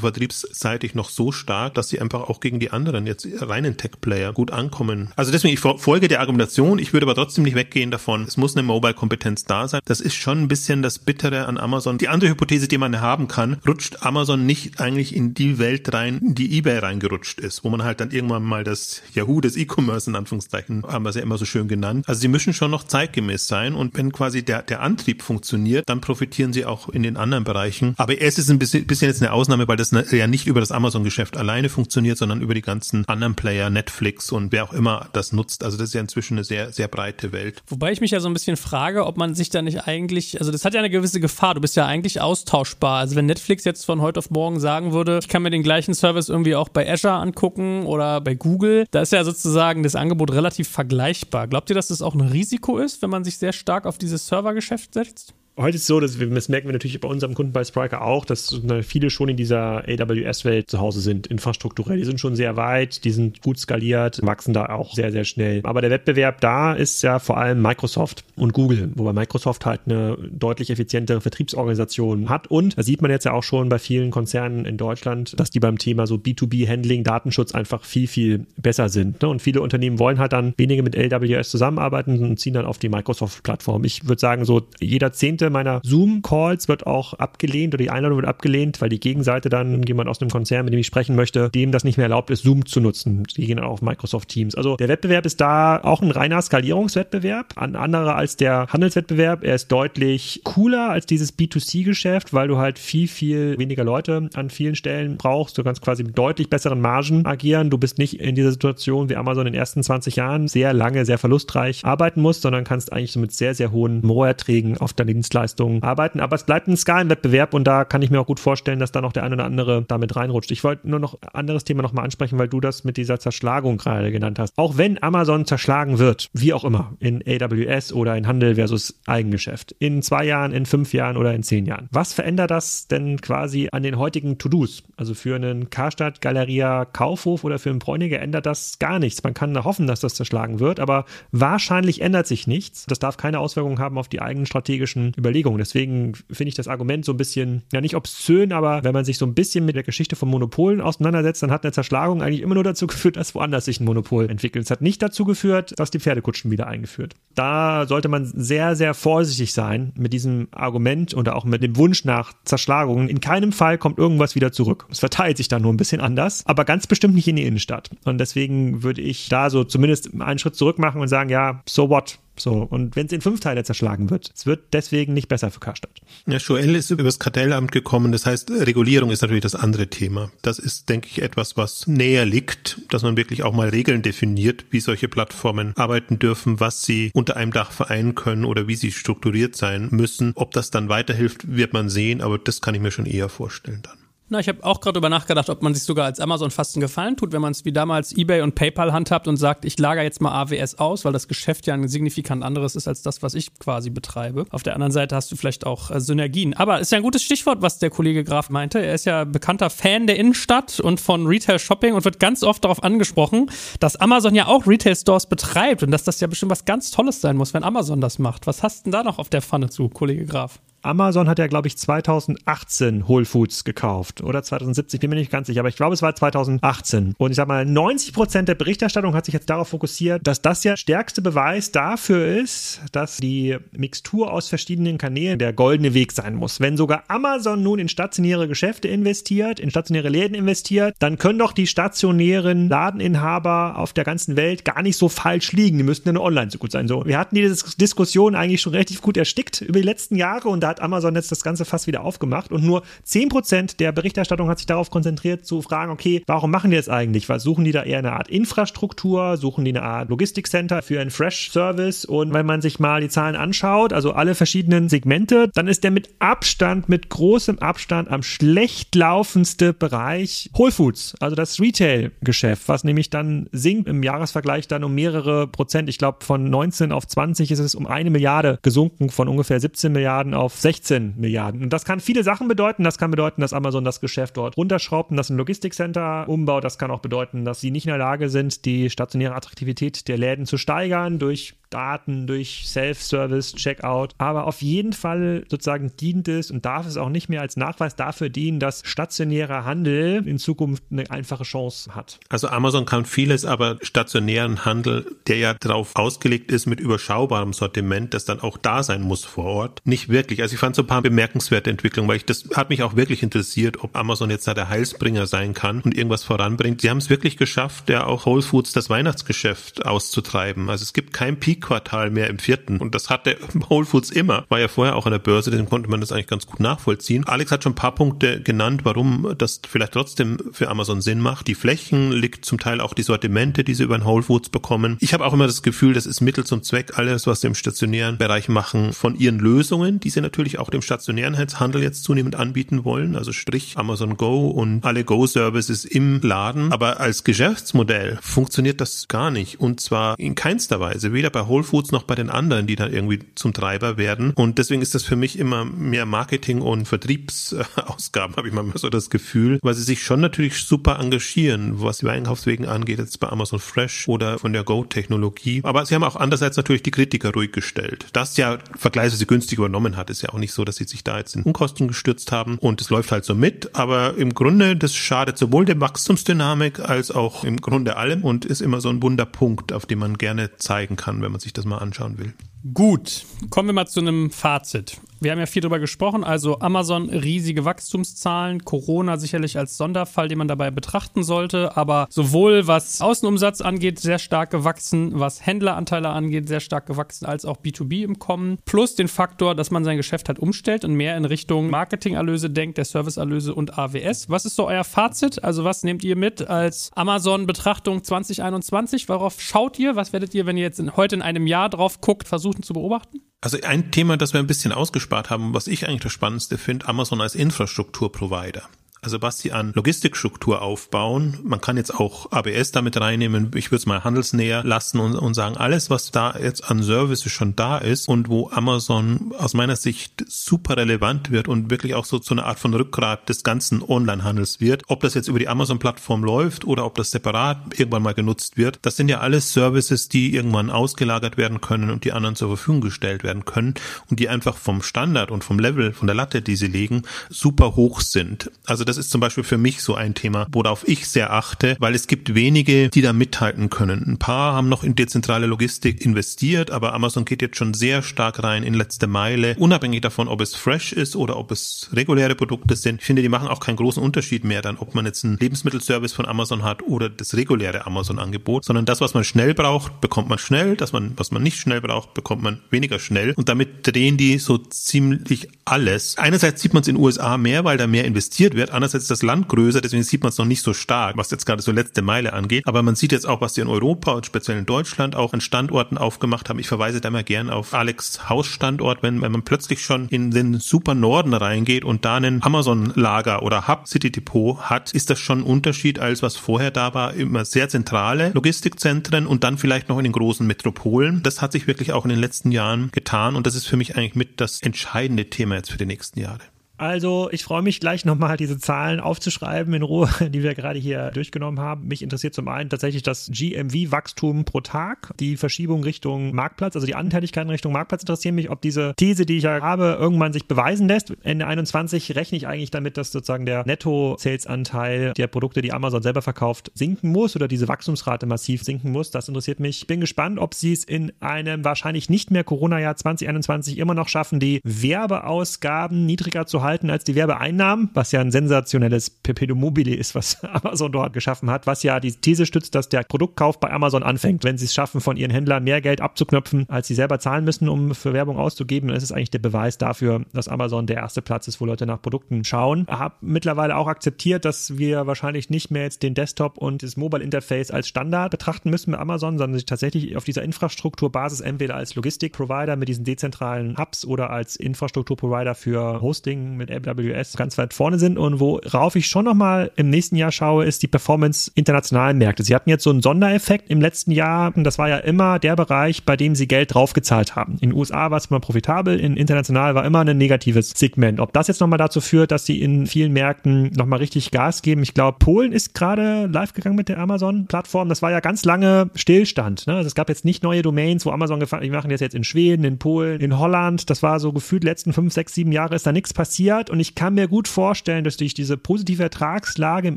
vertriebsseitig 0.00 0.94
noch 0.94 1.10
so 1.10 1.30
stark, 1.30 1.74
dass 1.74 1.90
sie 1.90 2.00
einfach 2.00 2.22
auch 2.22 2.40
gegen 2.40 2.58
die 2.58 2.70
anderen 2.70 3.06
jetzt 3.06 3.28
reinen 3.42 3.76
Tech-Player 3.76 4.32
gut 4.32 4.50
ankommen. 4.50 5.12
Also 5.14 5.30
deswegen, 5.30 5.52
ich 5.52 5.60
folge 5.60 6.08
der 6.08 6.20
Argumentation. 6.20 6.78
Ich 6.78 6.94
würde 6.94 7.04
aber 7.04 7.14
trotzdem 7.14 7.44
nicht 7.44 7.54
weggehen 7.54 7.90
davon. 7.90 8.24
Es 8.24 8.38
muss 8.38 8.56
eine 8.56 8.62
Mobile 8.62 8.93
Kompetenz 8.94 9.44
da 9.44 9.68
sein. 9.68 9.80
Das 9.84 10.00
ist 10.00 10.14
schon 10.14 10.42
ein 10.42 10.48
bisschen 10.48 10.82
das 10.82 10.98
Bittere 10.98 11.46
an 11.46 11.58
Amazon. 11.58 11.98
Die 11.98 12.08
andere 12.08 12.30
Hypothese, 12.30 12.68
die 12.68 12.78
man 12.78 13.00
haben 13.00 13.28
kann, 13.28 13.58
rutscht 13.66 13.98
Amazon 14.00 14.46
nicht 14.46 14.80
eigentlich 14.80 15.14
in 15.14 15.34
die 15.34 15.58
Welt 15.58 15.92
rein, 15.92 16.18
in 16.18 16.34
die 16.34 16.58
eBay 16.58 16.78
reingerutscht 16.78 17.40
ist, 17.40 17.64
wo 17.64 17.70
man 17.70 17.82
halt 17.82 18.00
dann 18.00 18.10
irgendwann 18.10 18.42
mal 18.42 18.64
das 18.64 19.02
Yahoo 19.12 19.40
des 19.40 19.56
E-Commerce 19.56 20.08
in 20.08 20.16
Anführungszeichen, 20.16 20.84
haben 20.84 21.04
wir 21.04 21.10
es 21.10 21.16
ja 21.16 21.22
immer 21.22 21.38
so 21.38 21.44
schön 21.44 21.68
genannt. 21.68 22.04
Also 22.08 22.20
sie 22.20 22.28
müssen 22.28 22.52
schon 22.52 22.70
noch 22.70 22.84
zeitgemäß 22.84 23.46
sein 23.46 23.74
und 23.74 23.96
wenn 23.96 24.12
quasi 24.12 24.44
der, 24.44 24.62
der 24.62 24.80
Antrieb 24.80 25.22
funktioniert, 25.22 25.88
dann 25.88 26.00
profitieren 26.00 26.52
sie 26.52 26.64
auch 26.64 26.88
in 26.88 27.02
den 27.02 27.16
anderen 27.16 27.44
Bereichen. 27.44 27.94
Aber 27.96 28.20
es 28.20 28.38
ist 28.38 28.50
ein 28.50 28.58
bisschen, 28.58 28.86
bisschen 28.86 29.08
jetzt 29.08 29.22
eine 29.22 29.32
Ausnahme, 29.32 29.66
weil 29.68 29.76
das 29.76 29.90
ja 30.10 30.26
nicht 30.26 30.46
über 30.46 30.60
das 30.60 30.72
Amazon-Geschäft 30.72 31.36
alleine 31.36 31.68
funktioniert, 31.68 32.18
sondern 32.18 32.40
über 32.40 32.54
die 32.54 32.62
ganzen 32.62 33.04
anderen 33.06 33.34
Player, 33.34 33.70
Netflix 33.70 34.30
und 34.32 34.52
wer 34.52 34.64
auch 34.64 34.72
immer 34.72 35.08
das 35.12 35.32
nutzt. 35.32 35.64
Also 35.64 35.76
das 35.76 35.88
ist 35.88 35.94
ja 35.94 36.00
inzwischen 36.00 36.34
eine 36.34 36.44
sehr, 36.44 36.72
sehr 36.72 36.88
breite 36.88 37.32
Welt. 37.32 37.62
Wobei 37.68 37.92
ich 37.92 38.00
mich 38.00 38.10
ja 38.10 38.20
so 38.20 38.28
ein 38.28 38.34
bisschen 38.34 38.56
frage, 38.56 38.83
ob 39.06 39.16
man 39.16 39.34
sich 39.34 39.50
da 39.50 39.62
nicht 39.62 39.86
eigentlich, 39.86 40.38
also 40.38 40.52
das 40.52 40.64
hat 40.64 40.74
ja 40.74 40.80
eine 40.80 40.90
gewisse 40.90 41.20
Gefahr. 41.20 41.54
Du 41.54 41.60
bist 41.60 41.76
ja 41.76 41.86
eigentlich 41.86 42.20
austauschbar. 42.20 42.98
Also 42.98 43.16
wenn 43.16 43.26
Netflix 43.26 43.64
jetzt 43.64 43.84
von 43.84 44.00
heute 44.00 44.18
auf 44.18 44.30
morgen 44.30 44.60
sagen 44.60 44.92
würde, 44.92 45.18
ich 45.20 45.28
kann 45.28 45.42
mir 45.42 45.50
den 45.50 45.62
gleichen 45.62 45.94
Service 45.94 46.28
irgendwie 46.28 46.54
auch 46.54 46.68
bei 46.68 46.90
Azure 46.90 47.14
angucken 47.14 47.86
oder 47.86 48.20
bei 48.20 48.34
Google, 48.34 48.86
da 48.90 49.02
ist 49.02 49.12
ja 49.12 49.24
sozusagen 49.24 49.82
das 49.82 49.96
Angebot 49.96 50.32
relativ 50.32 50.68
vergleichbar. 50.68 51.48
Glaubt 51.48 51.70
ihr, 51.70 51.74
dass 51.74 51.88
das 51.88 52.02
auch 52.02 52.14
ein 52.14 52.20
Risiko 52.20 52.78
ist, 52.78 53.02
wenn 53.02 53.10
man 53.10 53.24
sich 53.24 53.38
sehr 53.38 53.52
stark 53.52 53.86
auf 53.86 53.98
dieses 53.98 54.26
Servergeschäft 54.26 54.94
setzt? 54.94 55.34
Heute 55.56 55.76
ist 55.76 55.82
es 55.82 55.86
so, 55.86 56.00
dass 56.00 56.18
wir, 56.18 56.26
das 56.26 56.48
merken 56.48 56.66
wir 56.66 56.72
natürlich 56.72 56.98
bei 57.00 57.06
unserem 57.06 57.34
Kunden 57.34 57.52
bei 57.52 57.62
Spriker 57.62 58.02
auch, 58.02 58.24
dass 58.24 58.60
viele 58.82 59.08
schon 59.08 59.28
in 59.28 59.36
dieser 59.36 59.84
AWS-Welt 59.88 60.68
zu 60.68 60.80
Hause 60.80 61.00
sind, 61.00 61.28
infrastrukturell. 61.28 61.96
Die 61.96 62.04
sind 62.04 62.18
schon 62.18 62.34
sehr 62.34 62.56
weit, 62.56 63.04
die 63.04 63.12
sind 63.12 63.40
gut 63.40 63.60
skaliert, 63.60 64.18
wachsen 64.24 64.52
da 64.52 64.66
auch 64.66 64.94
sehr, 64.94 65.12
sehr 65.12 65.22
schnell. 65.22 65.60
Aber 65.62 65.80
der 65.80 65.90
Wettbewerb 65.90 66.40
da 66.40 66.72
ist 66.72 67.02
ja 67.02 67.20
vor 67.20 67.36
allem 67.36 67.62
Microsoft 67.62 68.24
und 68.34 68.52
Google, 68.52 68.90
wobei 68.96 69.12
Microsoft 69.12 69.64
halt 69.64 69.82
eine 69.86 70.18
deutlich 70.28 70.70
effizientere 70.70 71.20
Vertriebsorganisation 71.20 72.28
hat. 72.28 72.48
Und 72.48 72.76
da 72.76 72.82
sieht 72.82 73.00
man 73.00 73.12
jetzt 73.12 73.22
ja 73.22 73.30
auch 73.30 73.44
schon 73.44 73.68
bei 73.68 73.78
vielen 73.78 74.10
Konzernen 74.10 74.64
in 74.64 74.76
Deutschland, 74.76 75.38
dass 75.38 75.50
die 75.50 75.60
beim 75.60 75.78
Thema 75.78 76.08
so 76.08 76.16
B2B-Handling, 76.16 77.04
Datenschutz 77.04 77.54
einfach 77.54 77.84
viel, 77.84 78.08
viel 78.08 78.44
besser 78.56 78.88
sind. 78.88 79.22
Ne? 79.22 79.28
Und 79.28 79.40
viele 79.40 79.60
Unternehmen 79.60 80.00
wollen 80.00 80.18
halt 80.18 80.32
dann 80.32 80.52
weniger 80.56 80.82
mit 80.82 80.98
AWS 80.98 81.48
zusammenarbeiten 81.48 82.18
und 82.24 82.40
ziehen 82.40 82.54
dann 82.54 82.66
auf 82.66 82.78
die 82.78 82.88
Microsoft-Plattform. 82.88 83.84
Ich 83.84 84.08
würde 84.08 84.20
sagen, 84.20 84.44
so 84.44 84.62
jeder 84.80 85.12
zehnte 85.12 85.43
Hälfte 85.44 85.50
meiner 85.50 85.80
Zoom-Calls 85.84 86.68
wird 86.68 86.86
auch 86.86 87.14
abgelehnt 87.14 87.74
oder 87.74 87.82
die 87.82 87.90
Einladung 87.90 88.18
wird 88.18 88.28
abgelehnt, 88.28 88.80
weil 88.80 88.88
die 88.88 89.00
Gegenseite 89.00 89.48
dann 89.48 89.82
jemand 89.82 90.08
aus 90.08 90.20
einem 90.20 90.30
Konzern, 90.30 90.64
mit 90.64 90.72
dem 90.72 90.80
ich 90.80 90.86
sprechen 90.86 91.16
möchte, 91.16 91.50
dem 91.50 91.70
das 91.70 91.84
nicht 91.84 91.96
mehr 91.96 92.06
erlaubt 92.06 92.30
ist, 92.30 92.42
Zoom 92.42 92.64
zu 92.64 92.80
nutzen. 92.80 93.24
Die 93.36 93.46
gehen 93.46 93.56
dann 93.56 93.66
auf 93.66 93.82
Microsoft 93.82 94.28
Teams. 94.28 94.54
Also 94.54 94.76
der 94.76 94.88
Wettbewerb 94.88 95.26
ist 95.26 95.40
da 95.40 95.80
auch 95.82 96.00
ein 96.00 96.10
reiner 96.10 96.40
Skalierungswettbewerb, 96.40 97.54
ein 97.56 97.76
anderer 97.76 98.16
als 98.16 98.36
der 98.36 98.66
Handelswettbewerb. 98.68 99.44
Er 99.44 99.54
ist 99.54 99.70
deutlich 99.70 100.40
cooler 100.44 100.90
als 100.90 101.06
dieses 101.06 101.36
B2C-Geschäft, 101.36 102.32
weil 102.32 102.48
du 102.48 102.56
halt 102.56 102.78
viel, 102.78 103.08
viel 103.08 103.58
weniger 103.58 103.84
Leute 103.84 104.30
an 104.34 104.50
vielen 104.50 104.76
Stellen 104.76 105.16
brauchst. 105.18 105.58
Du 105.58 105.64
kannst 105.64 105.82
quasi 105.82 106.04
mit 106.04 106.16
deutlich 106.16 106.48
besseren 106.48 106.80
Margen 106.80 107.26
agieren. 107.26 107.70
Du 107.70 107.78
bist 107.78 107.98
nicht 107.98 108.20
in 108.20 108.34
dieser 108.34 108.52
Situation 108.52 109.10
wie 109.10 109.16
Amazon 109.16 109.46
in 109.46 109.52
den 109.52 109.58
ersten 109.58 109.82
20 109.82 110.16
Jahren 110.16 110.48
sehr 110.48 110.72
lange, 110.72 111.04
sehr 111.04 111.18
verlustreich 111.18 111.84
arbeiten 111.84 112.22
musst, 112.22 112.42
sondern 112.42 112.64
kannst 112.64 112.92
eigentlich 112.92 113.12
so 113.12 113.20
mit 113.20 113.32
sehr, 113.32 113.54
sehr 113.54 113.72
hohen 113.72 114.02
Roherträgen 114.04 114.78
auf 114.78 114.92
deine 114.94 115.12
Dienstleistung 115.12 115.33
Dienstleistungen 115.34 115.82
arbeiten. 115.82 116.20
Aber 116.20 116.36
es 116.36 116.44
bleibt 116.44 116.68
ein 116.68 116.76
Skalenwettbewerb 116.76 117.54
und 117.54 117.64
da 117.64 117.84
kann 117.84 118.02
ich 118.02 118.10
mir 118.10 118.20
auch 118.20 118.26
gut 118.26 118.40
vorstellen, 118.40 118.78
dass 118.78 118.92
da 118.92 119.00
noch 119.00 119.12
der 119.12 119.24
ein 119.24 119.32
oder 119.32 119.44
andere 119.44 119.84
damit 119.86 120.14
reinrutscht. 120.16 120.50
Ich 120.50 120.62
wollte 120.64 120.88
nur 120.88 121.00
noch 121.00 121.20
ein 121.20 121.28
anderes 121.32 121.64
Thema 121.64 121.82
nochmal 121.82 122.04
ansprechen, 122.04 122.38
weil 122.38 122.48
du 122.48 122.60
das 122.60 122.84
mit 122.84 122.96
dieser 122.96 123.18
Zerschlagung 123.18 123.78
gerade 123.78 124.12
genannt 124.12 124.38
hast. 124.38 124.56
Auch 124.56 124.76
wenn 124.76 125.02
Amazon 125.02 125.46
zerschlagen 125.46 125.98
wird, 125.98 126.30
wie 126.32 126.52
auch 126.52 126.64
immer, 126.64 126.92
in 127.00 127.22
AWS 127.26 127.92
oder 127.92 128.16
in 128.16 128.26
Handel 128.26 128.54
versus 128.54 129.00
Eigengeschäft, 129.06 129.74
in 129.78 130.02
zwei 130.02 130.24
Jahren, 130.24 130.52
in 130.52 130.66
fünf 130.66 130.92
Jahren 130.92 131.16
oder 131.16 131.34
in 131.34 131.42
zehn 131.42 131.66
Jahren. 131.66 131.88
Was 131.90 132.12
verändert 132.12 132.50
das 132.50 132.86
denn 132.86 133.20
quasi 133.20 133.68
an 133.72 133.82
den 133.82 133.98
heutigen 133.98 134.38
To-Dos? 134.38 134.84
Also 134.96 135.14
für 135.14 135.34
einen 135.34 135.70
Karstadt, 135.70 136.20
Galeria, 136.20 136.84
Kaufhof 136.84 137.44
oder 137.44 137.58
für 137.58 137.70
einen 137.70 137.80
Bräuniger 137.80 138.20
ändert 138.20 138.46
das 138.46 138.78
gar 138.78 138.98
nichts. 138.98 139.22
Man 139.24 139.34
kann 139.34 139.54
hoffen, 139.64 139.86
dass 139.86 140.00
das 140.00 140.14
zerschlagen 140.14 140.60
wird, 140.60 140.78
aber 140.80 141.04
wahrscheinlich 141.32 142.00
ändert 142.00 142.26
sich 142.26 142.46
nichts. 142.46 142.86
Das 142.86 142.98
darf 142.98 143.16
keine 143.16 143.40
Auswirkungen 143.40 143.78
haben 143.78 143.98
auf 143.98 144.08
die 144.08 144.20
eigenen 144.20 144.46
strategischen 144.46 145.12
Überlegung. 145.24 145.58
Deswegen 145.58 146.14
finde 146.30 146.48
ich 146.48 146.54
das 146.54 146.68
Argument 146.68 147.04
so 147.04 147.12
ein 147.12 147.16
bisschen, 147.16 147.62
ja 147.72 147.80
nicht 147.80 147.96
obszön, 147.96 148.52
aber 148.52 148.84
wenn 148.84 148.92
man 148.92 149.04
sich 149.04 149.18
so 149.18 149.26
ein 149.26 149.34
bisschen 149.34 149.64
mit 149.64 149.76
der 149.76 149.82
Geschichte 149.82 150.16
von 150.16 150.28
Monopolen 150.28 150.80
auseinandersetzt, 150.80 151.42
dann 151.42 151.50
hat 151.50 151.64
eine 151.64 151.72
Zerschlagung 151.72 152.22
eigentlich 152.22 152.42
immer 152.42 152.54
nur 152.54 152.64
dazu 152.64 152.86
geführt, 152.86 153.16
dass 153.16 153.34
woanders 153.34 153.64
sich 153.64 153.80
ein 153.80 153.84
Monopol 153.84 154.28
entwickelt. 154.28 154.64
Es 154.64 154.70
hat 154.70 154.82
nicht 154.82 155.02
dazu 155.02 155.24
geführt, 155.24 155.74
dass 155.76 155.90
die 155.90 156.00
Pferdekutschen 156.00 156.50
wieder 156.50 156.66
eingeführt. 156.66 157.14
Da 157.34 157.86
sollte 157.86 158.08
man 158.08 158.24
sehr, 158.26 158.76
sehr 158.76 158.94
vorsichtig 158.94 159.52
sein 159.52 159.92
mit 159.96 160.12
diesem 160.12 160.48
Argument 160.52 161.14
und 161.14 161.28
auch 161.28 161.44
mit 161.44 161.62
dem 161.62 161.76
Wunsch 161.76 162.04
nach 162.04 162.32
Zerschlagungen. 162.44 163.08
In 163.08 163.20
keinem 163.20 163.52
Fall 163.52 163.78
kommt 163.78 163.98
irgendwas 163.98 164.34
wieder 164.34 164.52
zurück. 164.52 164.86
Es 164.90 165.00
verteilt 165.00 165.36
sich 165.36 165.48
dann 165.48 165.62
nur 165.62 165.72
ein 165.72 165.76
bisschen 165.76 166.00
anders, 166.00 166.42
aber 166.46 166.64
ganz 166.64 166.86
bestimmt 166.86 167.14
nicht 167.14 167.28
in 167.28 167.36
die 167.36 167.44
Innenstadt. 167.44 167.90
Und 168.04 168.18
deswegen 168.18 168.82
würde 168.82 169.00
ich 169.00 169.28
da 169.28 169.50
so 169.50 169.64
zumindest 169.64 170.10
einen 170.20 170.38
Schritt 170.38 170.56
zurück 170.56 170.78
machen 170.78 171.00
und 171.00 171.08
sagen, 171.08 171.30
ja, 171.30 171.62
so 171.66 171.88
what? 171.88 172.18
So, 172.36 172.62
und 172.62 172.96
wenn 172.96 173.06
es 173.06 173.12
in 173.12 173.20
fünf 173.20 173.40
Teile 173.40 173.64
zerschlagen 173.64 174.10
wird, 174.10 174.30
es 174.34 174.46
wird 174.46 174.72
deswegen 174.72 175.14
nicht 175.14 175.28
besser 175.28 175.50
für 175.50 175.60
Karstadt. 175.60 176.00
Ja, 176.26 176.38
Joel 176.38 176.74
ist 176.74 176.90
über 176.90 177.02
das 177.02 177.18
Kartellamt 177.18 177.72
gekommen, 177.72 178.12
das 178.12 178.26
heißt, 178.26 178.50
Regulierung 178.50 179.10
ist 179.10 179.22
natürlich 179.22 179.42
das 179.42 179.54
andere 179.54 179.88
Thema. 179.88 180.30
Das 180.42 180.58
ist, 180.58 180.88
denke 180.88 181.08
ich, 181.10 181.22
etwas, 181.22 181.56
was 181.56 181.86
näher 181.86 182.26
liegt, 182.26 182.80
dass 182.90 183.02
man 183.02 183.16
wirklich 183.16 183.42
auch 183.42 183.52
mal 183.52 183.68
Regeln 183.68 184.02
definiert, 184.02 184.66
wie 184.70 184.80
solche 184.80 185.08
Plattformen 185.08 185.72
arbeiten 185.76 186.18
dürfen, 186.18 186.60
was 186.60 186.82
sie 186.82 187.10
unter 187.14 187.36
einem 187.36 187.52
Dach 187.52 187.70
vereinen 187.70 188.14
können 188.14 188.44
oder 188.44 188.66
wie 188.66 188.76
sie 188.76 188.92
strukturiert 188.92 189.56
sein 189.56 189.88
müssen. 189.90 190.32
Ob 190.34 190.52
das 190.52 190.70
dann 190.70 190.88
weiterhilft, 190.88 191.56
wird 191.56 191.72
man 191.72 191.88
sehen, 191.88 192.20
aber 192.20 192.38
das 192.38 192.60
kann 192.60 192.74
ich 192.74 192.80
mir 192.80 192.90
schon 192.90 193.06
eher 193.06 193.28
vorstellen 193.28 193.80
dann. 193.82 194.03
Na, 194.30 194.40
ich 194.40 194.48
habe 194.48 194.64
auch 194.64 194.80
gerade 194.80 194.94
darüber 194.94 195.10
nachgedacht, 195.10 195.50
ob 195.50 195.62
man 195.62 195.74
sich 195.74 195.82
sogar 195.82 196.06
als 196.06 196.18
Amazon 196.18 196.50
fast 196.50 196.74
einen 196.74 196.80
Gefallen 196.80 197.14
tut, 197.14 197.32
wenn 197.32 197.42
man 197.42 197.52
es 197.52 197.66
wie 197.66 197.72
damals 197.72 198.16
eBay 198.16 198.40
und 198.40 198.54
PayPal 198.54 198.90
handhabt 198.90 199.28
und 199.28 199.36
sagt, 199.36 199.66
ich 199.66 199.78
lager 199.78 200.02
jetzt 200.02 200.22
mal 200.22 200.32
AWS 200.32 200.78
aus, 200.78 201.04
weil 201.04 201.12
das 201.12 201.28
Geschäft 201.28 201.66
ja 201.66 201.74
ein 201.74 201.86
signifikant 201.88 202.42
anderes 202.42 202.74
ist 202.74 202.88
als 202.88 203.02
das, 203.02 203.22
was 203.22 203.34
ich 203.34 203.52
quasi 203.58 203.90
betreibe. 203.90 204.46
Auf 204.48 204.62
der 204.62 204.72
anderen 204.72 204.92
Seite 204.92 205.14
hast 205.14 205.30
du 205.30 205.36
vielleicht 205.36 205.66
auch 205.66 205.90
äh, 205.90 206.00
Synergien. 206.00 206.54
Aber 206.54 206.80
ist 206.80 206.90
ja 206.90 206.96
ein 206.96 207.02
gutes 207.02 207.22
Stichwort, 207.22 207.60
was 207.60 207.78
der 207.78 207.90
Kollege 207.90 208.24
Graf 208.24 208.48
meinte. 208.48 208.80
Er 208.80 208.94
ist 208.94 209.04
ja 209.04 209.24
bekannter 209.24 209.68
Fan 209.68 210.06
der 210.06 210.16
Innenstadt 210.16 210.80
und 210.80 211.00
von 211.00 211.26
Retail 211.26 211.58
Shopping 211.58 211.92
und 211.92 212.06
wird 212.06 212.18
ganz 212.18 212.42
oft 212.42 212.64
darauf 212.64 212.82
angesprochen, 212.82 213.50
dass 213.78 213.96
Amazon 213.96 214.34
ja 214.34 214.46
auch 214.46 214.66
Retail 214.66 214.96
Stores 214.96 215.26
betreibt 215.26 215.82
und 215.82 215.90
dass 215.90 216.02
das 216.02 216.20
ja 216.20 216.28
bestimmt 216.28 216.50
was 216.50 216.64
ganz 216.64 216.90
Tolles 216.90 217.20
sein 217.20 217.36
muss, 217.36 217.52
wenn 217.52 217.62
Amazon 217.62 218.00
das 218.00 218.18
macht. 218.18 218.46
Was 218.46 218.62
hast 218.62 218.86
denn 218.86 218.92
da 218.92 219.02
noch 219.02 219.18
auf 219.18 219.28
der 219.28 219.42
Pfanne 219.42 219.68
zu, 219.68 219.90
Kollege 219.90 220.24
Graf? 220.24 220.60
Amazon 220.84 221.28
hat 221.28 221.38
ja, 221.38 221.46
glaube 221.46 221.68
ich, 221.68 221.78
2018 221.78 223.08
Whole 223.08 223.24
Foods 223.24 223.64
gekauft 223.64 224.22
oder 224.22 224.42
2017, 224.42 224.98
ich 224.98 225.00
bin 225.00 225.10
mir 225.10 225.16
nicht 225.16 225.30
ganz 225.30 225.46
sicher, 225.46 225.60
aber 225.60 225.68
ich 225.68 225.76
glaube, 225.76 225.94
es 225.94 226.02
war 226.02 226.14
2018. 226.14 227.14
Und 227.16 227.30
ich 227.30 227.36
sag 227.36 227.48
mal, 227.48 227.64
90 227.64 228.12
Prozent 228.12 228.48
der 228.48 228.54
Berichterstattung 228.54 229.14
hat 229.14 229.24
sich 229.24 229.34
jetzt 229.34 229.48
darauf 229.48 229.68
fokussiert, 229.68 230.26
dass 230.26 230.42
das 230.42 230.62
ja 230.64 230.76
stärkste 230.76 231.22
Beweis 231.22 231.72
dafür 231.72 232.26
ist, 232.26 232.82
dass 232.92 233.16
die 233.16 233.56
Mixtur 233.72 234.32
aus 234.32 234.48
verschiedenen 234.48 234.98
Kanälen 234.98 235.38
der 235.38 235.52
goldene 235.52 235.94
Weg 235.94 236.12
sein 236.12 236.34
muss. 236.34 236.60
Wenn 236.60 236.76
sogar 236.76 237.04
Amazon 237.08 237.62
nun 237.62 237.78
in 237.78 237.88
stationäre 237.88 238.48
Geschäfte 238.48 238.88
investiert, 238.88 239.60
in 239.60 239.70
stationäre 239.70 240.08
Läden 240.08 240.34
investiert, 240.34 240.94
dann 240.98 241.18
können 241.18 241.38
doch 241.38 241.52
die 241.52 241.66
stationären 241.66 242.68
Ladeninhaber 242.68 243.78
auf 243.78 243.92
der 243.92 244.04
ganzen 244.04 244.36
Welt 244.36 244.64
gar 244.64 244.82
nicht 244.82 244.98
so 244.98 245.08
falsch 245.08 245.52
liegen. 245.52 245.78
Die 245.78 245.84
müssten 245.84 246.08
ja 246.08 246.12
nur 246.12 246.24
online 246.24 246.50
so 246.50 246.58
gut 246.58 246.72
sein. 246.72 246.88
So, 246.88 247.06
wir 247.06 247.18
hatten 247.18 247.34
diese 247.34 247.64
Diskussion 247.76 248.34
eigentlich 248.34 248.60
schon 248.60 248.72
relativ 248.72 249.00
gut 249.00 249.16
erstickt 249.16 249.62
über 249.62 249.78
die 249.78 249.86
letzten 249.86 250.16
Jahre 250.16 250.48
und 250.48 250.60
da 250.60 250.73
hat 250.74 250.82
Amazon 250.82 251.14
jetzt 251.14 251.30
das 251.30 251.42
Ganze 251.44 251.64
fast 251.64 251.86
wieder 251.86 252.02
aufgemacht 252.02 252.50
und 252.50 252.64
nur 252.64 252.82
10% 253.06 253.76
der 253.76 253.92
Berichterstattung 253.92 254.48
hat 254.48 254.58
sich 254.58 254.66
darauf 254.66 254.90
konzentriert 254.90 255.46
zu 255.46 255.62
fragen, 255.62 255.92
okay, 255.92 256.22
warum 256.26 256.50
machen 256.50 256.70
die 256.70 256.76
das 256.76 256.88
eigentlich? 256.88 257.28
Was 257.28 257.44
suchen 257.44 257.64
die 257.64 257.72
da 257.72 257.84
eher 257.84 257.98
eine 257.98 258.12
Art 258.12 258.28
Infrastruktur? 258.28 259.36
Suchen 259.36 259.64
die 259.64 259.70
eine 259.70 259.82
Art 259.82 260.08
Logistikcenter 260.08 260.82
für 260.82 261.00
einen 261.00 261.10
Fresh-Service? 261.10 262.04
Und 262.04 262.32
wenn 262.32 262.46
man 262.46 262.60
sich 262.60 262.80
mal 262.80 263.00
die 263.00 263.08
Zahlen 263.08 263.36
anschaut, 263.36 263.92
also 263.92 264.12
alle 264.12 264.34
verschiedenen 264.34 264.88
Segmente, 264.88 265.50
dann 265.54 265.68
ist 265.68 265.84
der 265.84 265.90
mit 265.90 266.10
Abstand, 266.18 266.88
mit 266.88 267.08
großem 267.08 267.60
Abstand 267.60 268.10
am 268.10 268.22
schlecht 268.22 268.94
laufendste 268.94 269.72
Bereich 269.72 270.50
Whole 270.56 270.72
Foods, 270.72 271.14
also 271.20 271.36
das 271.36 271.60
Retail-Geschäft, 271.60 272.68
was 272.68 272.84
nämlich 272.84 273.10
dann 273.10 273.48
sinkt 273.52 273.88
im 273.88 274.02
Jahresvergleich 274.02 274.66
dann 274.66 274.82
um 274.82 274.94
mehrere 274.94 275.46
Prozent. 275.46 275.88
Ich 275.88 275.98
glaube, 275.98 276.24
von 276.24 276.50
19 276.50 276.90
auf 276.90 277.06
20 277.06 277.50
ist 277.50 277.58
es 277.60 277.74
um 277.74 277.86
eine 277.86 278.10
Milliarde 278.10 278.58
gesunken, 278.62 279.10
von 279.10 279.28
ungefähr 279.28 279.60
17 279.60 279.92
Milliarden 279.92 280.34
auf 280.34 280.54
16 280.64 281.16
Milliarden. 281.18 281.62
Und 281.62 281.74
das 281.74 281.84
kann 281.84 282.00
viele 282.00 282.24
Sachen 282.24 282.48
bedeuten. 282.48 282.84
Das 282.84 282.96
kann 282.96 283.10
bedeuten, 283.10 283.42
dass 283.42 283.52
Amazon 283.52 283.84
das 283.84 284.00
Geschäft 284.00 284.38
dort 284.38 284.56
runterschraubt 284.56 285.10
und 285.10 285.18
das 285.18 285.28
ein 285.28 285.36
Logistikcenter 285.36 286.26
umbaut. 286.26 286.64
Das 286.64 286.78
kann 286.78 286.90
auch 286.90 287.00
bedeuten, 287.00 287.44
dass 287.44 287.60
sie 287.60 287.70
nicht 287.70 287.84
in 287.84 287.90
der 287.90 287.98
Lage 287.98 288.30
sind, 288.30 288.64
die 288.64 288.88
stationäre 288.88 289.34
Attraktivität 289.34 290.08
der 290.08 290.16
Läden 290.16 290.46
zu 290.46 290.56
steigern 290.56 291.18
durch 291.18 291.54
Daten, 291.74 292.26
durch 292.28 292.62
Self-Service, 292.66 293.56
Checkout. 293.56 294.14
Aber 294.16 294.46
auf 294.46 294.62
jeden 294.62 294.92
Fall 294.92 295.44
sozusagen 295.50 295.92
dient 296.00 296.28
es 296.28 296.50
und 296.50 296.64
darf 296.64 296.86
es 296.86 296.96
auch 296.96 297.08
nicht 297.08 297.28
mehr 297.28 297.40
als 297.40 297.56
Nachweis 297.56 297.96
dafür 297.96 298.30
dienen, 298.30 298.60
dass 298.60 298.82
stationärer 298.86 299.64
Handel 299.64 300.26
in 300.26 300.38
Zukunft 300.38 300.84
eine 300.90 301.10
einfache 301.10 301.42
Chance 301.42 301.94
hat. 301.94 302.20
Also 302.28 302.48
Amazon 302.48 302.86
kann 302.86 303.04
vieles, 303.04 303.44
aber 303.44 303.78
stationären 303.82 304.64
Handel, 304.64 305.16
der 305.26 305.38
ja 305.38 305.54
darauf 305.54 305.96
ausgelegt 305.96 306.52
ist 306.52 306.66
mit 306.66 306.78
überschaubarem 306.78 307.52
Sortiment, 307.52 308.14
das 308.14 308.24
dann 308.24 308.40
auch 308.40 308.56
da 308.56 308.82
sein 308.82 309.02
muss 309.02 309.24
vor 309.24 309.44
Ort, 309.44 309.80
nicht 309.84 310.08
wirklich. 310.08 310.40
Also 310.42 310.53
ich 310.54 310.60
fand 310.60 310.76
so 310.76 310.82
ein 310.82 310.86
paar 310.86 311.02
bemerkenswerte 311.02 311.70
Entwicklungen, 311.70 312.08
weil 312.08 312.16
ich 312.16 312.24
das 312.24 312.44
hat 312.54 312.70
mich 312.70 312.82
auch 312.82 312.96
wirklich 312.96 313.22
interessiert, 313.22 313.82
ob 313.82 313.96
Amazon 313.96 314.30
jetzt 314.30 314.46
da 314.46 314.54
der 314.54 314.68
Heilsbringer 314.68 315.26
sein 315.26 315.52
kann 315.52 315.80
und 315.80 315.96
irgendwas 315.96 316.22
voranbringt. 316.22 316.80
Sie 316.80 316.90
haben 316.90 316.98
es 316.98 317.10
wirklich 317.10 317.36
geschafft, 317.36 317.90
ja 317.90 318.06
auch 318.06 318.24
Whole 318.24 318.42
Foods 318.42 318.72
das 318.72 318.88
Weihnachtsgeschäft 318.88 319.84
auszutreiben. 319.84 320.70
Also 320.70 320.84
es 320.84 320.92
gibt 320.92 321.12
kein 321.12 321.40
Peak 321.40 321.62
Quartal 321.62 322.10
mehr 322.10 322.28
im 322.28 322.38
vierten. 322.38 322.78
Und 322.78 322.94
das 322.94 323.10
hatte 323.10 323.36
Whole 323.68 323.84
Foods 323.84 324.10
immer. 324.10 324.44
War 324.48 324.60
ja 324.60 324.68
vorher 324.68 324.96
auch 324.96 325.06
an 325.06 325.12
der 325.12 325.18
Börse, 325.18 325.50
deswegen 325.50 325.68
konnte 325.68 325.90
man 325.90 326.00
das 326.00 326.12
eigentlich 326.12 326.28
ganz 326.28 326.46
gut 326.46 326.60
nachvollziehen. 326.60 327.24
Alex 327.26 327.50
hat 327.50 327.64
schon 327.64 327.72
ein 327.72 327.76
paar 327.76 327.94
Punkte 327.94 328.40
genannt, 328.40 328.82
warum 328.84 329.34
das 329.36 329.60
vielleicht 329.68 329.92
trotzdem 329.92 330.38
für 330.52 330.68
Amazon 330.68 331.00
Sinn 331.00 331.18
macht. 331.18 331.48
Die 331.48 331.56
Flächen 331.56 332.12
liegt 332.12 332.44
zum 332.44 332.60
Teil 332.60 332.80
auch 332.80 332.94
die 332.94 333.02
Sortimente, 333.02 333.64
die 333.64 333.74
sie 333.74 333.82
über 333.82 333.98
den 333.98 334.04
Whole 334.04 334.22
Foods 334.22 334.50
bekommen. 334.50 334.98
Ich 335.00 335.14
habe 335.14 335.26
auch 335.26 335.32
immer 335.32 335.46
das 335.46 335.62
Gefühl, 335.62 335.94
das 335.94 336.06
ist 336.06 336.20
Mittel 336.20 336.44
zum 336.44 336.62
Zweck, 336.62 336.96
alles, 336.96 337.26
was 337.26 337.40
sie 337.40 337.48
im 337.48 337.54
stationären 337.56 338.18
Bereich 338.18 338.48
machen, 338.48 338.92
von 338.92 339.16
ihren 339.16 339.40
Lösungen, 339.40 339.98
die 339.98 340.10
sie 340.10 340.20
natürlich 340.20 340.43
auch 340.58 340.70
dem 340.70 340.82
stationären 340.82 341.36
Handel 341.36 341.82
jetzt 341.82 342.04
zunehmend 342.04 342.36
anbieten 342.36 342.84
wollen. 342.84 343.16
Also 343.16 343.32
sprich 343.32 343.74
Amazon 343.76 344.16
Go 344.16 344.48
und 344.48 344.84
alle 344.84 345.04
Go-Services 345.04 345.84
im 345.84 346.20
Laden. 346.22 346.72
Aber 346.72 347.00
als 347.00 347.24
Geschäftsmodell 347.24 348.18
funktioniert 348.22 348.80
das 348.80 349.08
gar 349.08 349.30
nicht. 349.30 349.60
Und 349.60 349.80
zwar 349.80 350.18
in 350.18 350.34
keinster 350.34 350.80
Weise. 350.80 351.12
Weder 351.12 351.30
bei 351.30 351.46
Whole 351.46 351.64
Foods 351.64 351.92
noch 351.92 352.04
bei 352.04 352.14
den 352.14 352.30
anderen, 352.30 352.66
die 352.66 352.76
dann 352.76 352.92
irgendwie 352.92 353.20
zum 353.34 353.52
Treiber 353.52 353.96
werden. 353.96 354.32
Und 354.34 354.58
deswegen 354.58 354.82
ist 354.82 354.94
das 354.94 355.04
für 355.04 355.16
mich 355.16 355.38
immer 355.38 355.64
mehr 355.64 356.06
Marketing- 356.06 356.60
und 356.60 356.86
Vertriebsausgaben, 356.86 358.36
habe 358.36 358.48
ich 358.48 358.54
manchmal 358.54 358.78
so 358.78 358.90
das 358.90 359.10
Gefühl, 359.10 359.58
weil 359.62 359.74
sie 359.74 359.82
sich 359.82 360.02
schon 360.02 360.20
natürlich 360.20 360.62
super 360.62 360.98
engagieren, 361.00 361.82
was 361.82 361.98
die 361.98 362.08
Einkaufswegen 362.08 362.66
angeht, 362.66 362.98
jetzt 362.98 363.20
bei 363.20 363.28
Amazon 363.28 363.58
Fresh 363.58 364.08
oder 364.08 364.38
von 364.38 364.52
der 364.52 364.64
Go-Technologie. 364.64 365.60
Aber 365.64 365.86
sie 365.86 365.94
haben 365.94 366.04
auch 366.04 366.16
andererseits 366.16 366.56
natürlich 366.56 366.82
die 366.82 366.90
Kritiker 366.90 367.32
ruhig 367.32 367.52
gestellt. 367.52 368.06
Das 368.12 368.36
ja 368.36 368.58
vergleichsweise 368.76 369.26
günstig 369.26 369.58
übernommen 369.58 369.96
hat, 369.96 370.10
ist 370.10 370.22
ja 370.22 370.30
auch 370.34 370.38
nicht 370.38 370.52
so, 370.52 370.64
dass 370.64 370.76
sie 370.76 370.84
sich 370.84 371.04
da 371.04 371.18
jetzt 371.18 371.36
in 371.36 371.42
Unkosten 371.42 371.88
gestürzt 371.88 372.32
haben 372.32 372.58
und 372.58 372.80
es 372.80 372.90
läuft 372.90 373.12
halt 373.12 373.24
so 373.24 373.34
mit. 373.34 373.74
Aber 373.74 374.16
im 374.16 374.34
Grunde, 374.34 374.76
das 374.76 374.94
schadet 374.94 375.38
sowohl 375.38 375.64
der 375.64 375.80
Wachstumsdynamik 375.80 376.80
als 376.80 377.10
auch 377.10 377.44
im 377.44 377.60
Grunde 377.60 377.96
allem 377.96 378.24
und 378.24 378.44
ist 378.44 378.60
immer 378.60 378.80
so 378.80 378.88
ein 378.88 379.02
Wunderpunkt, 379.02 379.72
auf 379.72 379.86
den 379.86 379.98
man 379.98 380.18
gerne 380.18 380.56
zeigen 380.56 380.96
kann, 380.96 381.22
wenn 381.22 381.32
man 381.32 381.40
sich 381.40 381.52
das 381.52 381.64
mal 381.64 381.78
anschauen 381.78 382.18
will. 382.18 382.34
Gut, 382.72 383.26
kommen 383.50 383.68
wir 383.68 383.74
mal 383.74 383.86
zu 383.86 384.00
einem 384.00 384.30
Fazit. 384.30 384.98
Wir 385.20 385.32
haben 385.32 385.38
ja 385.38 385.46
viel 385.46 385.62
darüber 385.62 385.78
gesprochen, 385.78 386.24
also 386.24 386.58
Amazon 386.60 387.08
riesige 387.08 387.64
Wachstumszahlen, 387.64 388.64
Corona 388.64 389.16
sicherlich 389.16 389.56
als 389.56 389.76
Sonderfall, 389.76 390.28
den 390.28 390.38
man 390.38 390.48
dabei 390.48 390.70
betrachten 390.70 391.22
sollte, 391.22 391.76
aber 391.76 392.06
sowohl 392.10 392.66
was 392.66 393.00
Außenumsatz 393.00 393.60
angeht, 393.60 394.00
sehr 394.00 394.18
stark 394.18 394.50
gewachsen, 394.50 395.12
was 395.14 395.46
Händleranteile 395.46 396.10
angeht, 396.10 396.48
sehr 396.48 396.60
stark 396.60 396.86
gewachsen, 396.86 397.26
als 397.26 397.44
auch 397.44 397.56
B2B 397.56 398.04
im 398.04 398.18
Kommen, 398.18 398.58
plus 398.64 398.96
den 398.96 399.08
Faktor, 399.08 399.54
dass 399.54 399.70
man 399.70 399.84
sein 399.84 399.96
Geschäft 399.96 400.28
halt 400.28 400.38
umstellt 400.38 400.84
und 400.84 400.94
mehr 400.94 401.16
in 401.16 401.24
Richtung 401.24 401.70
Marketingerlöse 401.70 402.50
denkt, 402.50 402.78
der 402.78 402.84
Serviceerlöse 402.84 403.54
und 403.54 403.78
AWS. 403.78 404.28
Was 404.28 404.44
ist 404.44 404.56
so 404.56 404.66
euer 404.66 404.84
Fazit? 404.84 405.42
Also 405.42 405.64
was 405.64 405.84
nehmt 405.84 406.04
ihr 406.04 406.16
mit 406.16 406.48
als 406.48 406.90
Amazon-Betrachtung 406.94 408.02
2021? 408.02 409.08
Worauf 409.08 409.40
schaut 409.40 409.78
ihr? 409.78 409.96
Was 409.96 410.12
werdet 410.12 410.34
ihr, 410.34 410.46
wenn 410.46 410.56
ihr 410.56 410.64
jetzt 410.64 410.80
in, 410.80 410.96
heute 410.96 411.16
in 411.16 411.22
einem 411.22 411.46
Jahr 411.46 411.70
drauf 411.70 412.00
guckt, 412.00 412.28
versuchen 412.28 412.62
zu 412.62 412.74
beobachten? 412.74 413.20
Also 413.44 413.58
ein 413.62 413.90
Thema, 413.90 414.16
das 414.16 414.32
wir 414.32 414.40
ein 414.40 414.46
bisschen 414.46 414.72
ausgespart 414.72 415.28
haben, 415.28 415.52
was 415.52 415.66
ich 415.66 415.86
eigentlich 415.86 416.00
das 416.00 416.12
Spannendste 416.12 416.56
finde, 416.56 416.88
Amazon 416.88 417.20
als 417.20 417.34
Infrastrukturprovider 417.34 418.62
also 419.04 419.22
was 419.22 419.38
sie 419.38 419.52
an 419.52 419.72
Logistikstruktur 419.74 420.62
aufbauen. 420.62 421.38
Man 421.44 421.60
kann 421.60 421.76
jetzt 421.76 421.94
auch 421.94 422.32
ABS 422.32 422.72
damit 422.72 423.00
reinnehmen. 423.00 423.50
Ich 423.54 423.70
würde 423.70 423.76
es 423.76 423.86
mal 423.86 424.02
handelsnäher 424.02 424.64
lassen 424.64 424.98
und, 424.98 425.14
und 425.14 425.34
sagen, 425.34 425.56
alles, 425.56 425.90
was 425.90 426.10
da 426.10 426.34
jetzt 426.38 426.70
an 426.70 426.82
Services 426.82 427.30
schon 427.30 427.54
da 427.54 427.78
ist 427.78 428.08
und 428.08 428.28
wo 428.28 428.50
Amazon 428.50 429.32
aus 429.38 429.54
meiner 429.54 429.76
Sicht 429.76 430.24
super 430.26 430.76
relevant 430.76 431.30
wird 431.30 431.48
und 431.48 431.70
wirklich 431.70 431.94
auch 431.94 432.04
so 432.04 432.18
zu 432.18 432.34
einer 432.34 432.46
Art 432.46 432.58
von 432.58 432.72
Rückgrat 432.74 433.28
des 433.28 433.44
ganzen 433.44 433.82
Onlinehandels 433.82 434.60
wird, 434.60 434.82
ob 434.88 435.00
das 435.00 435.14
jetzt 435.14 435.28
über 435.28 435.38
die 435.38 435.48
Amazon-Plattform 435.48 436.24
läuft 436.24 436.64
oder 436.64 436.86
ob 436.86 436.94
das 436.94 437.10
separat 437.10 437.78
irgendwann 437.78 438.02
mal 438.02 438.14
genutzt 438.14 438.56
wird, 438.56 438.78
das 438.82 438.96
sind 438.96 439.08
ja 439.08 439.20
alles 439.20 439.52
Services, 439.52 440.08
die 440.08 440.34
irgendwann 440.34 440.70
ausgelagert 440.70 441.36
werden 441.36 441.60
können 441.60 441.90
und 441.90 442.04
die 442.04 442.12
anderen 442.12 442.36
zur 442.36 442.48
Verfügung 442.48 442.80
gestellt 442.80 443.22
werden 443.22 443.44
können 443.44 443.74
und 444.10 444.18
die 444.18 444.28
einfach 444.28 444.56
vom 444.56 444.82
Standard 444.82 445.30
und 445.30 445.44
vom 445.44 445.58
Level, 445.58 445.92
von 445.92 446.06
der 446.06 446.16
Latte, 446.16 446.40
die 446.40 446.56
sie 446.56 446.68
legen, 446.68 447.02
super 447.28 447.76
hoch 447.76 448.00
sind. 448.00 448.50
Also 448.66 448.84
das 448.84 448.93
das 448.94 449.06
ist 449.06 449.10
zum 449.10 449.20
Beispiel 449.20 449.42
für 449.42 449.58
mich 449.58 449.82
so 449.82 449.96
ein 449.96 450.14
Thema, 450.14 450.46
worauf 450.52 450.86
ich 450.86 451.08
sehr 451.08 451.32
achte, 451.32 451.76
weil 451.80 451.96
es 451.96 452.06
gibt 452.06 452.36
wenige, 452.36 452.88
die 452.90 453.02
da 453.02 453.12
mithalten 453.12 453.68
können. 453.68 454.04
Ein 454.06 454.18
paar 454.18 454.54
haben 454.54 454.68
noch 454.68 454.84
in 454.84 454.94
dezentrale 454.94 455.46
Logistik 455.46 456.04
investiert, 456.04 456.70
aber 456.70 456.94
Amazon 456.94 457.24
geht 457.24 457.42
jetzt 457.42 457.56
schon 457.56 457.74
sehr 457.74 458.02
stark 458.02 458.44
rein 458.44 458.62
in 458.62 458.72
letzte 458.72 459.08
Meile, 459.08 459.56
unabhängig 459.58 460.02
davon, 460.02 460.28
ob 460.28 460.40
es 460.40 460.54
fresh 460.54 460.92
ist 460.92 461.16
oder 461.16 461.36
ob 461.36 461.50
es 461.50 461.90
reguläre 461.92 462.36
Produkte 462.36 462.76
sind. 462.76 463.00
Ich 463.00 463.06
finde, 463.06 463.22
die 463.22 463.28
machen 463.28 463.48
auch 463.48 463.58
keinen 463.58 463.74
großen 463.74 464.00
Unterschied 464.00 464.44
mehr 464.44 464.62
dann, 464.62 464.76
ob 464.76 464.94
man 464.94 465.06
jetzt 465.06 465.24
einen 465.24 465.38
Lebensmittelservice 465.38 466.12
von 466.12 466.26
Amazon 466.26 466.62
hat 466.62 466.82
oder 466.82 467.08
das 467.08 467.34
reguläre 467.34 467.86
Amazon-Angebot, 467.86 468.64
sondern 468.64 468.84
das, 468.84 469.00
was 469.00 469.14
man 469.14 469.24
schnell 469.24 469.54
braucht, 469.54 470.00
bekommt 470.00 470.28
man 470.28 470.38
schnell, 470.38 470.76
das, 470.76 470.92
was 470.92 471.32
man 471.32 471.42
nicht 471.42 471.58
schnell 471.58 471.80
braucht, 471.80 472.14
bekommt 472.14 472.44
man 472.44 472.60
weniger 472.70 473.00
schnell. 473.00 473.32
Und 473.36 473.48
damit 473.48 473.84
drehen 473.88 474.16
die 474.16 474.38
so 474.38 474.56
ziemlich 474.58 475.48
alles. 475.64 476.16
Einerseits 476.16 476.62
sieht 476.62 476.74
man 476.74 476.82
es 476.82 476.88
in 476.88 476.94
den 476.94 477.02
USA 477.02 477.36
mehr, 477.38 477.64
weil 477.64 477.76
da 477.76 477.88
mehr 477.88 478.04
investiert 478.04 478.54
wird, 478.54 478.70
Andererseits 478.84 479.04
ist 479.04 479.10
das 479.10 479.22
Land 479.22 479.48
größer, 479.48 479.80
deswegen 479.80 480.02
sieht 480.02 480.22
man 480.22 480.28
es 480.28 480.36
noch 480.36 480.44
nicht 480.44 480.60
so 480.60 480.74
stark, 480.74 481.16
was 481.16 481.30
jetzt 481.30 481.46
gerade 481.46 481.62
so 481.62 481.72
letzte 481.72 482.02
Meile 482.02 482.34
angeht. 482.34 482.66
Aber 482.66 482.82
man 482.82 482.96
sieht 482.96 483.12
jetzt 483.12 483.26
auch, 483.26 483.40
was 483.40 483.54
sie 483.54 483.62
in 483.62 483.68
Europa 483.68 484.12
und 484.12 484.26
speziell 484.26 484.58
in 484.58 484.66
Deutschland 484.66 485.16
auch 485.16 485.32
an 485.32 485.40
Standorten 485.40 485.96
aufgemacht 485.96 486.50
haben. 486.50 486.58
Ich 486.58 486.68
verweise 486.68 487.00
da 487.00 487.08
mal 487.08 487.24
gern 487.24 487.48
auf 487.48 487.72
Alex 487.72 488.28
Hausstandort, 488.28 489.02
wenn, 489.02 489.22
wenn 489.22 489.32
man 489.32 489.42
plötzlich 489.42 489.80
schon 489.80 490.08
in 490.08 490.32
den 490.32 490.60
super 490.60 490.94
Norden 490.94 491.32
reingeht 491.32 491.82
und 491.82 492.04
da 492.04 492.16
einen 492.16 492.42
Amazon-Lager 492.42 493.42
oder 493.42 493.68
Hub 493.68 493.88
City 493.88 494.12
Depot 494.12 494.58
hat, 494.60 494.92
ist 494.92 495.08
das 495.08 495.18
schon 495.18 495.38
ein 495.38 495.44
Unterschied 495.44 495.98
als 495.98 496.22
was 496.22 496.36
vorher 496.36 496.70
da 496.70 496.92
war. 496.92 497.14
Immer 497.14 497.46
sehr 497.46 497.70
zentrale 497.70 498.32
Logistikzentren 498.34 499.26
und 499.26 499.44
dann 499.44 499.56
vielleicht 499.56 499.88
noch 499.88 499.96
in 499.96 500.04
den 500.04 500.12
großen 500.12 500.46
Metropolen. 500.46 501.22
Das 501.22 501.40
hat 501.40 501.52
sich 501.52 501.66
wirklich 501.66 501.92
auch 501.92 502.04
in 502.04 502.10
den 502.10 502.20
letzten 502.20 502.52
Jahren 502.52 502.90
getan 502.92 503.34
und 503.34 503.46
das 503.46 503.54
ist 503.54 503.66
für 503.66 503.78
mich 503.78 503.96
eigentlich 503.96 504.14
mit 504.14 504.42
das 504.42 504.60
entscheidende 504.60 505.30
Thema 505.30 505.54
jetzt 505.54 505.70
für 505.70 505.78
die 505.78 505.86
nächsten 505.86 506.20
Jahre. 506.20 506.40
Also 506.84 507.30
ich 507.32 507.44
freue 507.44 507.62
mich 507.62 507.80
gleich 507.80 508.04
nochmal 508.04 508.36
diese 508.36 508.58
Zahlen 508.58 509.00
aufzuschreiben 509.00 509.72
in 509.72 509.82
Ruhe, 509.82 510.06
die 510.28 510.42
wir 510.42 510.54
gerade 510.54 510.78
hier 510.78 511.10
durchgenommen 511.12 511.58
haben. 511.58 511.88
Mich 511.88 512.02
interessiert 512.02 512.34
zum 512.34 512.46
einen 512.46 512.68
tatsächlich 512.68 513.02
das 513.02 513.30
GMV-Wachstum 513.32 514.44
pro 514.44 514.60
Tag, 514.60 515.14
die 515.18 515.38
Verschiebung 515.38 515.82
Richtung 515.82 516.34
Marktplatz, 516.34 516.76
also 516.76 516.86
die 516.86 516.94
Anteiligkeiten 516.94 517.48
Richtung 517.48 517.72
Marktplatz 517.72 518.02
interessieren 518.02 518.34
mich, 518.34 518.50
ob 518.50 518.60
diese 518.60 518.92
These, 518.98 519.24
die 519.24 519.38
ich 519.38 519.44
ja 519.44 519.62
habe, 519.62 519.96
irgendwann 519.98 520.34
sich 520.34 520.46
beweisen 520.46 520.86
lässt. 520.86 521.14
Ende 521.22 521.46
21 521.46 522.16
rechne 522.16 522.36
ich 522.36 522.46
eigentlich 522.46 522.70
damit, 522.70 522.98
dass 522.98 523.12
sozusagen 523.12 523.46
der 523.46 523.64
Netto-Sales-Anteil 523.64 525.14
der 525.14 525.26
Produkte, 525.28 525.62
die 525.62 525.72
Amazon 525.72 526.02
selber 526.02 526.20
verkauft, 526.20 526.70
sinken 526.74 527.12
muss 527.12 527.34
oder 527.34 527.48
diese 527.48 527.66
Wachstumsrate 527.66 528.26
massiv 528.26 528.62
sinken 528.62 528.92
muss. 528.92 529.10
Das 529.10 529.26
interessiert 529.28 529.58
mich. 529.58 529.78
Ich 529.78 529.86
bin 529.86 530.00
gespannt, 530.00 530.38
ob 530.38 530.52
sie 530.52 530.74
es 530.74 530.84
in 530.84 531.14
einem 531.20 531.64
wahrscheinlich 531.64 532.10
nicht 532.10 532.30
mehr 532.30 532.44
Corona-Jahr 532.44 532.96
2021 532.96 533.78
immer 533.78 533.94
noch 533.94 534.08
schaffen, 534.08 534.38
die 534.38 534.60
Werbeausgaben 534.64 536.04
niedriger 536.04 536.44
zu 536.44 536.62
halten 536.62 536.73
als 536.82 537.04
die 537.04 537.14
Werbeeinnahmen, 537.14 537.90
was 537.94 538.12
ja 538.12 538.20
ein 538.20 538.30
sensationelles 538.30 539.10
Perpetuum 539.10 539.60
mobile 539.60 539.94
ist, 539.94 540.14
was 540.14 540.42
Amazon 540.44 540.92
dort 540.92 541.12
geschaffen 541.12 541.50
hat, 541.50 541.66
was 541.66 541.82
ja 541.82 542.00
die 542.00 542.12
These 542.12 542.46
stützt, 542.46 542.74
dass 542.74 542.88
der 542.88 543.02
Produktkauf 543.02 543.60
bei 543.60 543.70
Amazon 543.70 544.02
anfängt. 544.02 544.44
Wenn 544.44 544.58
sie 544.58 544.66
es 544.66 544.74
schaffen, 544.74 545.00
von 545.00 545.16
ihren 545.16 545.30
Händlern 545.30 545.64
mehr 545.64 545.80
Geld 545.80 546.00
abzuknöpfen, 546.00 546.66
als 546.68 546.88
sie 546.88 546.94
selber 546.94 547.18
zahlen 547.18 547.44
müssen, 547.44 547.68
um 547.68 547.94
für 547.94 548.12
Werbung 548.12 548.38
auszugeben, 548.38 548.88
dann 548.88 548.96
ist 548.96 549.04
es 549.04 549.12
eigentlich 549.12 549.30
der 549.30 549.38
Beweis 549.38 549.78
dafür, 549.78 550.24
dass 550.32 550.48
Amazon 550.48 550.86
der 550.86 550.96
erste 550.96 551.22
Platz 551.22 551.48
ist, 551.48 551.60
wo 551.60 551.66
Leute 551.66 551.86
nach 551.86 552.00
Produkten 552.00 552.44
schauen. 552.44 552.86
Ich 552.88 552.94
habe 552.94 553.14
mittlerweile 553.20 553.76
auch 553.76 553.86
akzeptiert, 553.86 554.44
dass 554.44 554.78
wir 554.78 555.06
wahrscheinlich 555.06 555.50
nicht 555.50 555.70
mehr 555.70 555.84
jetzt 555.84 556.02
den 556.02 556.14
Desktop 556.14 556.58
und 556.58 556.82
das 556.82 556.96
Mobile 556.96 557.22
Interface 557.22 557.70
als 557.70 557.88
Standard 557.88 558.30
betrachten 558.30 558.70
müssen 558.70 558.90
mit 558.90 559.00
Amazon, 559.00 559.38
sondern 559.38 559.54
sich 559.54 559.66
tatsächlich 559.66 560.16
auf 560.16 560.24
dieser 560.24 560.42
Infrastrukturbasis 560.42 561.40
entweder 561.40 561.76
als 561.76 561.94
Logistikprovider 561.94 562.76
mit 562.76 562.88
diesen 562.88 563.04
dezentralen 563.04 563.76
Hubs 563.78 564.04
oder 564.04 564.30
als 564.30 564.56
Infrastrukturprovider 564.56 565.54
für 565.54 566.00
Hosting 566.00 566.53
zusammen 566.54 566.58
mit 566.58 566.88
AWS 566.88 567.36
ganz 567.36 567.58
weit 567.58 567.74
vorne 567.74 567.98
sind 567.98 568.18
und 568.18 568.40
worauf 568.40 568.96
ich 568.96 569.06
schon 569.06 569.24
nochmal 569.24 569.70
im 569.76 569.90
nächsten 569.90 570.16
Jahr 570.16 570.32
schaue, 570.32 570.64
ist 570.64 570.82
die 570.82 570.86
Performance 570.86 571.50
internationalen 571.54 572.18
Märkte. 572.18 572.42
Sie 572.42 572.54
hatten 572.54 572.70
jetzt 572.70 572.84
so 572.84 572.90
einen 572.90 573.02
Sondereffekt 573.02 573.70
im 573.70 573.80
letzten 573.80 574.10
Jahr. 574.10 574.52
Das 574.56 574.78
war 574.78 574.88
ja 574.88 574.98
immer 574.98 575.38
der 575.38 575.56
Bereich, 575.56 576.04
bei 576.04 576.16
dem 576.16 576.34
sie 576.34 576.48
Geld 576.48 576.74
draufgezahlt 576.74 577.36
haben. 577.36 577.54
In 577.60 577.70
den 577.70 577.72
USA 577.74 578.10
war 578.10 578.18
es 578.18 578.26
immer 578.26 578.40
profitabel, 578.40 578.98
in 578.98 579.16
international 579.16 579.74
war 579.74 579.84
immer 579.84 580.00
ein 580.00 580.16
negatives 580.16 580.70
Segment. 580.70 581.20
Ob 581.20 581.32
das 581.32 581.48
jetzt 581.48 581.60
nochmal 581.60 581.78
dazu 581.78 582.00
führt, 582.00 582.30
dass 582.30 582.46
sie 582.46 582.60
in 582.60 582.86
vielen 582.86 583.12
Märkten 583.12 583.70
nochmal 583.74 583.98
richtig 583.98 584.30
Gas 584.30 584.62
geben. 584.62 584.82
Ich 584.82 584.94
glaube, 584.94 585.18
Polen 585.18 585.52
ist 585.52 585.74
gerade 585.74 586.26
live 586.26 586.52
gegangen 586.52 586.76
mit 586.76 586.88
der 586.88 586.98
Amazon-Plattform. 586.98 587.88
Das 587.88 588.02
war 588.02 588.10
ja 588.10 588.20
ganz 588.20 588.44
lange 588.44 588.90
Stillstand. 588.94 589.66
Ne? 589.66 589.76
Also 589.76 589.86
es 589.86 589.94
gab 589.94 590.08
jetzt 590.08 590.24
nicht 590.24 590.42
neue 590.42 590.62
Domains, 590.62 591.04
wo 591.06 591.10
Amazon 591.10 591.40
gefangen, 591.40 591.62
die 591.62 591.70
machen 591.70 591.90
das 591.90 592.00
jetzt 592.00 592.14
in 592.14 592.24
Schweden, 592.24 592.64
in 592.64 592.78
Polen, 592.78 593.20
in 593.20 593.38
Holland. 593.38 593.90
Das 593.90 594.02
war 594.02 594.20
so 594.20 594.32
gefühlt 594.32 594.64
letzten 594.64 594.92
fünf, 594.92 595.12
sechs, 595.12 595.34
sieben 595.34 595.52
Jahre 595.52 595.74
ist 595.74 595.86
da 595.86 595.92
nichts 595.92 596.12
passiert. 596.12 596.43
Und 596.52 596.80
ich 596.80 596.94
kann 596.94 597.14
mir 597.14 597.28
gut 597.28 597.48
vorstellen, 597.48 598.04
dass 598.04 598.16
durch 598.16 598.34
diese 598.34 598.56
positive 598.56 599.02
Ertragslage 599.02 599.88
im 599.88 599.96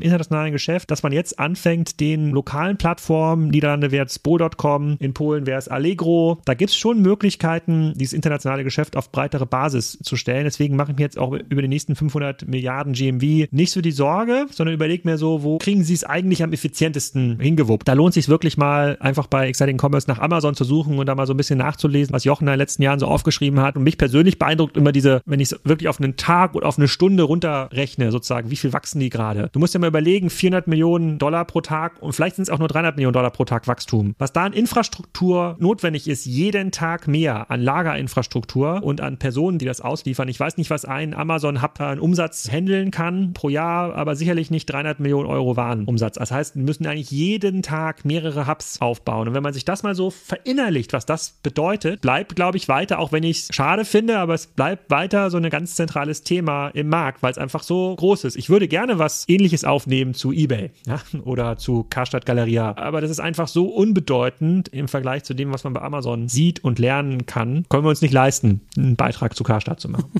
internationalen 0.00 0.52
Geschäft, 0.52 0.90
dass 0.90 1.02
man 1.02 1.12
jetzt 1.12 1.38
anfängt, 1.38 2.00
den 2.00 2.30
lokalen 2.30 2.76
Plattformen, 2.78 3.48
Niederlande 3.48 3.90
wäre 3.90 4.06
es 4.06 4.18
Bo.com, 4.18 4.96
in 4.98 5.14
Polen 5.14 5.46
wäre 5.46 5.58
es 5.58 5.68
Allegro, 5.68 6.40
da 6.44 6.54
gibt 6.54 6.70
es 6.70 6.76
schon 6.76 7.02
Möglichkeiten, 7.02 7.92
dieses 7.96 8.12
internationale 8.12 8.64
Geschäft 8.64 8.96
auf 8.96 9.12
breitere 9.12 9.46
Basis 9.46 9.98
zu 10.02 10.16
stellen. 10.16 10.44
Deswegen 10.44 10.76
mache 10.76 10.92
ich 10.92 10.98
mir 10.98 11.04
jetzt 11.04 11.18
auch 11.18 11.32
über 11.32 11.62
die 11.62 11.68
nächsten 11.68 11.94
500 11.94 12.48
Milliarden 12.48 12.92
GMV 12.92 13.48
nicht 13.50 13.70
so 13.70 13.80
die 13.80 13.92
Sorge, 13.92 14.46
sondern 14.50 14.74
überlege 14.74 15.06
mir 15.08 15.18
so, 15.18 15.42
wo 15.42 15.58
kriegen 15.58 15.84
sie 15.84 15.94
es 15.94 16.04
eigentlich 16.04 16.42
am 16.42 16.52
effizientesten 16.52 17.38
hingewuppt. 17.40 17.86
Da 17.86 17.92
lohnt 17.92 18.14
sich 18.14 18.28
wirklich 18.28 18.56
mal 18.56 18.96
einfach 19.00 19.26
bei 19.26 19.48
Exciting 19.48 19.78
Commerce 19.80 20.08
nach 20.08 20.18
Amazon 20.18 20.54
zu 20.54 20.64
suchen 20.64 20.98
und 20.98 21.06
da 21.06 21.14
mal 21.14 21.26
so 21.26 21.34
ein 21.34 21.36
bisschen 21.36 21.58
nachzulesen, 21.58 22.12
was 22.12 22.24
Jochen 22.24 22.44
in 22.44 22.52
den 22.52 22.58
letzten 22.58 22.82
Jahren 22.82 22.98
so 22.98 23.06
aufgeschrieben 23.06 23.60
hat. 23.60 23.76
Und 23.76 23.82
mich 23.82 23.98
persönlich 23.98 24.38
beeindruckt 24.38 24.76
immer 24.76 24.92
diese, 24.92 25.20
wenn 25.26 25.40
ich 25.40 25.52
es 25.52 25.60
wirklich 25.64 25.88
auf 25.88 26.00
einen 26.00 26.16
Tag 26.38 26.54
oder 26.54 26.68
auf 26.68 26.78
eine 26.78 26.86
Stunde 26.86 27.24
runterrechne, 27.24 28.12
sozusagen, 28.12 28.50
wie 28.50 28.56
viel 28.56 28.72
wachsen 28.72 29.00
die 29.00 29.08
gerade? 29.08 29.48
Du 29.52 29.58
musst 29.58 29.74
ja 29.74 29.80
mal 29.80 29.88
überlegen, 29.88 30.30
400 30.30 30.68
Millionen 30.68 31.18
Dollar 31.18 31.44
pro 31.44 31.60
Tag 31.60 32.00
und 32.00 32.12
vielleicht 32.12 32.36
sind 32.36 32.44
es 32.44 32.50
auch 32.50 32.60
nur 32.60 32.68
300 32.68 32.94
Millionen 32.94 33.12
Dollar 33.12 33.32
pro 33.32 33.44
Tag 33.44 33.66
Wachstum. 33.66 34.14
Was 34.18 34.32
da 34.32 34.44
an 34.44 34.52
Infrastruktur 34.52 35.56
notwendig 35.58 36.06
ist, 36.06 36.26
jeden 36.26 36.70
Tag 36.70 37.08
mehr 37.08 37.50
an 37.50 37.60
Lagerinfrastruktur 37.60 38.84
und 38.84 39.00
an 39.00 39.18
Personen, 39.18 39.58
die 39.58 39.64
das 39.64 39.80
ausliefern. 39.80 40.28
Ich 40.28 40.38
weiß 40.38 40.58
nicht, 40.58 40.70
was 40.70 40.84
ein 40.84 41.12
Amazon-Hub 41.12 41.80
an 41.80 41.98
Umsatz 41.98 42.48
handeln 42.48 42.92
kann 42.92 43.32
pro 43.32 43.48
Jahr, 43.48 43.96
aber 43.96 44.14
sicherlich 44.14 44.52
nicht 44.52 44.66
300 44.66 45.00
Millionen 45.00 45.26
Euro 45.26 45.56
Warenumsatz. 45.56 46.18
Das 46.18 46.30
heißt, 46.30 46.54
wir 46.54 46.62
müssen 46.62 46.86
eigentlich 46.86 47.10
jeden 47.10 47.62
Tag 47.62 48.04
mehrere 48.04 48.46
Hubs 48.46 48.80
aufbauen. 48.80 49.26
Und 49.26 49.34
wenn 49.34 49.42
man 49.42 49.54
sich 49.54 49.64
das 49.64 49.82
mal 49.82 49.96
so 49.96 50.10
verinnerlicht, 50.10 50.92
was 50.92 51.04
das 51.04 51.40
bedeutet, 51.42 52.00
bleibt, 52.00 52.36
glaube 52.36 52.58
ich, 52.58 52.68
weiter, 52.68 53.00
auch 53.00 53.10
wenn 53.10 53.24
ich 53.24 53.40
es 53.40 53.48
schade 53.52 53.84
finde, 53.84 54.18
aber 54.18 54.34
es 54.34 54.46
bleibt 54.46 54.88
weiter 54.90 55.30
so 55.30 55.36
ein 55.36 55.50
ganz 55.50 55.74
zentrales 55.74 56.22
Thema 56.28 56.68
im 56.68 56.88
Markt, 56.88 57.22
weil 57.22 57.30
es 57.30 57.38
einfach 57.38 57.62
so 57.62 57.96
groß 57.96 58.24
ist. 58.24 58.36
Ich 58.36 58.50
würde 58.50 58.68
gerne 58.68 58.98
was 58.98 59.24
ähnliches 59.28 59.64
aufnehmen 59.64 60.12
zu 60.12 60.30
eBay 60.30 60.70
ja, 60.86 61.00
oder 61.24 61.56
zu 61.56 61.86
Karstadt 61.88 62.26
Galeria, 62.26 62.76
aber 62.76 63.00
das 63.00 63.10
ist 63.10 63.20
einfach 63.20 63.48
so 63.48 63.66
unbedeutend 63.66 64.68
im 64.68 64.88
Vergleich 64.88 65.24
zu 65.24 65.32
dem, 65.32 65.52
was 65.52 65.64
man 65.64 65.72
bei 65.72 65.80
Amazon 65.80 66.28
sieht 66.28 66.62
und 66.62 66.78
lernen 66.78 67.24
kann, 67.24 67.64
können 67.70 67.84
wir 67.84 67.90
uns 67.90 68.02
nicht 68.02 68.12
leisten, 68.12 68.60
einen 68.76 68.96
Beitrag 68.96 69.34
zu 69.34 69.42
Karstadt 69.42 69.80
zu 69.80 69.88
machen. 69.88 70.10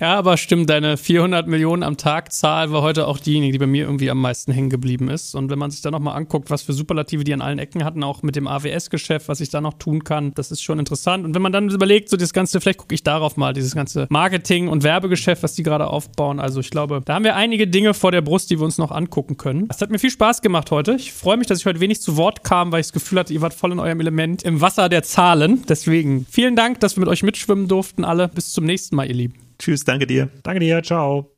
Ja, 0.00 0.16
aber 0.16 0.36
stimmt, 0.36 0.70
deine 0.70 0.96
400 0.96 1.48
Millionen 1.48 1.82
am 1.82 1.96
Tag 1.96 2.32
Zahl 2.32 2.70
war 2.70 2.82
heute 2.82 3.08
auch 3.08 3.18
diejenige, 3.18 3.52
die 3.52 3.58
bei 3.58 3.66
mir 3.66 3.84
irgendwie 3.84 4.10
am 4.10 4.20
meisten 4.20 4.52
hängen 4.52 4.70
geblieben 4.70 5.08
ist. 5.08 5.34
Und 5.34 5.50
wenn 5.50 5.58
man 5.58 5.72
sich 5.72 5.82
da 5.82 5.90
nochmal 5.90 6.16
anguckt, 6.16 6.50
was 6.50 6.62
für 6.62 6.72
Superlative 6.72 7.24
die 7.24 7.34
an 7.34 7.40
allen 7.40 7.58
Ecken 7.58 7.84
hatten, 7.84 8.04
auch 8.04 8.22
mit 8.22 8.36
dem 8.36 8.46
AWS-Geschäft, 8.46 9.28
was 9.28 9.40
ich 9.40 9.50
da 9.50 9.60
noch 9.60 9.74
tun 9.74 10.04
kann, 10.04 10.32
das 10.34 10.52
ist 10.52 10.62
schon 10.62 10.78
interessant. 10.78 11.24
Und 11.24 11.34
wenn 11.34 11.42
man 11.42 11.52
dann 11.52 11.68
überlegt, 11.68 12.10
so 12.10 12.16
das 12.16 12.32
ganze, 12.32 12.60
vielleicht 12.60 12.78
gucke 12.78 12.94
ich 12.94 13.02
darauf 13.02 13.36
mal, 13.36 13.52
dieses 13.52 13.74
ganze 13.74 14.06
Marketing- 14.08 14.68
und 14.68 14.84
Werbegeschäft, 14.84 15.42
was 15.42 15.54
die 15.54 15.64
gerade 15.64 15.88
aufbauen. 15.88 16.38
Also 16.38 16.60
ich 16.60 16.70
glaube, 16.70 17.02
da 17.04 17.14
haben 17.14 17.24
wir 17.24 17.34
einige 17.34 17.66
Dinge 17.66 17.92
vor 17.92 18.12
der 18.12 18.20
Brust, 18.20 18.50
die 18.50 18.58
wir 18.58 18.64
uns 18.64 18.78
noch 18.78 18.92
angucken 18.92 19.36
können. 19.36 19.66
Es 19.68 19.80
hat 19.80 19.90
mir 19.90 19.98
viel 19.98 20.10
Spaß 20.10 20.42
gemacht 20.42 20.70
heute. 20.70 20.92
Ich 20.92 21.12
freue 21.12 21.36
mich, 21.36 21.48
dass 21.48 21.58
ich 21.58 21.66
heute 21.66 21.80
wenig 21.80 22.00
zu 22.00 22.16
Wort 22.16 22.44
kam, 22.44 22.70
weil 22.70 22.80
ich 22.80 22.86
das 22.86 22.92
Gefühl 22.92 23.18
hatte, 23.18 23.32
ihr 23.32 23.40
wart 23.40 23.54
voll 23.54 23.72
in 23.72 23.80
eurem 23.80 23.98
Element 23.98 24.44
im 24.44 24.60
Wasser 24.60 24.88
der 24.88 25.02
Zahlen. 25.02 25.64
Deswegen 25.68 26.24
vielen 26.30 26.54
Dank, 26.54 26.78
dass 26.80 26.96
wir 26.96 27.00
mit 27.00 27.08
euch 27.08 27.24
mitschwimmen 27.24 27.66
durften, 27.66 28.04
alle. 28.04 28.28
Bis 28.28 28.52
zum 28.52 28.64
nächsten 28.64 28.94
Mal, 28.94 29.08
ihr 29.08 29.14
Lieben. 29.14 29.47
Tschüss, 29.58 29.84
danke 29.84 30.06
dir. 30.06 30.28
Danke 30.42 30.60
dir, 30.60 30.82
ciao. 30.82 31.32